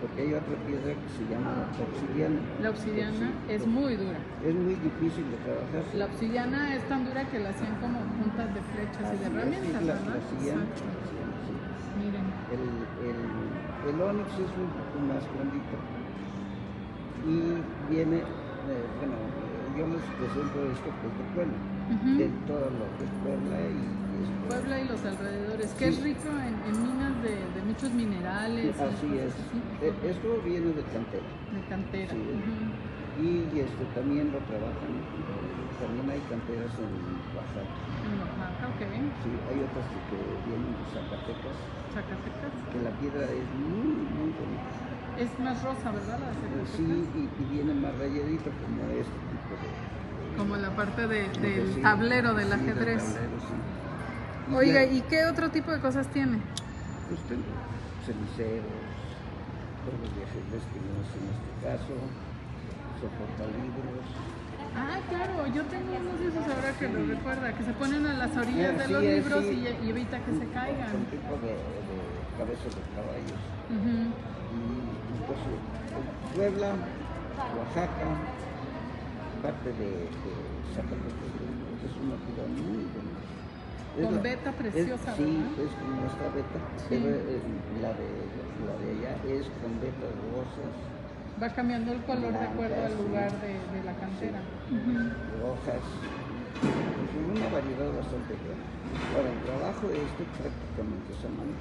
Porque 0.00 0.22
hay 0.22 0.34
otra 0.34 0.56
piedra 0.66 0.92
que 0.92 1.08
se 1.16 1.24
llama 1.30 1.66
obsidiana. 1.80 2.40
La 2.62 2.70
obsidiana 2.70 3.26
es 3.48 3.66
muy 3.66 3.96
dura. 3.96 4.18
Es 4.44 4.54
muy 4.54 4.74
difícil 4.74 5.24
de 5.30 5.36
trabajar. 5.44 5.82
La 5.94 6.04
obsidiana 6.06 6.74
es 6.74 6.82
tan 6.88 7.04
dura 7.04 7.24
que 7.24 7.38
la 7.38 7.50
hacían 7.50 7.76
como 7.80 8.00
puntas 8.20 8.48
de 8.54 8.60
flechas 8.72 9.06
y 9.14 9.16
de 9.18 9.26
herramientas, 9.26 9.82
la- 9.82 9.94
¿verdad? 9.94 10.04
la 10.04 10.16
hacían, 10.20 10.60
Exacto. 10.68 10.84
sí. 11.08 11.52
Miren. 12.00 12.26
El, 12.52 12.64
el, 13.08 13.94
el 13.94 13.96
onix 14.02 14.30
es 14.34 14.50
un 14.58 14.68
poco 14.74 14.96
más 15.08 15.22
grandito 15.34 15.76
y 17.24 17.92
viene, 17.92 18.18
eh, 18.18 18.84
bueno, 18.98 19.14
yo 19.78 19.86
les 19.88 20.02
presento 20.18 20.56
esto 20.70 20.90
pues 21.00 21.12
de 21.16 21.24
Puebla, 21.34 21.58
de 22.18 22.28
todo 22.46 22.66
lo 22.70 22.84
que 22.98 23.04
es 23.04 23.12
Puebla 23.24 23.56
y 23.64 23.80
esto. 23.80 24.48
Puebla 24.48 24.80
y 24.80 24.88
los 24.88 25.04
alrededores, 25.04 25.70
que 25.74 25.88
es 25.88 26.02
rico 26.02 26.28
en, 26.28 26.54
en 26.68 26.82
minas 26.82 27.03
de, 27.24 27.34
de 27.34 27.60
muchos 27.66 27.90
minerales. 27.92 28.76
Así 28.80 29.08
es. 29.18 29.32
así, 29.32 29.58
Eh, 29.82 29.92
Esto 30.04 30.40
viene 30.44 30.68
de 30.72 30.82
cantera 30.92 31.24
de 31.54 31.60
cantera. 31.68 32.12
sí. 32.12 32.22
Y 33.14 33.46
este, 33.60 33.84
también 33.94 34.32
lo 34.32 34.38
trabajan, 34.50 34.90
también 35.78 36.10
hay 36.10 36.18
canteras 36.26 36.74
en 36.82 36.90
Oaxaca. 37.30 37.70
En 38.02 38.18
Oaxaca, 38.18 38.64
ok. 38.74 38.82
Sí, 39.22 39.30
hay 39.48 39.58
otras 39.62 39.86
que, 40.10 40.18
vienen 40.50 40.74
de 40.74 40.84
Zacatecas, 40.90 41.56
Zacatecas. 41.94 42.52
que 42.74 42.78
la 42.82 42.90
piedra 42.98 43.22
es 43.30 43.46
muy, 43.54 43.94
muy 44.18 44.30
bonita. 44.34 44.66
Es 45.14 45.30
más 45.38 45.62
rosa, 45.62 45.92
¿verdad? 45.94 46.18
La 46.18 46.34
Zacatecas. 46.34 46.74
Sí, 46.74 47.06
y, 47.14 47.22
y 47.22 47.44
viene 47.54 47.72
más 47.74 47.94
rayadito 47.98 48.50
como 48.50 48.82
este 48.90 49.14
tipo 49.30 49.52
de... 49.62 49.68
Como 50.36 50.56
la 50.56 50.70
parte 50.74 51.06
de- 51.06 51.28
de- 51.38 51.54
del 51.62 51.72
sí, 51.74 51.80
tablero 51.82 52.34
del 52.34 52.48
sí, 52.48 52.54
ajedrez. 52.54 52.98
tablero, 53.14 53.38
sí. 53.46 53.54
Y 54.50 54.54
Oiga, 54.56 54.84
¿y 54.84 55.00
qué 55.02 55.24
otro 55.26 55.50
tipo 55.50 55.70
de 55.70 55.78
cosas 55.78 56.08
tiene? 56.08 56.38
Pues 57.08 57.20
tengo 57.28 57.52
ceniceros, 58.06 58.80
juegos 59.84 60.10
de 60.16 60.20
ajedrez 60.24 60.64
que 60.72 60.78
no 60.80 60.92
es 61.04 61.10
en 61.14 61.24
este 61.34 61.52
caso, 61.60 61.94
soportalibros. 63.00 64.08
Ah, 64.74 64.98
claro, 65.08 65.46
yo 65.54 65.62
tengo 65.70 65.92
unos 65.94 66.16
de 66.18 66.26
esos 66.32 66.44
ahora 66.48 66.72
que 66.78 66.88
lo 66.88 67.00
recuerda, 67.06 67.52
que 67.54 67.62
se 67.62 67.72
ponen 67.74 68.06
a 68.06 68.14
las 68.14 68.36
orillas 68.36 68.78
de 68.78 68.88
los 68.88 69.02
libros 69.02 69.44
y, 69.44 69.68
y 69.84 69.90
evita 69.90 70.18
que 70.18 70.32
se 70.32 70.46
caigan. 70.50 70.90
Con 70.90 71.04
tipo 71.12 71.32
de, 71.44 71.54
de 71.54 71.96
cabezas 72.40 72.72
de 72.74 72.82
caballos. 72.96 73.40
Y 73.68 74.64
entonces, 75.14 75.56
Puebla, 76.34 76.70
Oaxaca, 76.74 78.08
parte 79.44 79.68
de, 79.78 80.08
de 80.10 80.32
Zacatecas, 80.74 81.34
es 81.84 81.94
una 82.00 82.16
ciudad 82.24 82.48
muy 82.48 82.82
bonita. 82.90 83.43
Es 83.98 84.04
Con 84.04 84.14
la- 84.16 84.20
veta 84.22 84.50
es- 84.50 84.56
preciosa, 84.56 85.14
Sí, 85.14 85.22
¿verdad? 85.22 85.64
es 85.64 85.72
como 85.78 86.06
esta 86.06 86.28
beta, 86.34 86.58
Sí. 86.76 86.84
pero 86.90 87.08
eh, 87.14 87.40
la, 87.80 87.92
de, 87.94 88.06
la 88.66 88.74
de 88.82 88.90
allá 88.90 89.12
es 89.30 89.46
con 89.62 89.70
vetas 89.80 90.10
rosas, 90.34 90.72
Va 91.42 91.48
cambiando 91.54 91.92
el 91.92 92.00
color 92.02 92.32
de 92.32 92.38
acuerdo 92.46 92.84
al 92.84 92.90
sí. 92.92 92.98
lugar 93.06 93.30
de, 93.40 93.48
de 93.54 93.80
la 93.84 93.94
cantera. 93.94 94.38
rojas, 95.42 95.82
pues 96.94 97.38
una 97.38 97.48
variedad 97.54 97.90
bastante 97.94 98.34
grande. 98.34 98.74
Ahora, 99.14 99.30
el 99.30 99.40
trabajo 99.46 99.90
este 99.90 100.22
prácticamente 100.38 101.10
es 101.14 101.24
a 101.24 101.28
mano. 101.34 101.54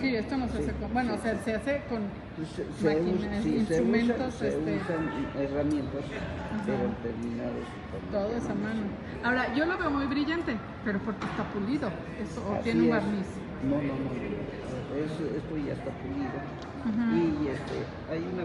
Sí, 0.00 0.14
esto 0.16 0.36
no 0.36 0.48
se 0.48 0.58
hace 0.58 0.72
con. 0.72 0.92
Bueno, 0.92 1.14
o 1.14 1.18
sea, 1.18 1.38
se 1.44 1.54
hace 1.54 1.80
con. 1.88 2.25
Pues 2.36 2.48
Se, 2.50 2.64
se 2.72 2.94
Máquinas, 2.94 3.42
sí, 3.42 3.50
se 3.50 3.58
instrumentos, 3.58 4.34
se 4.34 4.48
este. 4.48 4.76
usan 4.76 5.08
herramientas, 5.40 6.04
pero 6.66 6.84
el 6.84 6.94
terminado 7.00 7.52
es 7.56 7.68
totalmente 7.90 8.12
Todo 8.12 8.36
es 8.36 8.50
a 8.50 8.54
mano. 8.54 8.82
Ahora, 9.24 9.54
yo 9.54 9.64
lo 9.64 9.78
veo 9.78 9.90
muy 9.90 10.06
brillante, 10.06 10.54
pero 10.84 10.98
porque 11.00 11.24
está 11.24 11.44
pulido. 11.44 11.88
Eso, 12.20 12.40
o 12.46 12.52
Así 12.52 12.64
tiene 12.64 12.82
un 12.82 12.86
es. 12.88 12.92
barniz. 12.92 13.26
No, 13.64 13.76
no, 13.80 13.94
no. 13.96 14.10
Es, 15.00 15.10
esto 15.16 15.56
ya 15.56 15.72
está 15.72 15.90
pulido. 16.04 16.36
Ujú. 16.84 17.16
Y 17.16 17.48
este, 17.48 17.76
hay 18.12 18.20
una 18.20 18.44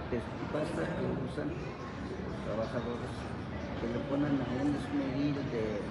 pasta 0.56 0.82
que 0.96 1.04
usan 1.28 1.52
los 1.52 2.36
trabajadores 2.48 3.12
que 3.82 3.88
le 3.92 4.00
ponen 4.08 4.40
a 4.40 4.48
un 4.64 4.72
esmeril 4.72 5.36
de, 5.52 5.84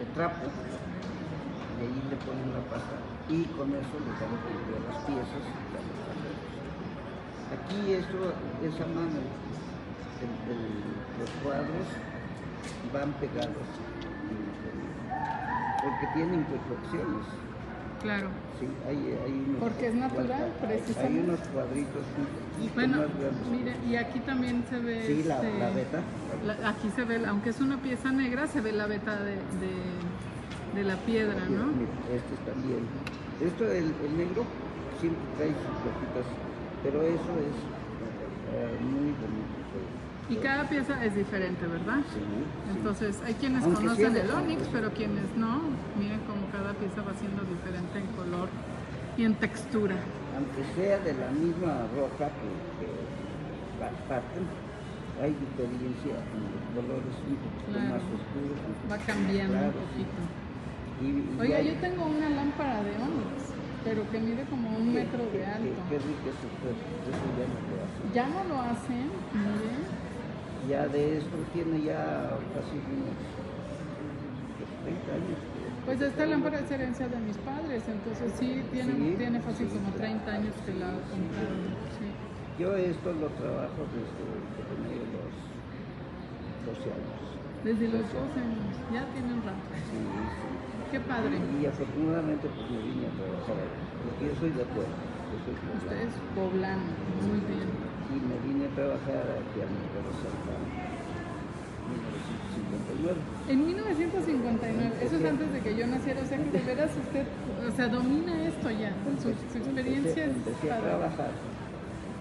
de 0.00 0.04
trapo 0.14 0.46
y 1.76 1.84
ahí 1.84 2.00
le 2.08 2.16
ponen 2.16 2.48
la 2.52 2.62
pasta 2.72 2.96
y 3.28 3.44
con 3.52 3.68
eso 3.76 3.96
le 4.00 4.12
dan 4.16 4.32
a 4.32 4.80
las 4.88 4.96
piezas 5.04 5.44
y 5.44 5.60
ya 5.74 5.80
los 5.84 6.00
arreglos. 6.16 6.56
Aquí 7.54 7.92
esto 7.92 8.18
es 8.64 8.74
a 8.80 8.86
mano, 8.86 9.20
el- 10.22 10.50
el- 10.50 11.20
los 11.20 11.30
cuadros 11.42 11.86
van 12.92 13.12
pegados 13.20 13.68
porque 15.82 16.06
tienen 16.14 16.34
imperfecciones. 16.40 17.26
Claro. 18.02 18.28
Sí, 18.60 18.66
hay, 18.88 18.96
hay 19.24 19.32
unos, 19.48 19.60
Porque 19.60 19.86
es 19.88 19.94
natural, 19.94 20.52
precisamente. 20.60 21.18
Hay 21.18 21.24
unos 21.24 21.40
cuadritos 21.48 22.04
poquito 22.56 22.74
Bueno, 22.74 22.96
más 22.98 23.06
grandes. 23.18 23.46
mire, 23.50 23.76
y 23.88 23.96
aquí 23.96 24.20
también 24.20 24.64
se 24.68 24.78
ve. 24.78 25.06
Sí, 25.06 25.22
la, 25.26 25.36
este, 25.36 25.58
la 25.58 26.54
la- 26.60 26.68
aquí 26.70 26.90
se 26.94 27.04
ve, 27.04 27.24
aunque 27.26 27.50
es 27.50 27.60
una 27.60 27.78
pieza 27.78 28.10
negra, 28.12 28.46
se 28.46 28.60
ve 28.60 28.72
la 28.72 28.86
veta 28.86 29.16
de, 29.22 29.32
de- 29.36 30.74
de 30.74 30.84
la 30.84 30.96
piedra, 30.96 31.40
¿no? 31.48 31.66
Mira, 31.72 31.90
este 32.12 32.36
también. 32.50 32.84
Esto, 33.40 33.64
el, 33.64 33.92
el 34.04 34.16
negro, 34.16 34.44
siempre 35.00 35.22
trae 35.36 35.48
sus 35.48 35.76
hojitas, 35.88 36.26
pero 36.86 37.02
eso 37.02 37.32
es 37.42 37.56
eh, 38.54 38.78
muy 38.80 39.10
bonito. 39.18 39.58
Y 40.30 40.36
cada 40.36 40.68
pieza 40.68 41.04
es 41.04 41.14
diferente, 41.14 41.66
¿verdad? 41.66 41.98
Sí. 42.14 42.20
Entonces, 42.76 43.18
hay 43.26 43.34
quienes 43.34 43.62
Aunque 43.64 43.82
conocen 43.82 44.16
el 44.16 44.30
onix, 44.30 44.62
pero 44.72 44.90
quienes 44.92 45.26
no, 45.36 45.60
miren 45.98 46.20
cómo 46.30 46.46
cada 46.50 46.74
pieza 46.74 47.02
va 47.02 47.14
siendo 47.18 47.42
diferente 47.42 47.98
en 47.98 48.06
color 48.14 48.48
y 49.18 49.24
en 49.24 49.34
textura. 49.34 49.96
aunque 50.36 50.62
sea 50.74 50.98
de 50.98 51.14
la 51.14 51.30
misma 51.30 51.86
roca 51.96 52.26
que, 52.38 52.50
que 52.78 52.88
pa- 53.80 53.94
parten, 54.06 54.44
hay 55.22 55.32
diferencia 55.32 56.12
en 56.20 56.40
los 56.52 56.62
colores 56.76 57.14
un 57.26 57.36
poquito 57.40 57.72
Claro. 57.72 57.88
más 57.96 58.02
oscuros. 58.14 58.58
Va 58.90 58.98
cambiando 59.06 59.56
un 59.56 59.72
poquito. 59.80 60.20
Y, 61.00 61.06
y 61.06 61.40
Oiga, 61.40 61.56
hay- 61.58 61.66
yo 61.68 61.74
tengo 61.80 62.04
una 62.04 62.28
lámpara 62.30 62.82
de 62.82 62.92
onix, 63.00 63.55
pero 63.86 64.02
que 64.10 64.18
mide 64.18 64.42
como 64.50 64.66
un 64.76 64.90
qué- 64.92 64.98
metro 65.06 65.22
de 65.30 65.46
alto. 65.46 65.80
Qué, 65.88 65.98
rico 66.02 66.26
es 66.26 66.34
esto, 66.34 66.66
eso 67.06 67.26
ya 67.38 67.46
no 67.46 67.58
lo 67.70 67.76
hacen. 67.86 68.12
Ya 68.12 68.26
no 68.26 68.40
lo 68.50 68.56
hacen, 68.60 69.06
mire. 69.32 69.70
Ya 70.68 70.82
de 70.90 71.18
esto 71.18 71.36
tiene 71.54 71.80
ya 71.86 72.34
casi 72.50 72.74
unos 72.82 73.14
30 74.82 75.12
años. 75.14 75.38
Pues 75.86 76.00
esta 76.00 76.26
lámpara 76.26 76.58
es 76.58 76.68
herencia 76.70 77.06
de 77.06 77.16
mis 77.20 77.38
padres, 77.38 77.84
entonces 77.86 78.32
sí, 78.36 78.64
tiene, 78.72 78.92
Sí, 78.92 79.14
tiene 79.16 79.38
fácil 79.40 79.68
sí. 79.70 79.78
como 79.78 79.94
30 79.94 80.32
años 80.32 80.54
que 80.66 80.74
la 80.74 80.90
compraron. 81.06 81.70
Sí. 81.94 82.10
Yo 82.58 82.74
esto 82.74 83.12
lo 83.12 83.28
trabajo 83.38 83.86
desde 83.94 84.26
que 84.58 84.62
tenía 84.66 85.06
los 85.14 85.30
12 86.66 86.90
años. 86.90 87.22
Desde 87.62 87.86
los 87.86 88.02
12 88.02 88.34
años, 88.42 88.74
ya 88.92 89.06
tienen 89.14 89.38
rato. 89.46 89.70
Qué 90.90 91.00
padre. 91.00 91.36
Y 91.60 91.66
afortunadamente 91.66 92.46
pues 92.48 92.70
me 92.70 92.78
vine 92.78 93.06
a 93.06 93.12
trabajar 93.18 93.58
porque 94.06 94.22
yo 94.30 94.34
soy 94.38 94.50
de 94.54 94.64
Puebla, 94.70 94.98
yo 95.30 95.36
soy 95.42 95.54
poblano. 95.58 95.82
Usted 95.82 95.98
es 96.06 96.14
poblano, 96.34 96.88
muy 97.26 97.40
bien. 97.50 97.68
Y 98.06 98.16
me 98.22 98.36
vine 98.46 98.66
a 98.66 98.72
trabajar 98.78 99.24
aquí 99.34 99.58
a 99.60 99.66
Mercado 99.66 100.10
Santa 100.22 100.54
en 101.86 101.90
1959. 101.90 103.18
En 103.50 103.66
1959, 103.66 104.94
eso 105.02 105.16
es 105.16 105.24
antes 105.24 105.52
de 105.52 105.60
que 105.60 105.76
yo 105.76 105.86
naciera, 105.86 106.22
o 106.22 106.26
sea 106.26 106.38
que 106.38 106.50
de 106.50 106.62
veras 106.64 106.90
usted, 106.96 107.26
o 107.66 107.70
sea, 107.74 107.88
domina 107.88 108.46
esto 108.46 108.70
ya, 108.70 108.94
su, 109.18 109.30
su 109.52 109.58
experiencia 109.58 110.24
es 110.24 110.34
Empecé, 110.34 110.72
a 110.72 110.80
trabajar, 110.80 111.30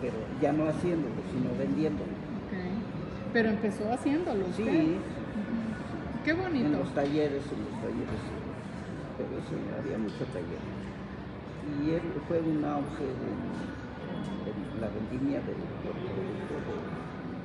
pero 0.01 0.17
ya 0.41 0.53
no 0.53 0.67
haciéndolo, 0.69 1.15
sino 1.31 1.49
vendiéndolo. 1.57 2.11
Ok. 2.11 3.33
Pero 3.33 3.49
empezó 3.49 3.91
haciéndolo 3.91 4.45
usted. 4.47 4.65
Sí, 4.65 4.97
Qué 6.23 6.31
en 6.31 6.37
bonito. 6.41 6.77
los 6.79 6.93
talleres, 6.93 7.43
en 7.45 7.59
los 7.65 7.75
talleres, 7.81 8.21
pero 9.17 9.29
eso 9.39 9.55
había 9.79 9.97
mucho 9.97 10.25
taller. 10.31 10.63
Y 11.81 11.91
él 11.91 12.01
fue 12.27 12.39
un 12.39 12.63
auge 12.63 13.03
en, 13.03 13.65
la 14.79 14.87
vendimia 14.89 15.39
del 15.41 15.55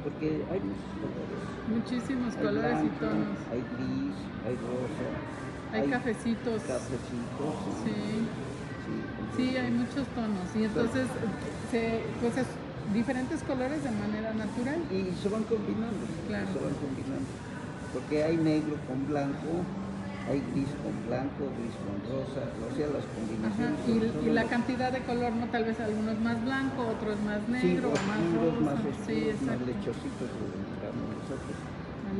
porque 0.03 0.43
hay 0.51 0.61
muchos 0.61 0.91
colores. 0.97 1.41
Muchísimos 1.68 2.35
Hay 2.37 2.43
colores 2.43 2.79
y 2.85 2.89
tonos. 2.99 3.39
Hay 3.53 3.62
gris, 3.77 4.16
hay 4.47 4.57
rosa. 4.57 5.09
Hay 5.73 5.91
cafecitos. 5.91 6.62
Cafecitos. 6.62 7.55
Sí. 7.85 7.95
sí, 8.85 8.97
Sí, 9.37 9.57
hay 9.57 9.71
muchos 9.71 10.07
tonos. 10.16 10.49
Y 10.57 10.64
entonces, 10.64 11.07
se, 11.71 12.01
pues 12.21 12.37
es 12.39 12.47
diferentes 12.93 13.43
colores 13.43 13.85
de 13.85 13.91
manera 13.91 14.33
natural. 14.35 14.81
Y 14.91 15.12
se 15.23 15.29
van 15.29 15.45
combinando. 15.45 16.05
Claro. 16.27 16.47
Se 16.53 16.59
van 16.59 16.75
combinando. 16.75 17.31
Porque 17.93 18.25
hay 18.25 18.37
negro 18.37 18.77
con 18.87 19.07
blanco, 19.07 19.62
hay 20.29 20.43
gris 20.53 20.68
con 20.83 20.95
blanco, 21.09 21.49
gris 21.59 21.75
con 21.83 21.97
rosa, 22.11 22.43
o 22.51 22.71
sea, 22.77 22.87
las 22.93 23.05
Ajá. 23.05 23.14
combinaciones. 23.16 23.79
Y, 23.89 23.95
son- 24.12 24.27
y 24.27 24.31
la 24.35 24.45
cantidad 24.45 24.93
de 24.93 25.01
color, 25.03 25.33
¿no? 25.33 25.47
Tal 25.47 25.64
vez 25.64 25.81
algunos 25.81 26.18
más 26.21 26.43
blanco, 26.45 26.87
otros 26.87 27.16
más 27.23 27.41
negro, 27.49 27.91
más 28.07 28.21
rosa. 28.35 28.61
más 28.61 28.79
oscuros, 28.85 29.07
sí, 29.07 29.45
más 29.47 29.59
lechositos, 29.64 30.29
nosotros. 30.31 31.57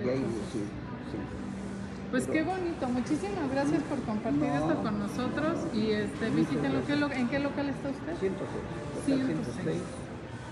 Y 0.05 0.09
ahí 0.09 0.25
sí, 0.53 0.63
sí. 1.13 1.19
Pues 2.11 2.25
Pero- 2.27 2.33
qué 2.33 2.43
bonito, 2.43 2.89
muchísimas 2.89 3.47
gracias 3.53 3.83
por 3.85 3.99
compartir 4.03 4.43
No. 4.43 4.55
esto 4.59 4.83
con 4.83 4.99
nosotros 4.99 5.55
y 5.75 5.91
este, 5.93 6.31
visítenlo. 6.31 6.83
¿Qué 6.87 6.97
lo- 6.97 7.07
gracias. 7.07 7.21
¿En 7.21 7.29
qué 7.29 7.39
local 7.39 7.69
está 7.69 7.89
usted? 7.91 8.15
106. 8.19 8.51
local 8.51 9.07
106. 9.07 9.55
106. 9.63 9.83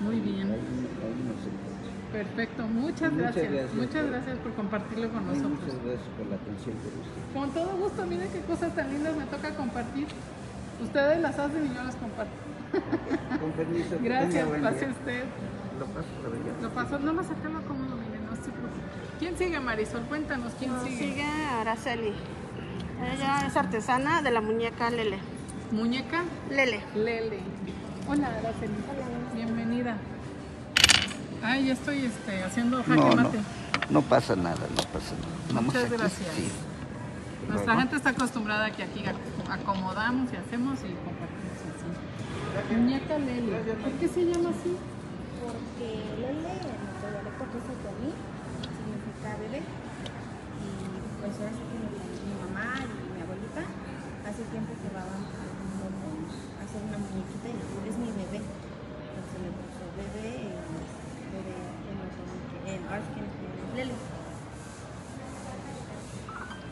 Muy 0.01 0.21
bien, 0.21 0.47
Ahí, 0.47 0.55
ahí 0.55 1.19
nos 1.27 1.43
encontramos. 1.43 1.78
Perfecto. 2.13 2.63
Muchas 2.67 3.13
Muchas 3.13 3.35
gracias. 3.35 3.53
gracias. 3.53 3.75
Muchas 3.75 4.07
gracias 4.11 4.39
por 4.39 4.55
compartirlo 4.55 5.09
con 5.11 5.27
nosotros. 5.27 5.51
Muchas 5.61 5.85
gracias 5.85 6.09
por 6.17 6.27
la 6.27 6.37
atención 6.37 6.75
que 6.79 6.89
usted. 6.89 7.23
Con 7.35 7.51
todo 7.53 7.77
gusto, 7.77 8.07
miren 8.07 8.29
qué 8.31 8.41
cosas 8.41 8.75
tan 8.75 8.91
lindas 8.93 9.17
me 9.17 9.25
toca 9.25 9.55
compartir. 9.55 10.07
Ustedes 10.83 11.21
las 11.21 11.39
hacen 11.39 11.67
y 11.67 11.75
yo 11.75 11.83
las 11.83 11.97
comparto. 11.97 12.33
Con 13.41 13.51
permiso. 13.53 13.97
Gracias, 14.03 14.47
pase 14.47 14.79
día. 14.87 14.89
usted. 14.91 15.25
Lo 15.81 15.87
paso. 15.87 16.09
Lo 16.63 16.71
paso, 16.71 16.99
nada 16.99 17.13
más 17.13 17.27
acá 17.31 17.49
lo 17.49 17.59
acomodo, 17.59 17.97
miren, 17.97 18.27
no 18.27 18.37
se 18.37 18.51
preocupe. 18.51 19.19
¿Quién 19.19 19.37
sigue, 19.39 19.59
Marisol? 19.59 20.03
Cuéntanos, 20.03 20.53
¿quién 20.59 20.73
Nos 20.73 20.85
sigue? 20.85 20.99
sigue 20.99 21.25
Araceli. 21.25 22.13
Ella 23.15 23.47
es 23.47 23.57
artesana 23.57 24.23
de 24.23 24.31
la 24.31 24.41
muñeca 24.41 24.91
Lele. 24.91 25.19
Muñeca 25.73 26.25
Lele. 26.51 26.81
Lele. 26.95 27.39
Hola, 28.09 28.27
Araceli. 28.29 28.75
Bienvenida. 29.35 29.97
Ay, 31.43 31.67
ya 31.67 31.73
estoy 31.75 32.05
este, 32.05 32.43
haciendo 32.43 32.79
jaque 32.83 32.97
No, 33.01 33.15
mate. 33.17 33.39
no 33.91 34.03
pasa 34.03 34.37
nada, 34.37 34.57
no 34.77 34.83
pasa 34.93 35.15
nada. 35.49 35.61
Muchas 35.63 35.85
aquí, 35.85 35.95
gracias. 35.97 36.29
sí. 36.35 36.49
Nuestra 37.49 37.73
Luego. 37.75 37.81
gente 37.81 37.97
está 37.97 38.11
acostumbrada 38.11 38.67
a 38.67 38.71
que 38.73 38.83
aquí 38.83 39.01
ac- 39.05 39.51
acomodamos 39.51 40.29
y 40.33 40.37
hacemos 40.37 40.79
y 40.85 40.93
compartimos 41.07 41.59
así. 41.73 42.75
Muñeca 42.75 43.19
Lele. 43.19 43.57
¿Por 43.81 43.93
qué 43.93 44.09
se 44.09 44.21
llama 44.27 44.51
así? 44.51 44.77
porque 45.39 45.89
Lele 46.19 46.53
en 46.59 46.83
dialecto 46.99 47.45
que 47.49 47.59
es 47.63 47.69
otomí 47.71 48.11
significa 48.75 49.29
bebé 49.39 49.63
y 49.63 50.69
pues 51.23 51.33
ahora 51.39 51.55
sí 51.55 51.63
que 51.63 51.77
mi, 51.79 51.89
mi 52.27 52.35
mamá 52.43 52.75
y 52.83 52.91
mi 53.15 53.21
abuelita 53.23 53.63
hace 54.27 54.43
tiempo 54.51 54.75
que 54.83 54.89
van 54.91 55.07
tratando 55.31 55.87
con 56.03 56.15
hacer 56.59 56.81
una 56.83 56.99
muñequita 56.99 57.49
y 57.55 57.87
es 57.87 57.97
mi 58.03 58.11
bebé 58.19 58.43
entonces 58.43 59.39
le 59.47 59.51
puso 59.55 59.85
bebé 59.95 60.59
en 61.87 61.97
otomí 62.03 62.39
que 62.51 62.59
en 62.75 62.81
ahora 62.91 63.01
sí 63.07 63.11
que 63.15 63.23
en 63.23 63.73
Lele 63.79 63.95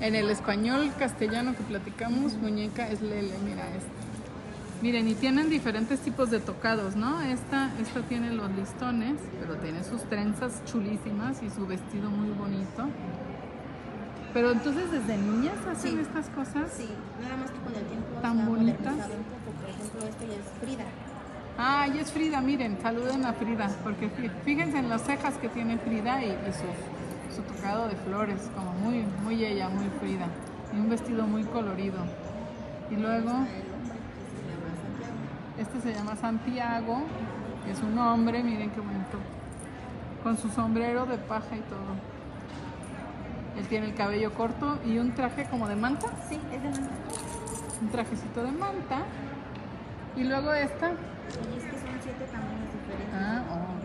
En 0.07 0.15
el 0.15 0.31
español 0.31 0.93
castellano 0.97 1.57
que 1.57 1.65
platicamos, 1.65 2.35
muñeca 2.35 2.87
es 2.89 3.03
Lele, 3.03 3.35
mira 3.45 3.67
esta. 3.71 3.91
Miren, 4.81 5.09
y 5.09 5.15
tienen 5.17 5.51
diferentes 5.51 5.99
tipos 5.99 6.31
de 6.31 6.39
tocados, 6.39 6.95
¿no? 6.95 7.21
Esta, 7.23 7.73
esta 7.81 8.03
tiene 8.03 8.31
los 8.33 8.49
listones, 8.53 9.15
pero 9.41 9.57
tiene 9.57 9.83
sus 9.83 10.03
trenzas 10.05 10.63
chulísimas 10.65 11.43
y 11.43 11.51
su 11.51 11.67
vestido 11.67 12.09
muy 12.09 12.29
bonito. 12.31 12.85
Pero 14.33 14.53
entonces, 14.53 14.93
¿desde 14.93 15.17
niñas 15.19 15.57
hacen 15.69 15.93
Sí. 15.95 15.99
estas 16.01 16.29
cosas? 16.29 16.71
sí 16.73 16.89
nada 17.21 17.37
más 17.39 17.51
que 17.51 17.59
con 17.59 17.75
el 17.75 17.85
tiempo 17.87 18.07
Tan 18.23 18.47
bonitas. 18.47 18.79
modernizado 18.79 19.15
un 19.15 19.25
poco 19.25 19.51
por 19.59 19.71
ejemplo 19.71 20.09
esto 20.09 20.25
ya 20.25 20.35
es 20.35 20.61
Frida 20.63 20.85
Ah, 21.59 21.89
y 21.93 21.99
es 21.99 22.13
Frida, 22.13 22.41
miren, 22.43 22.79
saluden 22.81 23.25
a 23.25 23.33
Frida, 23.33 23.71
porque 23.83 24.07
fí- 24.09 24.31
fíjense 24.45 24.79
en 24.79 24.89
las 24.89 25.03
cejas 25.03 25.35
que 25.39 25.49
tiene 25.49 25.79
Frida 25.79 26.23
y, 26.23 26.27
y 26.29 26.53
su, 26.53 26.69
su 27.37 27.43
tocado 27.43 27.89
de 27.89 27.97
flores, 27.97 28.51
como 28.55 28.73
muy, 28.73 29.05
muy 29.23 29.45
ella, 29.45 29.69
muy 29.69 29.87
Frida. 30.01 30.27
Y 30.75 30.81
un 30.81 30.89
vestido 30.89 31.27
muy 31.27 31.45
colorido. 31.45 31.99
Y 32.91 32.97
luego, 32.97 33.33
este 35.59 35.81
se 35.81 35.93
llama 35.93 36.17
Santiago, 36.17 37.03
es 37.71 37.83
un 37.83 37.99
hombre, 37.99 38.43
miren 38.43 38.71
qué 38.71 38.81
bonito, 38.81 39.19
con 40.23 40.39
su 40.39 40.49
sombrero 40.49 41.05
de 41.05 41.19
paja 41.19 41.57
y 41.57 41.61
todo. 41.61 41.95
Él 43.59 43.67
tiene 43.69 43.87
el 43.87 43.95
cabello 43.95 44.33
corto 44.35 44.79
y 44.85 44.99
un 44.99 45.13
traje 45.13 45.47
como 45.51 45.69
de 45.69 45.77
manta, 45.77 46.09
sí 46.29 46.39
es 46.53 46.63
de 46.63 46.71
Manta 46.71 46.91
un 47.83 47.89
trajecito 47.91 48.43
de 48.43 48.53
manta. 48.53 49.05
Y 50.17 50.25
luego 50.25 50.53
esta, 50.55 50.93
y 50.93 51.59
es 51.59 51.65
que 51.65 51.79
son 51.79 51.99
siete 52.03 52.25
tamaños 52.33 52.73
diferentes 52.73 53.15
ah, 53.15 53.43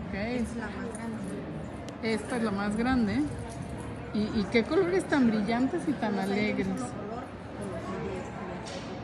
ok, 0.08 0.14
Esta 0.14 0.50
es 0.50 0.56
la 0.56 0.66
más 0.66 0.96
grande. 0.96 1.41
Esta 2.02 2.36
es 2.36 2.42
la 2.42 2.50
más 2.50 2.76
grande. 2.76 3.22
¿Y, 4.14 4.18
y 4.18 4.46
qué 4.50 4.64
colores 4.64 5.04
tan 5.04 5.28
brillantes 5.28 5.82
y 5.88 5.92
tan 5.92 6.18
alegres. 6.18 6.66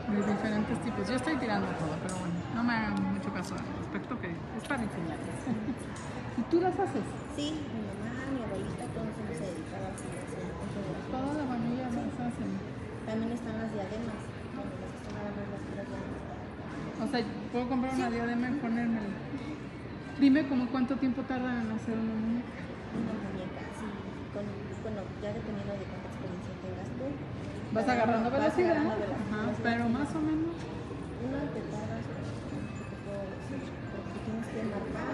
de 0.09 0.17
diferentes 0.17 0.81
tipos. 0.83 1.07
Yo 1.07 1.15
estoy 1.15 1.35
tirando 1.37 1.67
todo, 1.77 1.95
pero 2.03 2.15
bueno, 2.17 2.33
no 2.55 2.63
me 2.63 2.73
hagan 2.73 3.13
mucho 3.13 3.31
caso 3.33 3.55
al 3.55 3.61
respecto, 3.79 4.19
que 4.19 4.27
es 4.29 4.67
para 4.67 4.83
enseñarles. 4.83 5.37
¿Y 6.37 6.41
tú 6.49 6.59
las 6.61 6.73
haces? 6.73 7.03
Sí, 7.35 7.61
mi 7.73 7.81
mamá, 7.87 8.25
mi 8.33 8.43
abuelita, 8.43 8.85
todos 8.93 9.13
se 9.15 9.45
dedicaban 9.47 9.89
a 9.89 9.95
hacer 9.95 10.19
Toda 11.09 11.33
la 11.33 11.45
familia 11.45 11.85
las 11.89 12.13
hacen. 12.19 12.51
También 13.05 13.31
están 13.31 13.57
las 13.57 13.71
diademas. 13.73 14.21
O 17.01 17.07
sea, 17.07 17.23
puedo 17.51 17.69
comprar 17.69 17.95
una 17.95 18.09
diadema 18.09 18.49
y 18.49 18.53
ponérmela. 18.59 19.07
Dime 20.19 20.47
como 20.47 20.67
cuánto 20.67 20.95
tiempo 20.97 21.21
tardan 21.21 21.65
en 21.65 21.71
hacer 21.71 21.93
una 21.97 22.13
muñeca. 22.13 22.68
Una 22.97 23.13
muñeca, 23.21 23.61
sí, 23.77 23.87
con, 24.33 24.43
bueno, 24.83 25.01
ya 25.21 25.29
dependiendo 25.33 25.73
de 25.77 25.85
cuánta 25.89 26.07
experiencia 26.09 26.53
tengas 26.63 26.89
tú. 26.97 27.05
Vas 27.73 27.85
Pero 27.85 27.93
agarrando 27.93 28.27
vas 28.31 28.39
velocidad. 28.39 28.71
agarrando 28.71 28.95
velocidad. 28.99 29.29
Ajá, 29.29 29.63
pero 29.63 29.83
más 29.89 30.09
o 30.15 30.19
menos. 30.19 30.55
Una 31.19 31.41
te 31.53 31.61
tardas, 31.69 32.03
¿qué 32.09 32.83
te 32.89 32.97
puedo 33.05 33.23
decir? 33.29 33.61
Porque 33.93 34.17
tienes 34.25 34.47
que 34.53 34.61
marcar. 34.73 35.13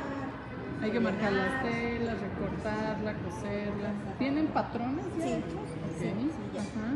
Hay 0.83 0.91
que 0.91 0.99
marcar 0.99 1.31
las 1.33 1.53
telas, 1.63 2.15
recortarla, 2.21 3.11
coserla. 3.25 3.89
¿Tienen 4.19 4.47
patrones 4.47 5.05
ya 5.17 5.23
Sí, 5.25 5.31
hechos? 5.33 5.67
Sí, 5.99 6.09
sí, 6.13 6.29
ya. 6.53 6.61
Ajá. 6.61 6.87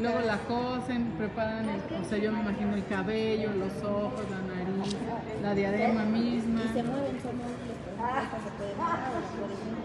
Luego 0.00 0.20
la 0.20 0.38
cosen, 0.48 1.12
preparan 1.18 1.68
el, 1.68 1.80
o 2.00 2.04
sea, 2.08 2.16
yo 2.18 2.32
me 2.32 2.40
imagino 2.40 2.74
el 2.74 2.86
cabello, 2.86 3.52
los 3.52 3.74
ojos, 3.84 4.24
la 4.30 4.40
nariz, 4.48 4.96
la 5.42 5.54
diadema 5.54 6.04
misma. 6.04 6.60
Y 6.64 6.68
se 6.72 6.82
mueven, 6.82 7.20
son 7.20 7.36
móviles, 7.36 7.76
por 7.84 7.92
ejemplo, 8.08 8.38
se 8.44 8.50
puede 8.56 8.72
parar 8.80 9.10
o 9.12 9.20
la 9.20 9.30
puedes 9.36 9.58
juntar. 9.60 9.79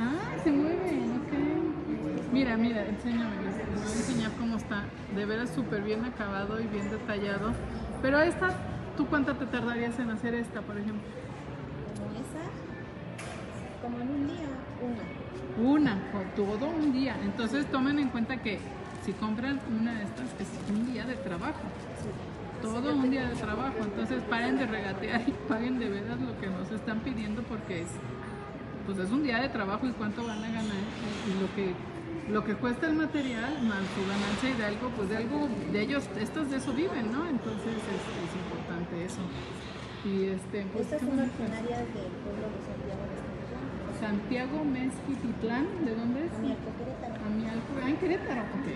Ah, 0.00 0.36
se 0.44 0.52
mueven, 0.52 1.20
ok. 1.20 2.32
Mira, 2.32 2.56
mira, 2.56 2.86
enséñame, 2.86 3.36
les 3.42 3.56
voy 3.56 3.92
a 3.92 3.96
enseñar 3.96 4.30
cómo 4.38 4.56
está. 4.56 4.84
De 5.16 5.26
veras 5.26 5.50
súper 5.50 5.82
bien 5.82 6.04
acabado 6.04 6.60
y 6.60 6.66
bien 6.66 6.88
detallado. 6.90 7.52
Pero 8.00 8.20
esta, 8.20 8.50
¿tú 8.96 9.06
cuánto 9.06 9.34
te 9.34 9.46
tardarías 9.46 9.98
en 9.98 10.10
hacer 10.10 10.34
esta, 10.34 10.62
por 10.62 10.76
ejemplo? 10.76 11.02
Como 11.96 12.12
esa, 12.12 12.44
como 13.82 13.98
en 14.00 14.10
un 14.10 14.26
día, 14.28 14.48
una. 14.80 15.18
Una, 15.70 15.94
o 16.14 16.36
todo 16.36 16.68
un 16.68 16.92
día. 16.92 17.16
Entonces 17.24 17.66
tomen 17.66 17.98
en 17.98 18.10
cuenta 18.10 18.36
que 18.36 18.60
si 19.04 19.12
compran 19.14 19.58
una 19.80 19.94
de 19.94 20.04
estas 20.04 20.26
es 20.38 20.48
un 20.70 20.92
día 20.92 21.04
de 21.04 21.14
trabajo. 21.14 21.62
Todo 22.62 22.94
un 22.94 23.10
día 23.10 23.28
de 23.28 23.34
trabajo. 23.34 23.78
Entonces 23.82 24.22
paren 24.24 24.58
de 24.58 24.66
regatear 24.66 25.22
y 25.26 25.32
paguen 25.48 25.80
de 25.80 25.88
veras 25.88 26.20
lo 26.20 26.38
que 26.40 26.46
nos 26.46 26.70
están 26.70 27.00
pidiendo 27.00 27.42
porque 27.42 27.82
es, 27.82 27.88
pues 28.88 29.04
es 29.04 29.10
un 29.12 29.22
día 29.22 29.36
de 29.36 29.50
trabajo 29.50 29.86
y 29.86 29.92
cuánto 29.92 30.24
van 30.24 30.42
a 30.42 30.48
ganar 30.48 30.80
y 31.28 31.36
lo 31.36 31.52
que 31.52 31.76
lo 32.32 32.40
que 32.42 32.56
cuesta 32.56 32.86
el 32.86 32.96
material 32.96 33.60
más 33.68 33.84
su 33.92 34.00
ganancia 34.08 34.48
y 34.48 34.56
de 34.56 34.64
algo, 34.64 34.88
pues 34.96 35.10
de 35.10 35.16
algo 35.18 35.48
de 35.72 35.80
ellos, 35.80 36.08
estos 36.16 36.50
de 36.50 36.56
eso 36.56 36.72
viven, 36.72 37.12
¿no? 37.12 37.28
Entonces 37.28 37.76
es, 37.84 38.00
es 38.00 38.32
importante 38.32 39.04
eso. 39.04 39.20
Y 40.08 40.32
este, 40.32 40.64
pues, 40.72 40.88
Estas 40.88 41.00
son 41.04 41.20
originarias 41.20 41.84
del 41.92 42.12
pueblo 42.24 42.48
de 42.48 42.60
Santiago 42.64 43.04
de 43.04 43.92
Santiago 44.00 44.64
Mezquititlán, 44.64 45.66
¿de 45.84 45.92
dónde 45.92 46.24
es? 46.24 46.32
Amialco, 46.32 46.72
Querétaro. 46.80 47.16
Amialco, 47.28 47.70
ah, 47.76 47.88
en 47.92 47.96
Querétaro, 47.96 48.40
ok. 48.40 48.68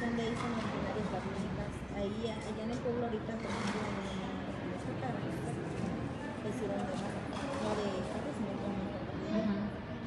Son 0.00 0.16
de 0.16 0.22
ahí, 0.24 0.32
son 0.32 0.52
originarias 0.56 1.08
las. 1.12 1.72
Ahí, 1.92 2.24
allá 2.24 2.62
en 2.64 2.70
el 2.72 2.80
pueblo 2.80 3.04
ahorita, 3.04 3.32
por 3.36 3.52
ejemplo, 3.52 3.84
en 3.84 4.16
la 4.16 4.40
hicieron 6.48 6.88
de 6.88 7.19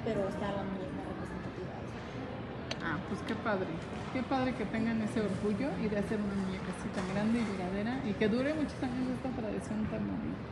Pero 0.03 0.27
está 0.27 0.51
la 0.51 0.63
muñeca 0.67 0.99
representativa. 1.07 1.73
Ah, 2.83 2.97
pues 3.07 3.21
qué 3.27 3.35
padre. 3.35 3.71
Qué 4.11 4.21
padre 4.23 4.53
que 4.53 4.65
tengan 4.65 5.01
ese 5.01 5.21
orgullo 5.21 5.69
y 5.81 5.87
de 5.87 5.97
hacer 5.97 6.19
una 6.19 6.35
muñeca 6.35 6.69
así 6.75 6.89
tan 6.91 7.07
grande 7.15 7.39
y 7.39 7.45
duradera 7.45 8.01
y 8.03 8.13
que 8.13 8.27
dure 8.27 8.53
muchos 8.53 8.77
años 8.83 9.15
esta 9.15 9.29
tradición 9.31 9.85
tan 9.87 10.03
bonita. 10.03 10.43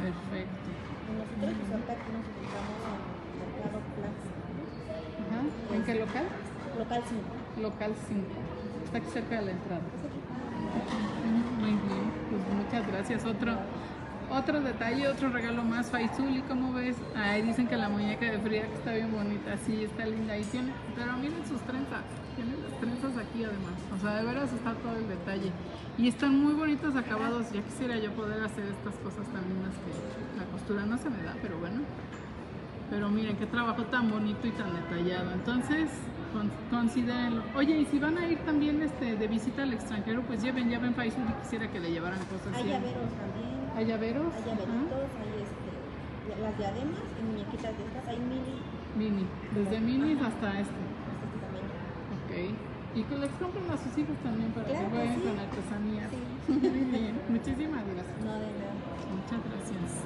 Perfecto. 0.00 0.68
Y 0.70 1.12
nosotros, 1.16 1.56
pues 1.58 1.70
ahorita 1.72 1.92
aquí 1.92 2.08
nos 2.14 2.24
ubicamos 2.30 2.76
en 2.80 2.94
el 2.94 3.40
mercado 3.40 3.78
Plaza, 3.96 4.32
Ajá. 5.20 5.40
¿En 5.74 5.82
qué 5.84 5.94
local? 5.98 6.26
local 6.78 7.02
5. 7.02 7.62
Local 7.62 7.92
5. 8.08 8.20
Está 8.84 8.98
aquí 8.98 9.10
cerca 9.10 9.34
de 9.40 9.42
la 9.42 9.50
entrada. 9.52 9.82
Muy 11.58 11.70
bien, 11.70 12.06
pues 12.30 12.42
muchas 12.54 12.86
gracias. 12.86 13.24
Otro, 13.24 13.52
otro 14.30 14.60
detalle, 14.60 15.08
otro 15.08 15.30
regalo 15.30 15.62
más, 15.64 15.90
Faizuli, 15.90 16.40
¿cómo 16.42 16.72
ves? 16.72 16.96
Ahí 17.16 17.42
dicen 17.42 17.66
que 17.66 17.76
la 17.76 17.88
muñeca 17.88 18.26
de 18.26 18.38
Frida 18.38 18.62
que 18.66 18.74
está 18.74 18.92
bien 18.92 19.12
bonita, 19.12 19.56
sí, 19.66 19.84
está 19.84 20.06
linda. 20.06 20.36
Y 20.38 20.44
tiene, 20.44 20.72
pero 20.96 21.12
miren 21.14 21.44
sus 21.46 21.60
trenzas, 21.62 22.02
tienen 22.36 22.56
las 22.62 22.78
trenzas 22.80 23.12
aquí 23.18 23.44
además. 23.44 23.74
O 23.96 23.98
sea, 24.00 24.16
de 24.16 24.24
veras 24.24 24.52
está 24.52 24.74
todo 24.74 24.96
el 24.96 25.08
detalle. 25.08 25.50
Y 25.98 26.08
están 26.08 26.38
muy 26.42 26.54
bonitos 26.54 26.96
acabados. 26.96 27.52
Ya 27.52 27.60
quisiera 27.62 27.96
yo 27.98 28.10
poder 28.12 28.42
hacer 28.42 28.64
estas 28.64 28.94
cosas 29.02 29.26
tan 29.32 29.42
lindas 29.48 29.74
que 29.84 30.38
la 30.38 30.44
costura 30.50 30.86
no 30.86 30.96
se 30.96 31.10
me 31.10 31.22
da, 31.22 31.34
pero 31.42 31.58
bueno. 31.58 31.80
Pero 32.88 33.08
miren 33.10 33.36
qué 33.36 33.46
trabajo 33.46 33.82
tan 33.84 34.10
bonito 34.10 34.46
y 34.46 34.50
tan 34.52 34.72
detallado. 34.74 35.32
Entonces, 35.32 35.90
con- 36.32 36.50
considérenlo. 36.70 37.42
Oye, 37.54 37.78
y 37.80 37.84
si 37.86 37.98
van 37.98 38.16
a 38.18 38.26
ir 38.26 38.38
también 38.40 38.82
este, 38.82 39.14
de 39.16 39.28
visita 39.28 39.62
al 39.62 39.72
extranjero, 39.74 40.22
pues 40.22 40.42
lleven, 40.42 40.68
lleven 40.70 40.94
Faisal 40.94 41.24
y 41.28 41.42
quisiera 41.42 41.70
que 41.70 41.78
le 41.80 41.90
llevaran 41.90 42.18
cosas. 42.20 42.54
Hay 42.56 42.62
sí. 42.62 42.68
llaveros 42.70 42.94
también. 42.94 43.59
¿Hay 43.76 43.86
llaveros? 43.86 44.32
Hay 44.34 44.44
llaveritos, 44.44 45.10
hay 45.20 45.32
este, 45.42 46.40
las 46.42 46.58
diademas 46.58 47.04
y 47.18 47.22
muñequitas 47.24 47.76
de 47.76 47.84
estas, 47.86 48.08
hay 48.08 48.18
mini. 48.18 48.56
Mini. 48.96 49.26
Desde 49.54 49.80
minis 49.80 50.20
hasta 50.22 50.60
este. 50.60 50.74
hasta 50.74 51.24
este 51.26 51.38
tamaño. 51.40 51.72
Ok. 52.26 52.32
Y 52.94 53.02
que 53.04 53.16
les 53.18 53.30
compren 53.38 53.70
a 53.70 53.76
sus 53.76 53.96
hijos 53.98 54.16
también 54.22 54.50
para 54.50 54.66
Claro 54.66 54.90
que 54.90 54.96
jueguen 54.96 55.14
sí. 55.14 55.22
con 55.28 55.38
artesanía. 55.38 56.08
Sí. 56.10 56.52
Muy 56.52 56.98
bien. 56.98 57.20
Muchísimas 57.28 57.84
gracias. 57.86 58.18
No 58.24 58.32
de 58.34 58.50
nada. 58.58 58.74
Muchas 59.14 59.40
gracias. 59.46 60.04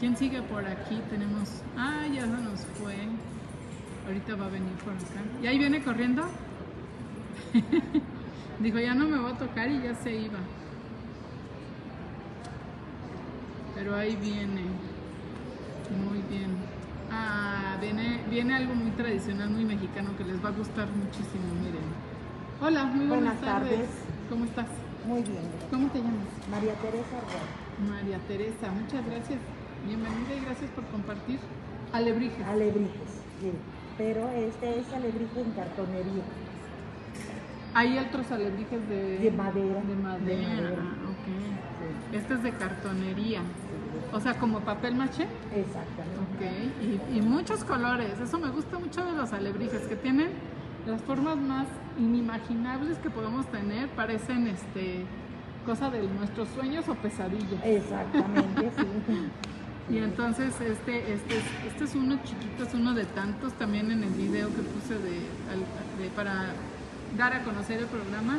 ¿Quién 0.00 0.16
sigue 0.16 0.42
por 0.42 0.64
aquí? 0.66 1.00
Tenemos. 1.10 1.62
Ah, 1.76 2.06
ya 2.12 2.22
se 2.22 2.28
nos 2.28 2.60
fue. 2.80 2.96
Ahorita 4.06 4.36
va 4.36 4.46
a 4.46 4.50
venir 4.50 4.72
por 4.84 4.92
acá. 4.92 5.20
¿Y 5.42 5.46
ahí 5.46 5.58
viene 5.58 5.82
corriendo? 5.82 6.22
Dijo, 8.60 8.78
ya 8.78 8.94
no 8.94 9.06
me 9.06 9.18
va 9.18 9.30
a 9.30 9.38
tocar 9.38 9.70
y 9.70 9.82
ya 9.82 9.94
se 9.94 10.14
iba. 10.14 10.38
Pero 13.76 13.94
ahí 13.94 14.16
viene. 14.16 14.62
Muy 16.02 16.22
bien. 16.30 16.56
Ah, 17.12 17.76
viene, 17.80 18.22
viene 18.30 18.56
algo 18.56 18.74
muy 18.74 18.90
tradicional, 18.92 19.50
muy 19.50 19.64
mexicano 19.64 20.16
que 20.16 20.24
les 20.24 20.42
va 20.42 20.48
a 20.48 20.52
gustar 20.52 20.88
muchísimo, 20.88 21.44
miren. 21.62 21.84
Hola, 22.60 22.84
muy 22.84 23.06
buenas, 23.06 23.38
Buenas 23.38 23.60
tardes. 23.60 23.88
¿Cómo 24.30 24.46
estás? 24.46 24.66
Muy 25.06 25.22
bien. 25.22 25.44
¿Cómo 25.70 25.88
te 25.88 25.98
llamas? 25.98 26.26
María 26.50 26.72
Teresa 26.74 27.20
Roy. 27.20 27.88
María 27.90 28.18
Teresa, 28.26 28.72
muchas 28.72 29.06
gracias. 29.06 29.38
Bienvenida 29.86 30.34
y 30.40 30.44
gracias 30.46 30.70
por 30.70 30.84
compartir. 30.86 31.38
Alebrijes. 31.92 32.44
Alebrijes, 32.46 33.10
sí. 33.40 33.52
Pero 33.98 34.28
este 34.30 34.80
es 34.80 34.92
alebrije 34.92 35.40
en 35.40 35.50
cartonería. 35.52 36.24
Hay 37.74 37.98
otros 37.98 38.32
alebrijes 38.32 38.88
de, 38.88 39.18
De 39.18 39.30
madera. 39.30 39.82
De 39.82 39.94
madera. 39.96 40.24
De 40.24 40.46
madera. 40.46 40.76
Ah, 40.80 41.10
ok. 41.10 42.14
Este 42.14 42.34
es 42.34 42.42
de 42.42 42.52
cartonería. 42.52 43.42
O 44.16 44.20
sea, 44.20 44.34
como 44.38 44.60
papel 44.60 44.94
maché. 44.94 45.26
Exactamente. 45.54 46.70
Ok. 46.80 47.12
Y, 47.12 47.18
y 47.18 47.20
muchos 47.20 47.64
colores. 47.64 48.18
Eso 48.18 48.38
me 48.38 48.48
gusta 48.48 48.78
mucho 48.78 49.04
de 49.04 49.12
los 49.12 49.30
alebrijes, 49.34 49.82
que 49.82 49.96
tienen 49.96 50.30
las 50.86 51.02
formas 51.02 51.36
más 51.36 51.66
inimaginables 51.98 52.96
que 52.98 53.10
podemos 53.10 53.44
tener. 53.46 53.88
Parecen 53.90 54.46
este 54.46 55.04
cosa 55.66 55.90
de 55.90 56.02
nuestros 56.06 56.48
sueños 56.50 56.88
o 56.88 56.94
pesadillas. 56.94 57.62
Exactamente, 57.64 58.70
sí. 58.76 58.86
Y 59.88 59.98
entonces 59.98 60.52
este, 60.60 61.12
este, 61.12 61.36
es, 61.38 61.44
este 61.68 61.84
es 61.84 61.94
uno 61.94 62.18
chiquito, 62.24 62.64
es 62.64 62.74
uno 62.74 62.92
de 62.92 63.04
tantos 63.04 63.52
también 63.52 63.88
en 63.92 64.02
el 64.02 64.10
video 64.10 64.48
que 64.48 64.62
puse 64.62 64.94
de- 64.94 66.08
para 66.16 66.46
dar 67.16 67.32
a 67.34 67.44
conocer 67.44 67.78
el 67.78 67.86
programa. 67.86 68.38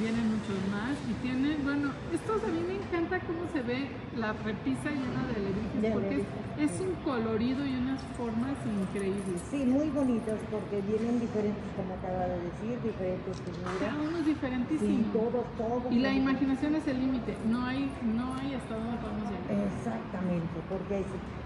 Vienen 0.00 0.26
muchos 0.26 0.58
más 0.74 0.98
y 1.08 1.14
tiene, 1.22 1.54
bueno, 1.62 1.92
estos 2.12 2.42
a 2.42 2.48
mí 2.50 2.60
me 2.66 2.74
encanta 2.82 3.20
cómo 3.20 3.46
se 3.52 3.62
ve 3.62 3.86
la 4.18 4.32
repisa 4.32 4.90
llena 4.90 5.22
de 5.30 5.38
alebrijes, 5.38 5.92
porque 5.94 6.16
es, 6.58 6.72
es 6.74 6.80
un 6.82 6.94
colorido 7.06 7.64
y 7.64 7.76
unas 7.78 8.00
formas 8.18 8.58
increíbles. 8.66 9.38
Sí, 9.50 9.62
muy 9.64 9.88
bonitos 9.90 10.34
porque 10.50 10.82
vienen 10.82 11.20
diferentes, 11.20 11.62
como 11.78 11.94
acaba 11.94 12.26
de 12.26 12.42
decir, 12.42 12.74
diferentes 12.82 13.34
Cada 13.78 13.94
figuras. 13.94 14.08
uno 14.10 14.18
es 14.18 14.24
Sí, 14.24 14.30
diferentísimo. 14.34 15.12
todos, 15.14 15.46
todos. 15.56 15.92
Y 15.92 15.98
la 16.00 16.12
imaginación 16.12 16.74
es 16.74 16.86
el 16.88 16.98
límite, 16.98 17.36
no 17.46 17.62
hay, 17.64 17.86
no 18.18 18.34
hay 18.34 18.54
hasta 18.54 18.74
dónde 18.74 18.98
podemos 18.98 19.30
llegar. 19.30 19.62
Exactamente, 19.78 20.58
porque 20.68 21.04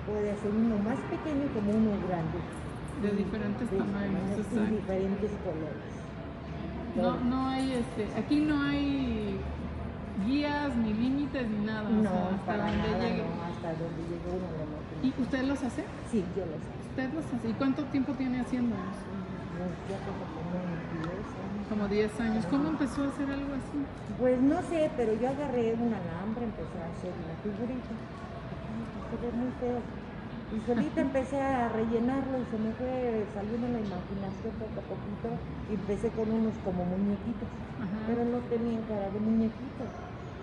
puede 0.08 0.32
hacer 0.32 0.50
uno 0.56 0.76
más 0.88 0.98
pequeño 1.12 1.44
como 1.52 1.68
uno 1.76 1.90
grande. 2.08 2.38
De 3.04 3.12
diferentes 3.12 3.70
De- 3.70 3.76
tamaños, 3.76 4.40
Y 4.40 4.74
diferentes 4.74 5.30
colores. 5.44 6.07
No, 6.96 7.16
no 7.20 7.48
hay, 7.48 7.72
este, 7.72 8.08
aquí 8.18 8.40
no 8.40 8.60
hay 8.62 9.36
guías 10.26 10.74
ni 10.76 10.92
límites 10.94 11.48
ni 11.48 11.64
nada. 11.66 11.88
o 11.88 11.92
No, 11.92 12.02
sea, 12.10 12.24
hasta 12.34 12.44
para 12.46 12.64
donde 12.66 12.88
nada, 12.88 12.98
llegue. 13.08 13.22
no, 13.22 13.44
hasta 13.44 13.68
donde 13.68 14.02
llegue 14.02 14.28
uno 14.28 14.48
lo 14.58 14.64
no 14.66 14.78
¿Y 15.06 15.22
usted 15.22 15.42
los 15.44 15.62
hace? 15.62 15.84
Sí, 16.10 16.24
yo 16.36 16.44
lo 16.46 16.52
sé. 16.58 16.68
¿Usted 16.90 17.12
los 17.14 17.24
hace? 17.24 17.48
¿Y 17.48 17.52
cuánto 17.54 17.84
tiempo 17.84 18.12
tiene 18.14 18.40
haciéndolos? 18.40 18.84
Ya 19.90 19.98
como 20.06 20.22
como 20.26 20.50
unos 20.58 20.68
10 20.98 21.18
años. 21.18 21.66
Como 21.68 21.88
10 21.88 22.20
años. 22.20 22.46
¿Cómo 22.46 22.68
empezó 22.70 23.02
a 23.04 23.08
hacer 23.08 23.30
algo 23.30 23.52
así? 23.54 23.78
Pues 24.18 24.40
no 24.40 24.62
sé, 24.62 24.90
pero 24.96 25.12
yo 25.14 25.28
agarré 25.28 25.74
un 25.74 25.92
alambre, 25.94 26.44
empecé 26.50 26.78
a 26.82 26.86
hacer 26.90 27.12
una 27.14 27.34
figurita. 27.42 27.94
Ay, 27.94 28.84
se 29.10 29.14
ve 29.22 29.32
muy 29.38 29.50
feo. 29.60 29.78
Y 30.48 30.60
solita 30.64 31.00
empecé 31.02 31.40
a 31.40 31.68
rellenarlo 31.68 32.40
y 32.40 32.46
se 32.50 32.56
me 32.56 32.72
fue 32.72 33.24
saliendo 33.34 33.68
la 33.68 33.80
imaginación 33.84 34.52
poco 34.56 34.80
a 34.80 34.84
poquito. 34.88 35.28
Y 35.68 35.74
empecé 35.76 36.08
con 36.16 36.24
unos 36.32 36.56
como 36.64 36.84
muñequitos, 36.88 37.48
Ajá. 37.76 37.98
pero 38.08 38.24
no 38.24 38.38
tenían 38.48 38.80
cara 38.88 39.10
de 39.12 39.20
muñequito, 39.20 39.84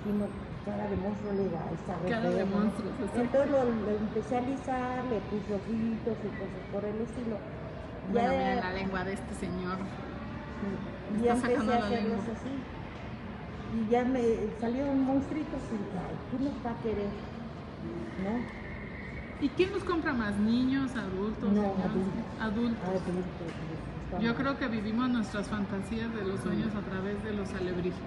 sino 0.05 0.29
cara 0.61 0.85
de 0.89 0.97
monstruo 1.01 1.33
legal. 1.33 1.73
Cara 2.05 2.29
de 2.29 2.45
monstruos, 2.45 2.93
exacto. 3.01 3.17
Entonces 3.21 3.49
lo, 3.49 3.59
lo 3.65 3.91
empecé 3.97 4.35
a 4.35 4.39
alisar, 4.45 4.95
le 5.09 5.17
puse 5.25 5.49
ojitos 5.57 6.17
y 6.21 6.29
cosas 6.37 6.63
por 6.69 6.81
el 6.85 6.97
estilo. 7.01 7.37
Bueno, 8.13 8.29
Ya- 8.29 8.37
miren 8.37 8.59
la 8.61 8.73
lengua 8.77 9.01
de 9.09 9.13
este 9.17 9.33
señor. 9.41 9.77
y 11.17 11.23
ya 11.25 11.33
empecé 11.33 11.53
sacando 11.57 11.73
a 11.73 11.77
hacerlos 11.81 12.21
así. 12.29 12.53
Y 13.73 13.89
ya 13.89 14.05
me 14.05 14.21
salieron 14.61 15.01
monstruitos 15.01 15.61
y 15.73 15.81
dije, 15.81 15.97
ay, 15.97 16.15
¿quién 16.29 16.41
nos 16.45 16.57
va 16.61 16.71
a 16.77 16.81
querer? 16.85 17.09
¿No? 18.21 18.64
¿Y 19.41 19.49
quién 19.49 19.71
los 19.73 19.83
compra 19.83 20.13
más? 20.13 20.37
¿Niños, 20.39 20.95
adultos? 20.95 21.51
No, 21.51 21.61
adultos. 21.61 22.23
Adultos. 22.39 22.83
Adultos, 22.87 23.15
está 24.05 24.19
Yo 24.19 24.35
creo 24.35 24.57
que 24.57 24.67
vivimos 24.67 25.09
nuestras 25.09 25.47
fantasías 25.49 26.13
de 26.15 26.23
los 26.23 26.39
sueños 26.39 26.73
a 26.75 26.81
través 26.81 27.21
de 27.23 27.33
los 27.33 27.53
alebrijes. 27.53 27.99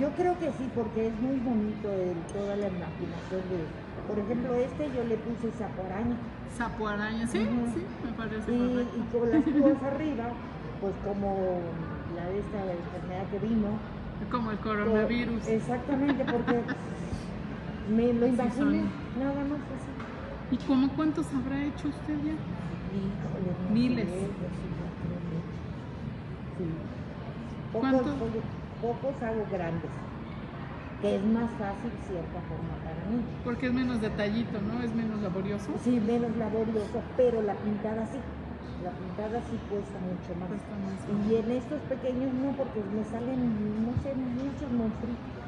Yo 0.00 0.10
creo 0.10 0.36
que 0.38 0.46
sí, 0.52 0.68
porque 0.74 1.06
es 1.06 1.14
muy 1.20 1.38
bonito 1.38 1.88
el- 1.92 2.16
toda 2.32 2.56
la 2.56 2.66
imaginación 2.66 3.42
de... 3.50 3.66
Por 4.08 4.18
ejemplo, 4.18 4.54
este 4.54 4.90
yo 4.94 5.04
le 5.04 5.16
puse 5.16 5.56
sapo 5.56 5.82
araña. 5.86 6.16
Sapo 6.56 6.88
araña, 6.88 7.26
sí, 7.28 7.38
Ujú. 7.38 7.72
sí, 7.74 7.86
me 8.04 8.12
parece 8.12 8.52
Y, 8.52 8.58
correcto. 8.58 8.98
y 8.98 9.18
con 9.18 9.30
las 9.30 9.42
púas 9.44 9.82
arriba, 9.94 10.28
pues 10.80 10.94
como 11.06 11.60
la 12.16 12.26
de 12.26 12.38
esta 12.40 12.58
enfermedad 12.58 13.26
que 13.30 13.38
vino. 13.38 13.68
Como 14.30 14.50
el 14.50 14.58
coronavirus. 14.58 15.46
Exactamente, 15.46 16.24
porque 16.24 16.60
me 17.94 18.12
lo 18.12 18.26
imaginé, 18.26 18.82
nada 19.18 19.42
más 19.44 19.60
así. 19.70 19.91
¿Y 20.52 20.58
cómo 20.66 20.94
cuántos 20.94 21.32
habrá 21.32 21.64
hecho 21.64 21.88
usted 21.88 22.18
ya? 22.22 22.36
Miles. 23.72 24.06
yo 24.06 24.48
sí, 26.58 26.66
pocos- 27.72 28.04
pocos 28.80 29.22
hago 29.22 29.46
grandes, 29.50 29.90
que 31.00 31.16
es 31.16 31.24
más 31.24 31.50
fácil 31.56 31.90
cierta 32.06 32.42
forma 32.42 32.76
para 32.84 33.02
mí. 33.06 33.24
Porque 33.42 33.66
es 33.68 33.72
menos 33.72 34.00
detallito, 34.02 34.60
¿no? 34.60 34.82
Es 34.82 34.94
menos 34.94 35.22
laborioso. 35.22 35.72
Sí, 35.78 35.98
menos 36.00 36.36
laborioso, 36.36 37.02
pero 37.16 37.40
la 37.40 37.54
pintada 37.54 38.06
sí. 38.06 38.18
La 38.82 38.90
pintada 38.90 39.40
sí 39.42 39.56
cuesta 39.70 39.98
mucho 40.00 40.34
más. 40.34 40.48
Cuesta 40.50 40.76
más. 40.76 41.06
Y 41.08 41.36
en 41.36 41.50
estos 41.50 41.80
pequeños 41.82 42.34
no, 42.34 42.54
porque 42.56 42.80
me 42.82 43.04
salen, 43.04 43.84
no 43.86 43.92
sé, 44.02 44.14
muchos 44.14 44.70
monstruitos. 44.70 45.41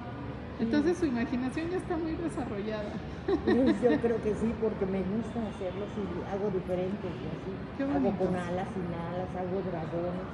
Entonces 0.60 0.98
su 0.98 1.06
imaginación 1.06 1.70
ya 1.70 1.78
está 1.78 1.96
muy 1.96 2.12
desarrollada. 2.12 2.92
Yo 3.26 4.00
creo 4.00 4.22
que 4.22 4.34
sí, 4.34 4.54
porque 4.60 4.86
me 4.86 5.02
gusta 5.02 5.42
hacerlos 5.50 5.90
y 5.98 6.04
hago 6.30 6.50
diferentes 6.50 7.10
y 7.10 7.26
así. 7.26 7.52
Qué 7.76 7.84
hago 7.84 8.10
con 8.16 8.36
alas, 8.36 8.68
sin 8.70 8.88
alas, 8.94 9.28
hago 9.34 9.58
dragones. 9.66 10.28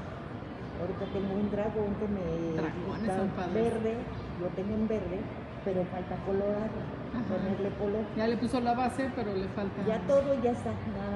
Ahorita 0.81 1.05
tengo 1.13 1.35
un 1.35 1.51
dragón 1.51 1.93
que 2.01 2.09
me 2.09 2.25
padres. 3.37 3.55
verde, 3.55 3.95
lo 4.41 4.49
tengo 4.57 4.75
en 4.75 4.89
verde, 4.89 5.21
pero 5.65 5.85
falta 5.93 6.17
colorarlo, 6.25 6.83
ponerle 7.29 7.69
color. 7.77 8.05
Ya 8.17 8.27
le 8.27 8.37
puso 8.37 8.61
la 8.61 8.75
base, 8.75 9.11
pero 9.15 9.35
le 9.35 9.49
falta 9.49 9.85
Ya 9.87 10.01
todo 10.07 10.35
ya 10.43 10.53
está, 10.53 10.73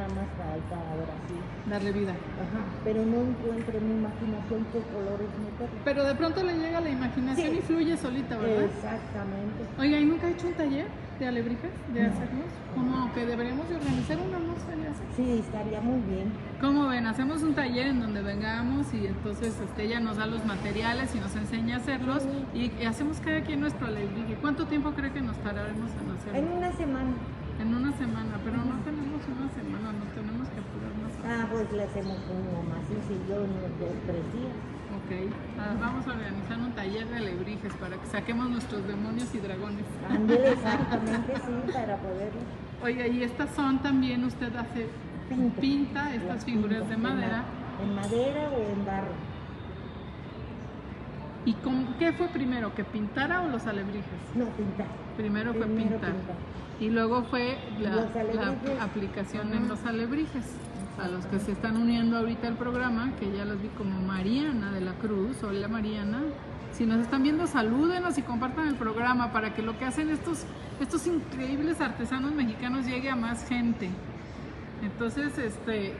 nada 0.08 0.14
más 0.20 0.28
falta 0.36 0.76
ahora 0.76 1.14
sí. 1.28 1.34
darle 1.70 1.92
vida. 1.92 2.12
Ajá, 2.12 2.60
pero 2.84 3.04
no 3.06 3.16
encuentro 3.22 3.78
en 3.78 3.84
mi 3.88 3.94
imaginación 4.04 4.66
qué 4.72 4.80
colores 4.92 5.28
meterle. 5.40 5.80
Pero 5.84 6.04
de 6.04 6.14
pronto 6.14 6.42
le 6.42 6.54
llega 6.58 6.80
la 6.80 6.90
imaginación 6.90 7.50
Sí. 7.52 7.58
y 7.58 7.62
fluye 7.62 7.96
solita, 7.96 8.36
¿verdad? 8.38 8.64
Exactamente. 8.64 9.60
Oiga, 9.78 9.98
¿y 9.98 10.04
nunca 10.04 10.26
ha 10.26 10.30
hecho 10.30 10.46
un 10.48 10.54
taller 10.54 10.86
de 11.18 11.26
alebrijes? 11.26 11.70
¿De 11.94 12.02
No. 12.02 12.08
hacerlos? 12.12 12.50
Como 12.74 13.12
que 13.14 13.24
deberíamos 13.26 13.68
de 13.68 13.76
organizar 13.76 14.18
uno, 14.18 14.38
¿no? 14.38 14.54
Sí, 15.16 15.38
estaría 15.38 15.80
muy 15.80 16.00
bien. 16.10 16.32
¿Cómo 16.60 16.88
ven? 16.88 17.06
Hacemos 17.06 17.42
un 17.44 17.54
taller 17.54 17.86
en 17.86 18.00
donde 18.00 18.20
vengamos 18.20 18.92
y 18.92 19.06
entonces 19.06 19.54
este, 19.60 19.84
ella 19.84 20.00
nos 20.00 20.16
da 20.16 20.26
los 20.26 20.44
materiales 20.44 21.14
y 21.14 21.20
nos 21.20 21.34
enseña 21.36 21.76
a 21.76 21.78
hacerlos 21.78 22.26
y, 22.52 22.72
y 22.80 22.84
hacemos 22.84 23.20
cada 23.20 23.40
quien 23.42 23.60
nuestro 23.60 23.86
alebrije. 23.86 24.34
¿Cuánto 24.40 24.66
tiempo 24.66 24.90
cree 24.90 25.12
que 25.12 25.20
nos 25.20 25.36
tardaremos 25.38 25.90
en 26.02 26.10
hacerlo? 26.10 26.38
En 26.38 26.56
una 26.58 26.72
semana. 26.72 27.10
En 27.60 27.72
una 27.72 27.92
semana, 27.92 28.34
pero 28.42 28.56
no 28.56 28.74
tenemos 28.82 29.22
una 29.30 29.48
semana, 29.54 29.92
nos 29.94 30.10
tenemos 30.10 30.48
que 30.48 30.58
apurar 30.58 30.90
más. 30.98 31.13
Ah, 31.26 31.46
pues 31.50 31.72
le 31.72 31.84
hacemos 31.84 32.18
uno 32.28 32.62
más 32.68 32.86
sencillo, 32.86 33.44
unos 33.44 33.72
dos, 33.80 33.96
tres 34.06 34.24
días. 34.32 34.54
Ok, 34.94 35.32
ah, 35.58 35.74
vamos 35.80 36.06
a 36.06 36.10
organizar 36.10 36.58
un 36.58 36.72
taller 36.72 37.08
de 37.08 37.16
alebrijes 37.16 37.72
para 37.74 37.96
que 37.96 38.06
saquemos 38.06 38.50
nuestros 38.50 38.86
demonios 38.86 39.34
y 39.34 39.38
dragones. 39.38 39.84
Ándele, 40.08 40.52
exactamente, 40.52 41.34
sí, 41.36 41.72
para 41.72 41.96
poderlo. 41.96 42.40
Oiga, 42.82 43.06
y 43.06 43.22
estas 43.22 43.50
son 43.54 43.78
también, 43.80 44.24
usted 44.24 44.54
hace, 44.54 44.88
Pinta. 45.28 45.60
pinta 45.60 46.14
estas 46.14 46.44
figuras 46.44 46.88
de 46.88 46.96
madera. 46.96 47.44
En 47.82 47.94
madera 47.94 48.50
o 48.50 48.72
en 48.72 48.84
barro. 48.84 49.12
¿Y 51.46 51.52
con 51.54 51.86
qué 51.98 52.12
fue 52.12 52.28
primero, 52.28 52.74
que 52.74 52.84
pintara 52.84 53.42
o 53.42 53.48
los 53.48 53.66
alebrijes? 53.66 54.04
No, 54.34 54.46
pintar. 54.46 54.86
Primero 55.16 55.52
fue 55.54 55.66
pintar. 55.66 56.12
pintar. 56.12 56.36
Y 56.80 56.90
luego 56.90 57.22
fue 57.24 57.56
la, 57.80 58.84
aplicación 58.84 59.52
en 59.54 59.68
los 59.68 59.84
alebrijes. 59.84 60.44
A 60.98 61.08
los 61.08 61.26
que 61.26 61.40
se 61.40 61.52
están 61.52 61.76
uniendo 61.76 62.16
ahorita 62.18 62.46
al 62.46 62.56
programa, 62.56 63.12
que 63.18 63.30
ya 63.36 63.44
los 63.44 63.60
vi 63.60 63.68
como 63.68 64.00
Mariana 64.00 64.72
de 64.72 64.80
la 64.80 64.92
Cruz, 64.92 65.42
hola 65.42 65.66
Mariana. 65.66 66.22
Si 66.72 66.86
nos 66.86 67.00
están 67.00 67.24
viendo, 67.24 67.46
salúdenos 67.48 68.16
y 68.16 68.22
compartan 68.22 68.68
el 68.68 68.76
programa 68.76 69.32
para 69.32 69.54
que 69.54 69.62
lo 69.62 69.76
que 69.76 69.84
hacen 69.86 70.10
estos, 70.10 70.44
estos 70.80 71.06
increíbles 71.08 71.80
artesanos 71.80 72.32
mexicanos 72.32 72.86
llegue 72.86 73.10
a 73.10 73.16
más 73.16 73.48
gente. 73.48 73.90
Entonces, 74.82 75.36
este, 75.36 75.94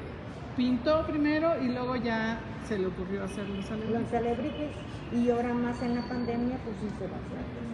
pintó 0.57 1.05
primero 1.07 1.53
y 1.61 1.68
luego 1.68 1.97
ya 1.97 2.38
se 2.68 2.78
le 2.78 2.86
ocurrió 2.86 3.24
hacer 3.24 3.49
los 3.49 3.68
alebrijes. 3.70 4.01
Los 4.01 4.12
alebrijes. 4.12 4.70
Y 5.12 5.30
ahora 5.30 5.55
más 5.55 5.82
en 5.82 5.97
la 5.97 6.03
pandemia, 6.03 6.57
pues 6.64 6.76
sí 6.80 6.88
se 6.99 7.07
va 7.07 7.16
a 7.16 7.20
hacer. 7.20 7.73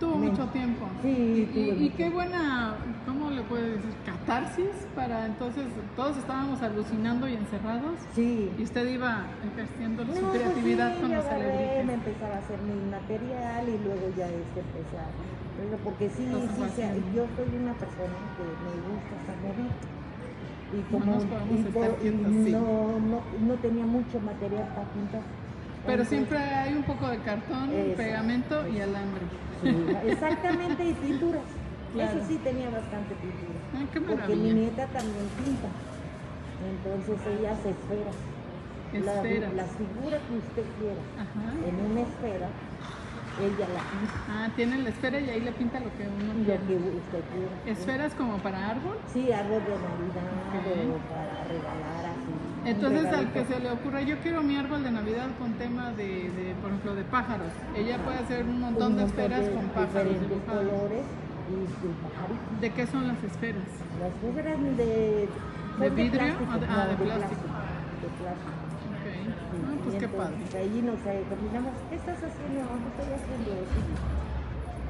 Tuvo 0.00 0.16
Me- 0.16 0.30
mucho 0.30 0.46
tiempo. 0.46 0.86
Sí, 1.02 1.48
y, 1.54 1.90
qué 1.90 2.08
buena, 2.08 2.74
¿cómo 3.06 3.30
le 3.30 3.42
puede 3.42 3.72
decir? 3.76 3.90
Catarsis 4.06 4.72
para 4.96 5.26
entonces 5.26 5.64
todos 5.94 6.16
estábamos 6.16 6.62
alucinando 6.62 7.28
y 7.28 7.34
encerrados 7.34 7.94
Sí. 8.14 8.50
y 8.58 8.62
usted 8.62 8.88
iba 8.88 9.26
ejerciendo 9.52 10.06
su 10.06 10.12
No, 10.22 10.28
pues 10.28 10.40
creatividad 10.40 10.94
sí, 10.94 11.00
con 11.02 11.14
los 11.14 11.24
agarré, 11.26 11.84
me 11.84 11.92
empezaba 11.94 12.34
a 12.34 12.38
hacer 12.38 12.58
mi 12.62 12.90
material 12.90 13.68
y 13.68 13.76
luego 13.84 14.08
ya 14.16 14.26
este 14.26 14.60
empezar. 14.60 15.12
Pero 15.60 15.76
porque 15.84 16.08
sí, 16.08 16.24
Cosas 16.32 16.56
sí, 16.56 16.76
sea, 16.76 16.94
yo 17.14 17.26
soy 17.36 17.48
una 17.60 17.74
persona 17.74 18.16
que 18.40 18.44
me 18.64 18.72
gusta 18.88 19.12
estar 19.20 19.36
movida. 19.44 19.76
Y 20.72 20.80
como 20.92 21.12
podemos 21.12 21.50
y 21.50 21.68
estar 21.68 21.90
y 22.00 22.08
sí. 22.46 22.52
no, 22.52 23.00
no, 23.00 23.20
no 23.46 23.54
tenía 23.60 23.84
mucho 23.84 24.18
material 24.20 24.64
para 24.74 24.88
pintar. 24.96 25.20
Pero 25.86 26.02
Entonces, 26.02 26.08
siempre 26.08 26.38
hay 26.38 26.74
un 26.74 26.82
poco 26.82 27.08
de 27.08 27.18
cartón, 27.18 27.70
Eso, 27.72 27.96
pegamento 27.96 28.68
y 28.68 28.80
alambre. 28.80 29.22
sí, 29.62 29.86
exactamente, 30.08 30.84
y 30.84 30.92
pinturas. 30.94 31.42
Claro. 31.94 32.18
Eso 32.18 32.28
sí 32.28 32.36
tenía 32.44 32.70
bastante 32.70 33.14
pintura. 33.16 33.58
Ay, 33.76 33.88
qué 33.92 34.00
Porque 34.00 34.36
mi 34.36 34.52
nieta 34.52 34.86
también 34.86 35.26
pinta. 35.42 35.68
Entonces 36.62 37.16
ella 37.38 37.52
hace 37.52 37.70
esferas. 37.70 38.14
La- 38.92 39.14
Esferas. 39.22 39.54
las 39.54 39.70
figuras 39.76 40.20
que 40.28 40.36
usted 40.36 40.64
quiera 40.78 41.02
Ajá. 41.14 41.54
en 41.66 41.74
una 41.90 42.00
esfera, 42.02 42.48
ella 43.40 43.66
la 43.74 43.82
pinta. 43.90 44.14
Ah, 44.28 44.48
tiene 44.56 44.78
la 44.78 44.88
esfera 44.90 45.20
y 45.20 45.30
ahí 45.30 45.40
le 45.40 45.52
pinta 45.52 45.78
lo 45.80 45.86
que 45.96 46.06
uno 46.06 46.34
Lo 46.34 46.44
quiere. 46.44 46.60
que 46.66 46.74
usted 46.76 47.22
quiera. 47.32 47.54
¿Esferas 47.66 48.14
como 48.14 48.38
para 48.38 48.68
árbol? 48.70 48.98
Sí, 49.12 49.30
árbol 49.32 49.62
de 49.62 49.74
Navidad 49.78 50.90
o 50.90 50.98
para 51.06 51.44
regalar 51.46 52.04
Entonces 52.64 53.06
al 53.06 53.32
que 53.32 53.44
se 53.44 53.58
le 53.60 53.70
ocurra, 53.70 54.02
yo 54.02 54.16
quiero 54.18 54.42
mi 54.42 54.56
árbol 54.56 54.82
de 54.84 54.90
Navidad 54.90 55.28
con 55.38 55.52
tema 55.54 55.92
de, 55.92 56.04
de, 56.30 56.54
por 56.60 56.70
ejemplo, 56.70 56.94
de 56.94 57.04
pájaros. 57.04 57.48
Ella 57.74 57.98
puede 58.04 58.18
hacer 58.18 58.44
un 58.44 58.60
montón 58.60 58.96
de 58.96 59.04
esferas 59.04 59.48
con 59.48 59.64
pájaros 59.68 60.20
dibujados. 60.20 60.64
colores 60.68 61.04
y 61.48 61.56
de 61.56 61.94
pajaritos. 62.04 62.60
¿De 62.60 62.70
qué 62.70 62.86
son 62.86 63.08
las 63.08 63.22
esferas? 63.24 63.64
Las 64.00 64.36
eran 64.36 64.76
de... 64.76 65.28
¿De 65.80 65.90
vidrio 65.90 66.34
o 66.36 66.58
de- 66.60 66.66
ah, 66.68 66.86
de 66.86 66.96
plástico? 67.00 67.48
De 68.04 68.08
plástico. 68.20 68.60
Ok. 68.92 69.04
Sí, 69.08 69.32
Ah, 69.60 69.74
pues 69.82 69.96
qué 69.96 70.08
padre. 70.08 70.36
Ahí 70.60 70.82
nos 70.84 71.00
eh, 71.08 71.24
combinamos, 71.30 71.72
¿qué 71.88 71.96
estás 71.96 72.18
haciendo? 72.20 72.60
No, 72.60 72.76
estoy 72.92 73.08
haciendo. 73.16 73.50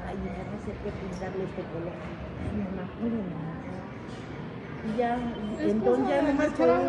Ay, 0.05 0.15
ya 0.27 0.43
no 0.43 0.57
sé 0.59 0.71
qué 0.83 0.89
pintarle 0.91 1.43
este 1.47 1.63
color. 1.71 1.95
Ay, 1.95 2.53
mamá. 2.67 2.83
Y 4.81 4.97
ya, 4.97 5.15
Es 5.59 5.71
entonces 5.71 6.07
ya 6.09 6.21
la 6.23 6.31
imaginación. 6.31 6.79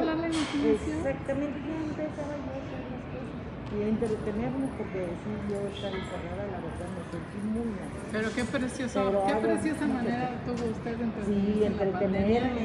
Exactamente, 0.65 1.59
ya 1.61 1.77
empezaba 1.77 2.35
yo 2.41 2.51
a 2.53 2.59
hacer 2.63 2.83
las 2.89 3.05
cosas. 3.13 3.73
Y 3.73 3.83
a 3.83 3.89
entretenernos, 3.89 4.71
porque 4.79 5.01
sí, 5.21 5.31
yo 5.49 5.59
estar 5.69 5.93
encerrada, 5.93 6.45
la 6.53 6.59
verdad, 6.61 6.89
me 6.93 7.03
sentí 7.13 7.39
muy 7.53 7.69
mal. 7.73 7.89
Pero 8.13 8.29
qué 8.35 8.45
precioso, 8.45 8.97
Pero 9.05 9.27
qué 9.27 9.35
preciosa 9.47 9.85
manera 9.87 10.27
tuvo 10.45 10.65
usted 10.73 10.97
de 10.97 11.05
Sí, 11.25 11.65
entretenerse 11.65 11.65
en 11.65 11.93
la 11.93 12.01
pandemia 12.01 12.29
y 12.33 12.65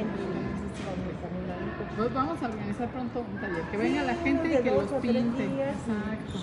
con 0.84 0.96
mis 1.04 1.20
animalitos. 1.28 1.47
Pues 1.98 2.14
vamos 2.14 2.42
a 2.42 2.46
organizar 2.46 2.88
pronto 2.88 3.20
un 3.20 3.40
taller, 3.40 3.62
que 3.70 3.76
venga 3.76 4.00
Sí, 4.00 4.06
la 4.06 4.14
gente 4.14 4.46
y 4.48 4.62
que 4.62 4.70
los 4.70 4.84
pinte. 5.02 5.46
días, 5.48 5.76
sí. 5.84 5.92
Exacto. 5.92 6.38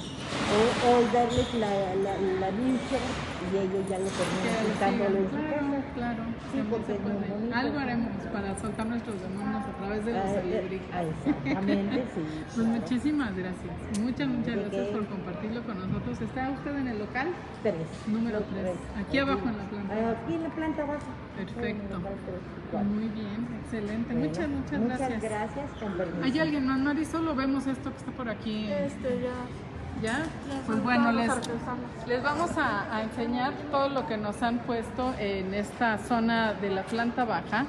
O, 0.46 0.90
o 0.90 1.02
darles 1.14 1.54
la, 1.56 1.70
la, 2.04 2.14
la 2.40 2.50
y 2.52 3.58
ellos 3.58 3.84
ya 3.90 3.98
lo 4.00 4.10
terminan 4.10 4.58
lo 4.62 4.70
pintándolo 4.70 5.18
en 5.18 5.30
su 5.30 5.38
sigan. 5.38 5.52
casa. 5.52 5.66
Claro, 5.66 5.84
claro. 5.96 6.24
Sí, 6.52 6.58
porque 6.70 6.86
se 6.86 6.94
puede. 7.00 7.16
bonito. 7.16 7.56
Algo 7.56 7.80
haremos 7.80 8.10
para 8.34 8.58
soltar 8.58 8.86
nuestros 8.88 9.22
demonios 9.22 9.64
a 9.66 9.74
través 9.78 10.06
de 10.06 10.12
los 10.14 10.26
Ah, 10.26 10.34
eh, 10.34 10.40
alebrijes. 10.40 10.90
ah, 10.94 11.04
exactamente, 11.04 12.04
sí. 12.16 12.22
Pues 12.26 12.54
claro. 12.56 12.70
muchísimas 12.70 13.32
gracias. 13.36 13.74
Muchas, 14.02 14.28
muchas 14.28 14.56
¿De 14.56 14.62
gracias 14.62 14.88
por 14.90 15.06
compartirlo 15.08 15.62
con 15.64 15.76
nosotros. 15.80 16.22
¿Está 16.22 16.50
usted 16.52 16.78
en 16.78 16.88
el 16.88 17.00
local? 17.00 17.28
Tres. 17.64 17.88
Número 18.08 18.40
Los 18.40 18.50
3. 18.50 18.62
tres. 18.62 18.78
Aquí 19.06 19.18
abajo 19.20 19.46
en 19.48 19.58
la 19.58 19.64
planta. 19.66 19.94
Ah, 19.96 20.16
Aquí 20.24 20.34
en 20.36 20.44
la 20.44 20.50
planta 20.50 20.84
baja. 20.84 21.12
Perfecto. 21.38 22.00
Muy 22.84 23.08
bien, 23.10 23.48
excelente. 23.64 24.14
Bueno, 24.14 24.28
muchas, 24.30 24.48
muchas, 24.50 24.80
Muchas 24.80 25.00
gracias. 25.00 25.22
gracias, 25.24 25.70
con 25.80 25.94
permiso. 25.94 26.24
¿Hay 26.24 26.40
alguien 26.40 26.68
más, 26.68 26.80
Marisol? 26.80 27.28
¿O 27.28 27.36
vemos 27.36 27.68
esto 27.68 27.92
que 27.92 27.98
está 27.98 28.12
por 28.12 28.30
aquí? 28.30 28.68
Este, 28.72 29.22
ya. 29.22 29.32
¿Ya? 30.02 30.24
Pues 30.68 30.84
bueno, 30.84 31.12
les, 31.14 31.32
les 32.08 32.22
vamos 32.22 32.52
a, 32.58 32.94
a 32.94 33.02
enseñar 33.04 33.54
todo 33.72 33.88
lo 33.90 34.06
que 34.08 34.18
nos 34.18 34.42
han 34.44 34.60
puesto 34.60 35.14
en 35.18 35.54
esta 35.54 35.98
zona 36.00 36.54
de 36.54 36.70
la 36.70 36.84
planta 36.84 37.24
baja. 37.24 37.66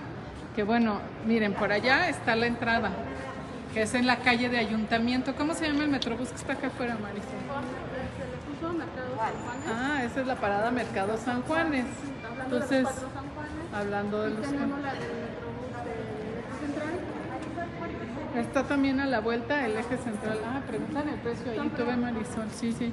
Que 0.56 0.64
bueno, 0.64 0.98
miren, 1.26 1.52
por 1.54 1.70
allá 1.70 2.08
está 2.08 2.34
la 2.34 2.46
entrada, 2.46 2.90
que 3.74 3.82
es 3.82 3.94
en 3.94 4.06
la 4.06 4.16
calle 4.16 4.48
de 4.48 4.58
Ayuntamiento. 4.58 5.34
¿Cómo 5.36 5.54
se 5.54 5.68
llama 5.68 5.84
el 5.84 5.90
metrobús 5.90 6.30
que 6.30 6.36
está 6.36 6.54
acá 6.54 6.66
afuera, 6.68 6.96
Marisol? 7.00 7.24
Se 7.30 8.24
le 8.24 8.36
puso 8.58 8.72
Mercado 8.72 9.16
San 9.16 9.34
Juanes. 9.44 9.68
Ah, 9.72 10.04
esa 10.04 10.20
es 10.20 10.26
la 10.26 10.34
parada 10.36 10.70
Mercado 10.72 11.16
San 11.18 11.42
Juanes. 11.42 11.84
Entonces, 12.44 12.82
los 12.82 12.92
cuatro 12.92 13.08
San 13.14 13.28
Juanes. 13.34 13.65
Hablando 13.78 14.22
de 14.22 14.30
los... 14.30 14.46
Está 18.36 18.64
también 18.64 19.00
a 19.00 19.06
la 19.06 19.20
vuelta 19.20 19.64
el 19.64 19.76
eje 19.76 19.96
central. 19.96 20.38
Ah, 20.44 20.60
preguntan 20.66 21.08
el 21.08 21.18
precio 21.20 21.52
ahí, 21.52 21.70
tú 21.74 21.86
ve 21.86 21.96
Marisol, 21.96 22.50
sí, 22.54 22.72
sí. 22.72 22.92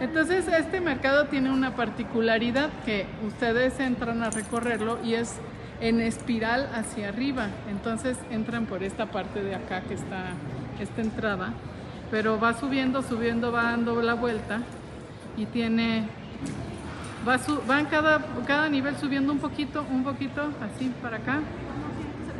Entonces, 0.00 0.46
este 0.46 0.80
mercado 0.80 1.26
tiene 1.26 1.50
una 1.50 1.74
particularidad 1.74 2.70
que 2.84 3.06
ustedes 3.26 3.78
entran 3.80 4.22
a 4.22 4.30
recorrerlo 4.30 4.98
y 5.04 5.14
es 5.14 5.36
en 5.80 6.00
espiral 6.00 6.68
hacia 6.74 7.08
arriba. 7.08 7.48
Entonces, 7.70 8.18
entran 8.30 8.66
por 8.66 8.84
esta 8.84 9.06
parte 9.06 9.42
de 9.42 9.56
acá 9.56 9.80
que 9.82 9.94
está 9.94 10.32
esta 10.80 11.00
entrada, 11.00 11.52
pero 12.10 12.38
va 12.38 12.54
subiendo, 12.54 13.02
subiendo, 13.02 13.50
va 13.50 13.64
dando 13.64 14.00
la 14.00 14.14
vuelta 14.14 14.60
y 15.36 15.46
tiene 15.46 16.08
va, 17.26 17.38
su, 17.38 17.60
va 17.68 17.80
en 17.80 17.86
cada, 17.86 18.24
cada 18.46 18.68
nivel 18.68 18.96
subiendo 18.96 19.32
un 19.32 19.38
poquito, 19.38 19.84
un 19.90 20.04
poquito, 20.04 20.50
así 20.60 20.92
para 21.02 21.18
acá. 21.18 21.40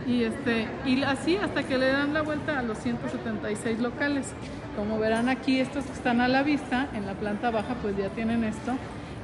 Y, 0.06 0.24
este, 0.24 0.68
y 0.84 1.02
así 1.02 1.36
hasta 1.36 1.62
que 1.62 1.78
le 1.78 1.90
dan 1.90 2.12
la 2.12 2.22
vuelta 2.22 2.58
a 2.58 2.62
los 2.62 2.78
176 2.78 3.80
locales. 3.80 4.32
Como 4.76 4.98
verán 4.98 5.28
aquí, 5.28 5.60
estos 5.60 5.84
que 5.84 5.92
están 5.92 6.20
a 6.20 6.28
la 6.28 6.42
vista, 6.42 6.88
en 6.94 7.06
la 7.06 7.14
planta 7.14 7.50
baja, 7.50 7.74
pues 7.80 7.96
ya 7.96 8.08
tienen 8.10 8.44
esto. 8.44 8.72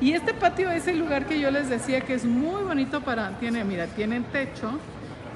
Y 0.00 0.12
este 0.12 0.32
patio 0.32 0.70
es 0.70 0.86
el 0.86 0.98
lugar 0.98 1.26
que 1.26 1.38
yo 1.38 1.50
les 1.50 1.68
decía 1.68 2.00
que 2.00 2.14
es 2.14 2.24
muy 2.24 2.62
bonito 2.62 3.02
para, 3.02 3.38
tiene, 3.38 3.64
mira, 3.64 3.86
tiene 3.86 4.20
techo 4.20 4.78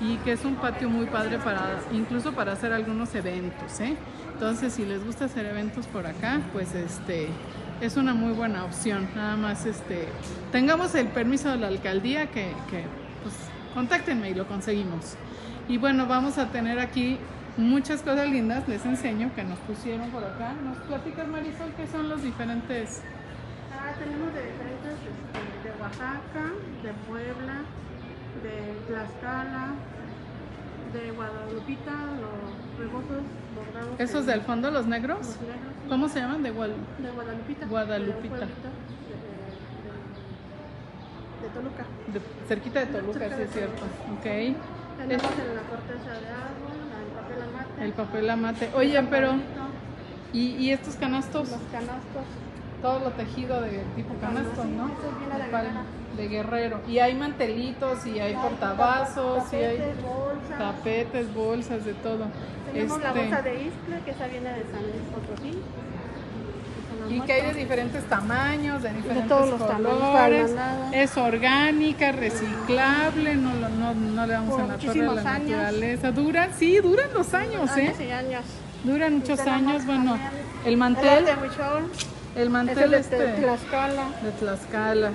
y 0.00 0.16
que 0.18 0.32
es 0.32 0.44
un 0.44 0.54
patio 0.54 0.88
muy 0.88 1.06
padre 1.06 1.38
para, 1.38 1.80
incluso 1.92 2.32
para 2.32 2.52
hacer 2.52 2.72
algunos 2.72 3.14
eventos, 3.14 3.80
¿eh? 3.80 3.94
Entonces, 4.32 4.72
si 4.72 4.84
les 4.84 5.04
gusta 5.04 5.26
hacer 5.26 5.46
eventos 5.46 5.86
por 5.86 6.06
acá, 6.06 6.40
pues 6.52 6.74
este, 6.74 7.28
es 7.80 7.96
una 7.96 8.14
muy 8.14 8.32
buena 8.32 8.64
opción. 8.64 9.08
Nada 9.14 9.36
más, 9.36 9.66
este, 9.66 10.08
tengamos 10.52 10.94
el 10.94 11.08
permiso 11.08 11.50
de 11.50 11.58
la 11.58 11.68
alcaldía 11.68 12.26
que, 12.26 12.52
pues, 13.22 13.34
contáctenme 13.74 14.30
y 14.30 14.34
lo 14.34 14.46
conseguimos. 14.46 15.16
Y 15.68 15.78
bueno, 15.78 16.06
vamos 16.06 16.38
a 16.38 16.50
tener 16.50 16.78
aquí 16.78 17.18
muchas 17.56 18.02
cosas 18.02 18.28
lindas, 18.28 18.68
les 18.68 18.84
enseño 18.84 19.34
que 19.34 19.44
nos 19.44 19.58
pusieron 19.60 20.10
por 20.10 20.24
acá. 20.24 20.52
¿Nos 20.64 20.76
platicas, 20.78 21.26
Marisol, 21.28 21.72
qué 21.76 21.86
son 21.86 22.08
los 22.08 22.22
diferentes? 22.22 23.02
Ah, 23.72 23.92
tenemos 23.98 24.32
de 24.34 24.42
diferentes, 24.42 24.94
este, 24.94 25.68
de 25.68 25.82
Oaxaca, 25.82 26.52
de 26.82 26.92
Puebla, 27.08 27.62
de 28.42 28.74
Tlaxcala, 28.86 29.74
de 30.92 31.10
Guadalupita, 31.12 31.92
los 32.20 32.78
rebozos 32.78 33.24
¿Esos 33.98 34.26
del 34.26 34.40
fondo, 34.42 34.70
los 34.70 34.86
negros? 34.86 35.18
los 35.20 35.40
negros, 35.40 35.72
¿Cómo 35.88 36.08
se 36.08 36.20
llaman? 36.20 36.42
De 36.42 36.50
Gual. 36.50 36.72
De 36.98 37.10
Guadalupita. 37.10 37.66
Guadalupita. 37.66 38.36
de 38.36 38.46
de, 41.42 41.48
Toluca. 41.54 41.84
cerquita 42.48 42.80
de 42.80 42.86
Toluca, 42.86 43.18
Cerca 43.18 43.36
sí 43.36 43.42
es 43.42 43.50
cierto. 43.52 43.76
Toluca. 43.76 44.12
Ok. 44.14 44.24
Tenemos 44.24 45.24
en 45.38 45.56
la 45.56 45.62
corteza 45.62 46.10
de 46.12 46.28
árbol, 46.28 46.74
el 47.04 47.12
papel 47.12 47.42
amate. 47.42 47.84
El 47.84 47.92
papel 47.92 48.30
amate. 48.30 48.70
Oye, 48.74 49.02
pero 49.10 49.32
¿y, 50.32 50.40
y 50.56 50.70
estos 50.70 50.94
canastos? 50.96 51.50
Los 51.50 51.60
canastos. 51.70 52.24
Todo 52.80 52.98
lo 53.00 53.10
tejido 53.10 53.60
de 53.62 53.82
tipo 53.96 54.14
canasto, 54.20 54.62
Sí, 54.62 54.68
¿no? 54.76 54.86
eso 54.86 55.18
viene 55.18 55.34
de 55.44 55.50
pal- 55.50 55.62
guerrera. 55.64 55.82
De 56.16 56.28
guerrero. 56.28 56.80
Y 56.88 56.98
hay 56.98 57.14
mantelitos, 57.14 58.06
y 58.06 58.18
hay 58.20 58.34
portavasos, 58.34 59.44
y 59.52 59.56
hay 59.56 59.76
Tapetes, 59.78 60.02
bolsas. 60.02 60.58
tapetes, 60.58 61.34
bolsas, 61.34 61.84
de 61.84 61.94
todo. 61.94 62.26
Tenemos 62.72 63.00
la 63.00 63.08
Este, 63.08 63.20
bolsa 63.20 63.42
de 63.42 63.54
Iscle, 63.54 63.98
que 64.04 64.10
esa 64.10 64.26
viene 64.26 64.50
de 64.52 64.62
San 64.64 64.82
Luis 64.82 65.02
Potosí. 65.14 65.58
Y 67.10 67.20
que 67.20 67.32
hay 67.34 67.42
de 67.48 67.54
diferentes 67.60 68.02
tamaños, 68.04 68.82
de 68.82 68.90
diferentes 68.94 69.28
todos 69.28 69.50
los 69.50 69.60
colores. 69.70 70.50
el. 70.50 70.94
Es 70.94 71.16
orgánica, 71.18 72.12
reciclable, 72.12 73.36
no, 73.36 73.50
no, 73.68 73.94
no 73.94 74.26
le 74.26 74.32
damos 74.32 74.58
en 74.60 74.68
la 74.68 74.78
torre 74.78 75.00
a 75.02 75.12
la 75.12 75.30
años. 75.32 75.48
naturaleza. 75.50 76.12
Duran, 76.12 76.50
sí, 76.58 76.78
duran 76.78 77.12
los 77.12 77.34
años, 77.34 77.70
¿eh? 77.76 77.88
Años 77.88 78.00
y 78.00 78.10
años. 78.10 78.42
Duran 78.84 79.14
muchos 79.18 79.40
años. 79.40 79.84
Bueno, 79.84 80.12
también 80.12 80.30
el 80.64 80.72
El 80.72 80.76
mantel, 80.78 81.24
el 82.36 82.42
es 82.44 82.50
mantel 82.50 82.78
el 82.84 82.90
de 82.90 82.96
este 83.00 83.16
Tlaxcala. 83.42 84.04
de 84.22 84.30
Tlaxcala. 84.40 85.10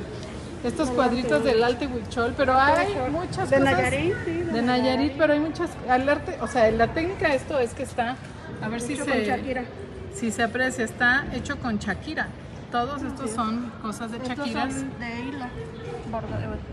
Estos 0.64 0.89
cuadritos 0.91 1.43
del 1.43 1.64
Alte 1.64 1.88
Huichol, 1.88 2.34
pero 2.36 2.53
hay 2.60 2.88
muchas 3.12 3.49
De 3.49 3.60
cosas. 3.60 3.74
Nayarit, 3.76 4.14
sí, 4.26 4.32
de 4.32 4.43
De 4.43 4.62
Nayarit, 4.62 4.66
Nayarit. 4.84 5.14
pero 5.18 5.34
hay 5.34 5.39
muchas. 5.39 5.70
Al 5.88 6.07
arte, 6.10 6.38
o 6.41 6.47
sea, 6.47 6.70
la 6.72 6.88
técnica 6.93 7.30
de 7.30 7.36
esto 7.36 7.60
es 7.60 7.74
que 7.74 7.84
está. 7.84 8.18
A 8.62 8.68
ver 8.68 8.82
si 8.82 8.95
se. 8.97 9.05
con 9.05 9.18
Shakira. 9.20 9.64
Si 10.14 10.32
se 10.32 10.43
aprecia, 10.43 10.84
está 10.84 11.26
hecho 11.34 11.57
con 11.60 11.78
Shakira. 11.78 12.28
Todos 12.72 13.01
estos 13.03 13.32
son 13.32 13.72
cosas 13.82 14.12
de 14.12 14.18
Estos 14.18 14.38
Shakiras. 14.38 14.74
son 14.74 14.99
de 14.99 15.20
Isla. 15.30 15.49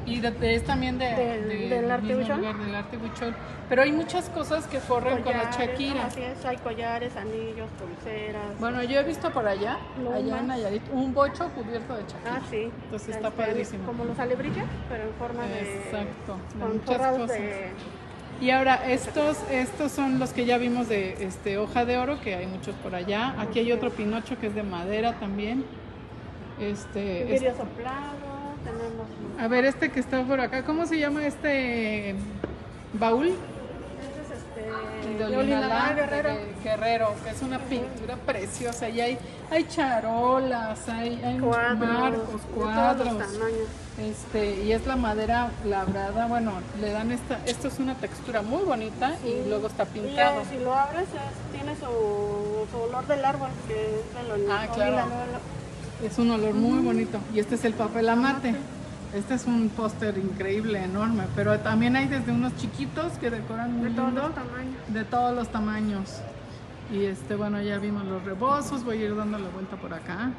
Y 0.07 0.21
de, 0.21 0.31
de- 0.31 0.55
es 0.55 0.65
también 0.65 0.99
de, 0.99 1.07
Del- 1.07 1.49
de- 1.49 1.69
del 1.69 1.91
arte 1.91 2.17
huichol. 2.17 2.37
lugar, 2.39 2.57
del 2.59 2.75
arte 2.75 2.97
huichol. 2.97 3.35
Pero 3.69 3.83
hay 3.83 3.93
muchas 3.93 4.29
cosas 4.31 4.67
que 4.67 4.79
forran 4.81 5.23
con 5.23 5.33
la 5.37 5.51
Shakira. 5.51 6.07
Así 6.07 6.21
es, 6.23 6.45
hay 6.45 6.57
collares, 6.59 7.17
anillos, 7.17 7.69
pulseras. 7.79 8.59
Bueno, 8.61 8.83
yo 8.85 9.01
he 9.01 9.03
visto 9.03 9.31
por 9.33 9.47
allá, 9.49 9.79
allá 10.15 10.39
en. 10.39 10.47
Nayarit, 10.47 10.83
un 10.93 11.13
bocho 11.13 11.49
cubierto 11.51 11.95
de 11.97 12.03
Shakira. 12.03 12.37
Ah, 12.37 12.41
sí. 12.51 12.71
Entonces 12.85 13.09
está 13.17 13.29
Este, 13.29 13.43
padrísimo. 13.43 13.85
Como 13.87 14.05
los 14.05 14.19
alebrijes, 14.19 14.65
pero 14.89 15.05
en 15.05 15.15
forma 15.15 15.43
de. 15.47 15.77
Exacto, 15.79 16.37
Con 16.61 16.73
muchas 16.75 17.17
cosas. 17.17 17.39
Y 18.39 18.51
ahora 18.51 18.87
estos, 18.91 19.39
estos 19.51 19.93
son 19.93 20.19
los 20.19 20.35
que 20.35 20.45
ya 20.45 20.59
vimos 20.59 20.89
de 20.91 21.25
este 21.25 21.57
hoja 21.57 21.87
de 21.87 21.97
oro, 21.97 22.21
que 22.21 22.35
hay 22.35 22.47
muchos 22.47 22.75
por 22.77 22.95
allá. 22.95 23.35
Aquí 23.41 23.61
hay 23.61 23.73
otro 23.73 23.91
pinocho 23.91 24.39
que 24.39 24.49
es 24.49 24.55
de 24.55 24.63
madera 24.63 25.15
también. 25.19 25.65
Este, 26.61 27.23
es- 27.35 27.41
vidrio 27.41 27.57
soplado. 27.57 28.37
Tenemos. 28.65 29.07
A 29.39 29.49
ver, 29.49 29.65
este 29.65 29.91
que 29.91 30.01
está 30.01 30.23
por 30.23 30.41
acá, 30.41 30.63
¿cómo 30.65 30.87
se 30.87 30.99
llama 30.99 31.27
este 31.27 32.15
baúl? 32.95 33.29
Este 33.29 34.23
es 34.23 34.39
este. 35.11 35.25
De 35.25 35.37
Olinalá, 35.37 35.93
Guerrero. 35.95 36.29
de 36.31 36.55
Guerrero, 36.65 37.15
que 37.25 37.31
es 37.31 37.43
una 37.43 37.59
pintura 37.59 38.17
preciosa. 38.17 38.89
Y 38.89 39.01
hay, 39.01 39.19
hay 39.51 39.65
charolas, 39.69 40.89
hay, 40.89 41.23
hay 41.25 41.39
Cuadros, 41.39 41.79
marcos, 41.89 42.19
de 42.19 42.25
todos 42.27 42.33
los 42.33 42.43
cuadros. 42.67 43.09
tamaños. 43.09 43.69
Este, 43.99 44.63
y 44.63 44.73
es 44.73 44.87
la 44.87 44.97
madera 44.97 45.51
labrada, 45.65 46.27
bueno, 46.27 46.53
le 46.83 46.91
dan 46.91 47.13
esta, 47.13 47.39
esto 47.47 47.69
es 47.69 47.79
una 47.79 47.95
textura 47.95 48.43
muy 48.43 48.63
bonita 48.63 49.15
y 49.25 49.49
luego 49.49 49.69
está 49.69 49.85
Y 49.85 50.01
pintado. 50.01 50.43
ya, 50.43 50.51
si 50.51 50.59
lo 50.63 50.75
abres, 50.75 51.05
es- 51.05 51.53
tiene 51.53 51.75
su, 51.77 52.67
su 52.71 52.77
olor 52.79 53.07
del 53.07 53.25
árbol, 53.25 53.49
que 53.67 53.75
es 53.75 54.25
el 54.25 54.31
olor. 54.33 54.51
Ah, 54.59 54.67
claro. 54.75 54.99
Es 56.05 56.19
un 56.19 56.31
olor 56.31 56.53
muy 56.53 56.81
bonito. 56.85 57.19
Y 57.35 57.39
este 57.41 57.55
es 57.55 57.65
el 57.65 57.73
papel 57.73 58.09
amate. 58.11 58.55
Este 59.17 59.35
es 59.35 59.47
un 59.47 59.71
póster 59.71 60.19
increíble, 60.19 60.85
enorme. 60.85 61.25
Pero 61.35 61.59
también 61.61 61.97
hay 61.97 62.07
desde 62.07 62.33
unos 62.33 62.55
chiquitos 62.57 63.13
que 63.15 63.31
decoran 63.31 63.73
muy 63.79 63.89
De 63.89 63.95
todos 63.95 64.09
lindo, 64.13 64.23
los 64.29 64.35
tamaños. 64.35 64.75
de 64.89 65.05
todos 65.05 65.35
los 65.35 65.49
tamaños. 65.49 66.21
Y 66.93 67.05
este, 67.05 67.35
bueno, 67.35 67.61
ya 67.63 67.79
vimos 67.79 68.05
los 68.05 68.23
rebozos. 68.25 68.85
Voy 68.85 68.99
a 69.03 69.07
ir 69.07 69.17
dando 69.17 69.39
la 69.39 69.49
vuelta 69.49 69.77
por 69.77 69.95
acá. 69.95 70.31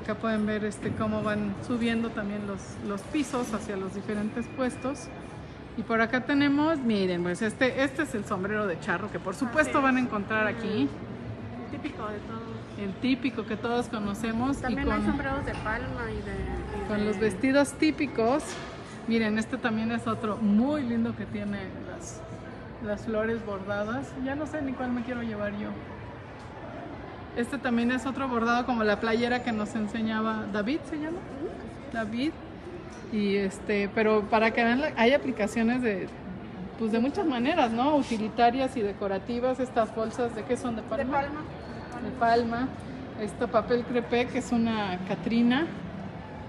Acá 0.00 0.14
pueden 0.14 0.46
ver 0.46 0.64
este 0.64 0.90
cómo 0.92 1.22
van 1.22 1.54
subiendo 1.66 2.08
también 2.08 2.46
los, 2.46 2.60
los 2.88 3.02
pisos 3.02 3.52
hacia 3.52 3.76
los 3.76 3.94
diferentes 3.94 4.46
puestos. 4.56 5.08
Y 5.76 5.82
por 5.82 6.00
acá 6.00 6.24
tenemos, 6.24 6.78
miren, 6.78 7.22
pues 7.22 7.42
este, 7.42 7.84
este 7.84 8.02
es 8.02 8.14
el 8.14 8.24
sombrero 8.24 8.66
de 8.66 8.80
charro 8.80 9.10
que 9.12 9.18
por 9.18 9.34
supuesto 9.34 9.78
es. 9.78 9.84
van 9.84 9.96
a 9.98 10.00
encontrar 10.00 10.46
aquí. 10.46 10.88
Típico 11.70 12.06
de 12.08 12.18
todos. 12.20 12.42
El 12.78 12.94
típico 12.94 13.44
que 13.44 13.56
todos 13.56 13.86
conocemos. 13.88 14.58
y 14.58 14.62
También 14.62 14.90
hay 14.90 15.02
sombreros 15.02 15.44
de 15.44 15.52
palma 15.52 16.10
y 16.10 16.16
de. 16.16 16.51
Con 16.88 17.04
los 17.04 17.18
vestidos 17.18 17.72
típicos. 17.72 18.42
Miren, 19.08 19.38
este 19.38 19.58
también 19.58 19.92
es 19.92 20.06
otro 20.06 20.36
muy 20.36 20.82
lindo 20.82 21.14
que 21.16 21.26
tiene 21.26 21.58
las, 21.90 22.20
las 22.84 23.02
flores 23.04 23.44
bordadas. 23.44 24.12
Ya 24.24 24.34
no 24.34 24.46
sé 24.46 24.62
ni 24.62 24.72
cuál 24.72 24.92
me 24.92 25.02
quiero 25.02 25.22
llevar 25.22 25.52
yo. 25.58 25.68
Este 27.36 27.58
también 27.58 27.90
es 27.90 28.06
otro 28.06 28.28
bordado 28.28 28.66
como 28.66 28.84
la 28.84 29.00
playera 29.00 29.42
que 29.42 29.52
nos 29.52 29.74
enseñaba 29.74 30.44
David, 30.52 30.80
¿se 30.88 30.96
llama? 30.96 31.18
David. 31.92 32.32
Y 33.12 33.36
este, 33.36 33.90
pero 33.94 34.22
para 34.22 34.50
que 34.52 34.62
vean, 34.62 34.82
hay 34.96 35.12
aplicaciones 35.12 35.82
de, 35.82 36.08
pues 36.78 36.92
de 36.92 36.98
muchas 36.98 37.26
maneras, 37.26 37.70
¿no? 37.70 37.96
Utilitarias 37.96 38.76
y 38.76 38.82
decorativas. 38.82 39.60
Estas 39.60 39.94
bolsas, 39.94 40.34
¿de 40.34 40.44
qué 40.44 40.56
son? 40.56 40.76
¿De 40.76 40.82
palma? 40.82 41.04
De 41.04 41.10
palma. 41.10 41.40
De 42.02 42.10
palma. 42.18 42.68
Esto 43.20 43.48
papel 43.48 43.84
crepé, 43.84 44.26
que 44.26 44.38
es 44.38 44.52
una 44.52 44.98
Catrina. 45.08 45.66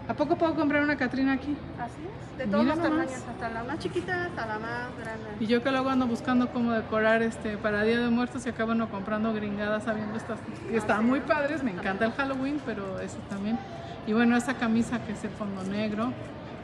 ¿A 0.08 0.14
poco 0.14 0.36
puedo 0.36 0.54
comprar 0.54 0.84
una 0.84 0.97
Catrina 0.97 1.34
aquí? 1.34 1.56
Así 1.80 2.01
es. 2.04 2.38
De 2.38 2.47
todos 2.47 2.64
Mira 2.64 2.76
los 2.76 2.84
tamaños, 2.84 3.12
hasta 3.12 3.49
la 3.49 3.64
más 3.64 3.80
chiquita 3.80 4.26
hasta 4.26 4.45
la 4.47 4.60
más 4.60 4.97
grande. 4.97 5.30
Y 5.39 5.45
yo 5.45 5.62
que 5.62 5.72
luego 5.72 5.89
ando 5.89 6.08
buscando 6.08 6.49
cómo 6.51 6.72
decorar 6.72 7.22
este 7.22 7.58
para 7.58 7.84
Día 7.84 7.99
de 7.99 8.10
Muertos 8.10 8.45
y 8.45 8.49
acabo 8.49 8.74
no 8.74 8.89
comprando 8.89 9.34
gringadas 9.34 9.84
sabiendo 9.84 10.18
estas 10.18 10.39
que 10.41 10.76
están 10.76 11.06
muy 11.06 11.22
padres, 11.22 11.64
me 11.64 11.72
encanta 11.72 12.06
el 12.06 12.12
Halloween, 12.12 12.60
pero 12.66 12.99
eso 12.99 13.18
también. 13.30 13.60
Y 14.08 14.14
bueno, 14.14 14.36
esta 14.36 14.56
camisa 14.56 14.99
que 15.06 15.14
es 15.14 15.24
el 15.24 15.30
fondo 15.30 15.64
negro, 15.64 16.12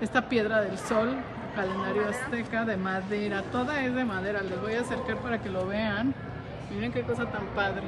esta 0.02 0.28
piedra 0.28 0.62
del 0.62 0.78
sol, 0.78 1.16
calendario 1.56 2.10
azteca 2.10 2.66
de 2.66 2.76
madera, 2.76 3.44
toda 3.44 3.82
es 3.84 3.94
de 3.94 4.06
madera, 4.06 4.42
les 4.42 4.60
voy 4.60 4.74
a 4.74 4.82
acercar 4.82 5.18
para 5.18 5.40
que 5.40 5.50
lo 5.50 5.68
vean. 5.68 6.14
Miren 6.72 6.92
qué 6.92 7.04
cosa 7.04 7.26
tan 7.26 7.46
padre. 7.56 7.84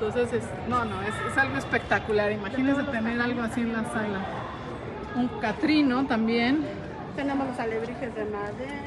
Entonces, 0.00 0.32
es, 0.32 0.44
no, 0.68 0.84
no, 0.84 1.02
es, 1.02 1.14
es 1.30 1.36
algo 1.36 1.56
espectacular. 1.56 2.30
Imagínense 2.30 2.84
tener 2.84 3.20
algo 3.20 3.42
así 3.42 3.62
en 3.62 3.72
la 3.72 3.82
sala. 3.84 4.20
Un 5.16 5.26
catrino 5.40 6.06
también, 6.06 6.64
Tenemos 7.16 7.48
los 7.48 7.58
alebrijes 7.58 8.14
de 8.14 8.24
madera. 8.26 8.82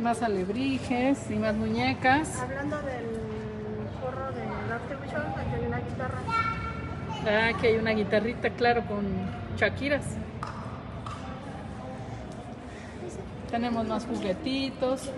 más 0.00 0.22
alebrijes 0.22 1.30
y 1.30 1.34
más 1.34 1.54
muñecas. 1.54 2.40
Hablando 2.40 2.76
del 2.78 3.04
forro 4.00 4.32
de 4.32 4.72
Artificial, 4.72 5.34
aquí 5.36 5.54
hay 5.60 5.66
una 5.66 5.78
guitarra. 5.78 6.18
Ah, 7.28 7.48
aquí 7.54 7.66
hay 7.66 7.76
una 7.76 7.90
guitarrita, 7.90 8.50
claro, 8.50 8.82
con 8.86 9.04
Shakiras. 9.58 10.04
Tenemos 13.50 13.86
más 13.86 14.06
juguetitos. 14.06 15.10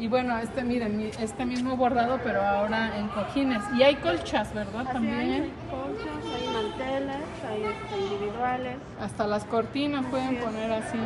Y 0.00 0.08
bueno, 0.08 0.38
este, 0.38 0.64
miren, 0.64 0.96
mi- 0.96 1.10
este 1.20 1.44
mismo 1.44 1.76
bordado, 1.76 2.18
pero 2.24 2.40
ahora 2.40 2.96
en 2.98 3.08
cojines. 3.08 3.62
Y 3.76 3.82
hay 3.82 3.96
colchas, 3.96 4.52
¿verdad? 4.54 4.80
Así 4.80 4.92
También. 4.94 5.18
hay 5.20 5.52
colchas, 5.70 6.24
hay 6.34 6.48
manteles, 6.54 7.16
hay 7.46 7.64
este, 7.64 7.98
individuales. 7.98 8.76
Hasta 8.98 9.26
las 9.26 9.44
cortinas 9.44 10.06
pueden 10.06 10.36
poner 10.40 10.72
así. 10.72 10.98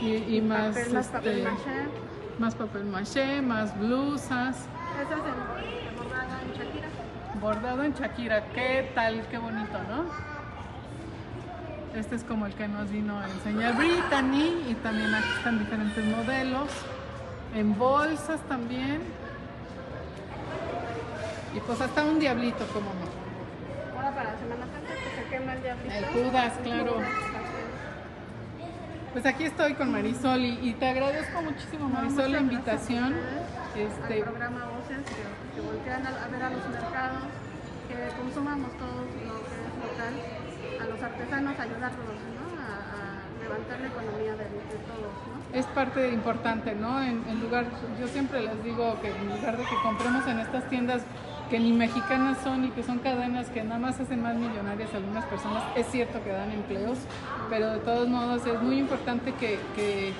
Y, 0.00 0.36
y 0.36 0.40
más, 0.40 0.68
papel, 0.74 0.92
más 0.94 1.06
papel 1.08 1.38
este, 1.38 1.50
maché. 1.50 1.88
más 2.38 2.54
papel 2.54 2.84
maché, 2.84 3.42
más 3.42 3.78
blusas. 3.78 4.56
Esa 4.56 5.14
es 5.14 5.94
bordada 5.98 6.40
en 6.42 6.52
Shakira. 6.58 6.88
Bordado 7.38 7.84
en 7.84 7.92
Shakira, 7.94 8.44
¿qué 8.54 8.90
tal? 8.94 9.26
Qué 9.30 9.36
bonito, 9.36 9.78
¿no? 9.90 10.32
Este 12.00 12.16
es 12.16 12.24
como 12.24 12.46
el 12.46 12.54
que 12.54 12.66
nos 12.66 12.90
vino 12.90 13.18
a 13.20 13.28
enseñar 13.28 13.76
Brittany 13.76 14.54
y 14.70 14.74
también 14.82 15.14
aquí 15.14 15.28
están 15.36 15.58
diferentes 15.58 16.02
modelos. 16.06 16.70
En 17.54 17.78
bolsas 17.78 18.40
también. 18.48 19.02
Y 21.54 21.60
pues 21.60 21.80
hasta 21.80 22.04
un 22.04 22.18
diablito 22.18 22.66
como 22.68 22.86
no. 22.94 23.96
Ahora 23.96 24.14
para 24.14 24.38
Semana 24.38 24.66
Santa 24.66 24.94
que 24.94 25.22
se 25.22 25.28
quema 25.28 25.52
el 25.54 25.62
diablito. 25.62 25.94
El 25.94 26.04
Judas, 26.06 26.52
claro. 26.62 26.96
Pues 29.12 29.26
aquí 29.26 29.44
estoy 29.44 29.74
con 29.74 29.92
Marisol 29.92 30.40
y, 30.40 30.58
y 30.62 30.72
te 30.72 30.88
agradezco 30.88 31.42
muchísimo 31.42 31.88
Marisol 31.90 32.32
la 32.32 32.40
invitación. 32.40 33.14
Este, 33.76 34.14
Al 34.14 34.20
programa 34.22 34.66
Voces, 34.66 35.04
que, 35.04 35.54
que 35.54 35.60
voltean 35.66 36.06
a, 36.06 36.10
a 36.24 36.28
ver 36.28 36.42
a 36.42 36.50
los 36.50 36.68
mercados, 36.68 37.22
que 37.88 38.16
consumamos 38.20 38.70
todos 38.78 39.04
lo 39.28 39.36
que 39.44 39.56
es 39.60 39.74
local, 39.80 40.14
a 40.80 40.84
los 40.86 41.02
artesanos, 41.02 41.58
ayudarlos, 41.58 42.16
¿no? 42.36 42.51
Levantar 43.42 43.80
la 43.80 43.88
economía 43.88 44.32
de, 44.32 44.44
de 44.44 44.78
todos, 44.86 45.12
¿no? 45.26 45.42
es 45.52 45.66
parte 45.66 46.10
importante, 46.10 46.74
¿no? 46.74 47.02
En, 47.02 47.22
en 47.28 47.40
lugar, 47.40 47.66
yo 48.00 48.08
siempre 48.08 48.40
les 48.40 48.64
digo 48.64 48.98
que 49.00 49.08
en 49.08 49.28
lugar 49.28 49.56
de 49.56 49.64
que 49.64 49.76
compremos 49.82 50.26
en 50.26 50.38
estas 50.38 50.68
tiendas 50.68 51.02
que 51.50 51.60
ni 51.60 51.72
mexicanas 51.72 52.38
son 52.42 52.64
y 52.64 52.70
que 52.70 52.82
son 52.82 52.98
cadenas 53.00 53.48
que 53.50 53.62
nada 53.62 53.78
más 53.78 54.00
hacen 54.00 54.22
más 54.22 54.34
millonarias 54.36 54.94
a 54.94 54.96
algunas 54.96 55.26
personas, 55.26 55.62
es 55.76 55.86
cierto 55.88 56.24
que 56.24 56.30
dan 56.30 56.50
empleos, 56.50 56.96
pero 57.50 57.72
de 57.72 57.78
todos 57.80 58.08
modos 58.08 58.46
es 58.46 58.62
muy 58.62 58.78
importante 58.78 59.34
que, 59.34 59.58
que 59.76 60.14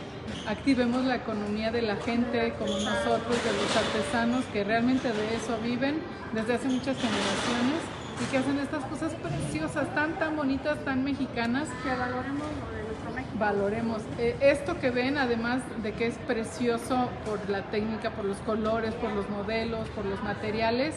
activemos 0.47 1.05
la 1.07 1.16
economía 1.16 1.70
de 1.70 1.81
la 1.81 1.97
gente 1.97 2.53
como 2.59 2.73
nosotros, 2.73 3.45
de 3.45 3.53
los 3.53 3.77
artesanos 3.77 4.45
que 4.53 4.64
realmente 4.64 5.09
de 5.09 5.37
eso 5.37 5.57
viven 5.62 6.01
desde 6.35 6.55
hace 6.55 6.68
muchas 6.68 6.97
generaciones 6.97 7.81
y 8.20 8.31
que 8.31 8.37
hacen 8.37 8.59
estas 8.59 8.85
cosas 8.85 9.14
preciosas, 9.14 9.95
tan 9.95 10.18
tan 10.18 10.37
bonitas, 10.37 10.85
tan 10.85 11.03
mexicanas. 11.03 11.68
Que 11.83 11.91
valoremos 11.91 12.43
lo 12.43 12.77
de. 12.77 12.91
Valoremos. 13.39 14.03
Eh, 14.18 14.37
esto 14.41 14.78
que 14.78 14.91
ven, 14.91 15.16
además 15.16 15.62
de 15.83 15.93
que 15.93 16.07
es 16.07 16.16
precioso 16.26 17.09
por 17.24 17.49
la 17.49 17.62
técnica, 17.62 18.11
por 18.11 18.24
los 18.24 18.39
colores, 18.39 18.95
por 18.95 19.12
los 19.12 19.28
modelos, 19.30 19.89
por 19.91 20.05
los 20.05 20.22
materiales, 20.22 20.95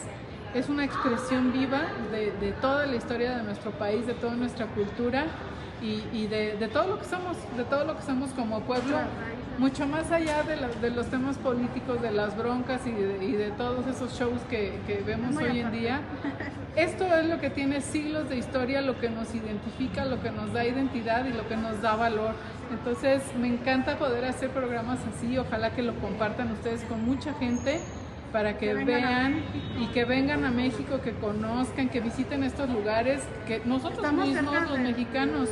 es 0.54 0.68
una 0.68 0.84
expresión 0.84 1.52
viva 1.52 1.82
de, 2.10 2.52
toda 2.60 2.86
la 2.86 2.96
historia 2.96 3.36
de 3.36 3.42
nuestro 3.42 3.72
país, 3.72 4.06
de 4.06 4.14
toda 4.14 4.34
nuestra 4.36 4.66
cultura 4.66 5.26
y, 5.82 6.26
de 6.26 6.68
todo 6.72 6.88
lo 6.88 6.98
que 6.98 7.04
somos, 7.04 7.36
de 7.56 7.64
todo 7.64 7.84
lo 7.84 7.96
que 7.96 8.02
somos 8.02 8.30
como 8.30 8.60
pueblo, 8.60 8.96
mucho 9.58 9.86
más 9.86 10.10
allá 10.12 10.42
de, 10.42 10.56
la- 10.56 10.68
de 10.68 10.90
los 10.90 11.06
temas 11.06 11.36
políticos, 11.38 12.00
de 12.02 12.10
las 12.10 12.36
broncas 12.36 12.86
y 12.86 12.90
de, 12.92 13.24
y 13.24 13.32
de 13.32 13.50
todos 13.52 13.86
esos 13.86 14.12
shows 14.18 14.40
que, 14.50 14.78
que 14.86 15.02
vemos 15.06 15.32
Muy 15.32 15.44
hoy 15.44 15.60
en 15.60 15.72
día. 15.72 16.00
Esto 16.76 17.06
es 17.06 17.26
lo 17.26 17.40
que 17.40 17.48
tiene 17.48 17.80
siglos 17.80 18.28
de 18.28 18.36
historia, 18.36 18.82
lo 18.82 18.98
que 19.00 19.08
nos 19.08 19.34
identifica, 19.34 20.04
lo 20.04 20.20
que 20.20 20.30
nos 20.30 20.52
da 20.52 20.64
identidad 20.66 21.24
y 21.24 21.32
lo 21.32 21.48
que 21.48 21.56
nos 21.56 21.80
da 21.80 21.96
valor. 21.96 22.34
Entonces 22.70 23.22
me 23.40 23.48
encanta 23.48 23.96
poder 23.96 24.24
hacer 24.26 24.50
programas 24.50 24.98
así, 25.14 25.38
ojalá 25.38 25.70
que 25.70 25.82
lo 25.82 25.94
compartan 26.00 26.52
ustedes 26.52 26.82
con 26.84 27.02
mucha 27.04 27.32
gente 27.34 27.80
para 28.32 28.58
que, 28.58 28.74
vean 28.74 29.36
y 29.80 29.86
que 29.86 30.04
vengan 30.04 30.44
a 30.44 30.50
México, 30.50 31.00
que 31.02 31.12
conozcan, 31.12 31.88
que 31.88 32.00
visiten 32.00 32.42
estos 32.44 32.68
lugares, 32.68 33.22
que 33.46 33.62
nosotros 33.64 33.98
Estamos 34.04 34.28
mismos, 34.28 34.68
los 34.68 34.78
mexicanos, 34.80 35.48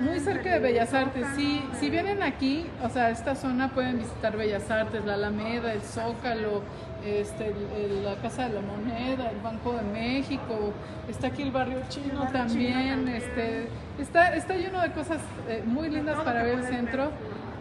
muy 0.00 0.20
cerca 0.20 0.50
de 0.50 0.58
Bellas 0.58 0.92
Artes. 0.94 1.26
Zócalo, 1.34 1.36
Si, 1.36 1.90
vienen 1.90 2.22
aquí, 2.22 2.66
o 2.82 2.88
sea, 2.88 3.10
esta 3.10 3.34
zona 3.34 3.68
pueden 3.68 3.98
visitar 3.98 4.36
Bellas 4.36 4.70
Artes, 4.70 5.04
la 5.04 5.14
Alameda, 5.14 5.72
el 5.72 5.82
Zócalo, 5.82 6.62
este, 7.04 7.48
el- 7.76 8.04
la 8.04 8.14
Casa 8.16 8.48
de 8.48 8.54
la 8.54 8.60
Moneda, 8.60 9.30
el 9.30 9.40
Banco 9.40 9.72
de 9.74 9.82
México. 9.82 10.72
Está 11.08 11.26
aquí 11.28 11.42
el 11.42 11.50
barrio 11.50 11.78
chino 11.88 12.20
barrio 12.20 12.32
también. 12.32 12.72
chino 12.72 12.94
también. 12.94 13.08
Este, 13.16 13.68
está, 14.00 14.34
está 14.34 14.54
lleno 14.54 14.80
de 14.80 14.92
cosas 14.92 15.18
eh, 15.48 15.62
muy 15.66 15.88
lindas 15.90 16.14
Todo 16.16 16.24
para 16.24 16.42
ver 16.42 16.58
el 16.60 16.64
centro. 16.64 17.10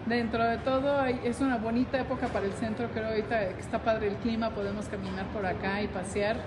Dentro 0.05 0.43
de 0.43 0.57
todo 0.57 0.99
hay- 0.99 1.19
es 1.23 1.41
una 1.41 1.57
bonita 1.57 1.99
época 1.99 2.27
para 2.27 2.45
el 2.45 2.53
centro, 2.53 2.87
creo 2.93 3.07
ahorita 3.09 3.49
que 3.49 3.59
está 3.61 3.79
padre 3.79 4.07
el 4.07 4.15
clima, 4.15 4.49
podemos 4.49 4.85
caminar 4.87 5.25
por 5.27 5.45
acá 5.45 5.81
y 5.81 5.87
pasear. 5.87 6.37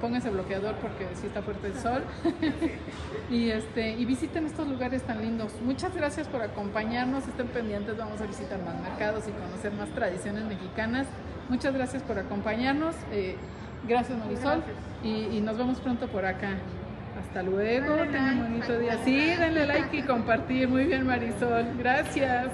Pónganse 0.00 0.30
bloqueador 0.30 0.74
porque 0.76 1.06
sí 1.14 1.26
está 1.26 1.42
fuerte 1.42 1.68
el 1.68 1.74
sol. 1.74 2.02
y 3.30 3.50
este 3.50 3.92
y 3.92 4.04
visiten 4.04 4.46
estos 4.46 4.68
lugares 4.68 5.02
tan 5.02 5.20
lindos. 5.20 5.52
Muchas 5.62 5.94
gracias 5.94 6.28
por 6.28 6.42
acompañarnos, 6.42 7.26
estén 7.26 7.48
pendientes, 7.48 7.96
vamos 7.96 8.20
a 8.20 8.26
visitar 8.26 8.58
más 8.62 8.80
mercados 8.80 9.24
y 9.28 9.32
conocer 9.32 9.72
más 9.72 9.88
tradiciones 9.90 10.44
mexicanas. 10.44 11.06
Muchas 11.48 11.74
gracias 11.74 12.02
por 12.02 12.18
acompañarnos. 12.18 12.94
eh, 13.12 13.36
gracias 13.86 14.18
Marisol 14.18 14.62
y, 15.02 15.36
y 15.36 15.40
nos 15.40 15.56
vemos 15.56 15.80
pronto 15.80 16.08
por 16.08 16.24
acá. 16.24 16.56
Hasta 17.18 17.42
luego, 17.42 17.96
tengan 17.96 18.38
un 18.38 18.42
bonito 18.50 18.78
día. 18.78 18.98
Sí, 19.04 19.16
denle 19.16 19.66
like 19.66 19.96
y 19.96 20.02
compartir. 20.02 20.68
Muy 20.68 20.84
bien 20.84 21.06
Marisol, 21.06 21.66
gracias. 21.78 22.48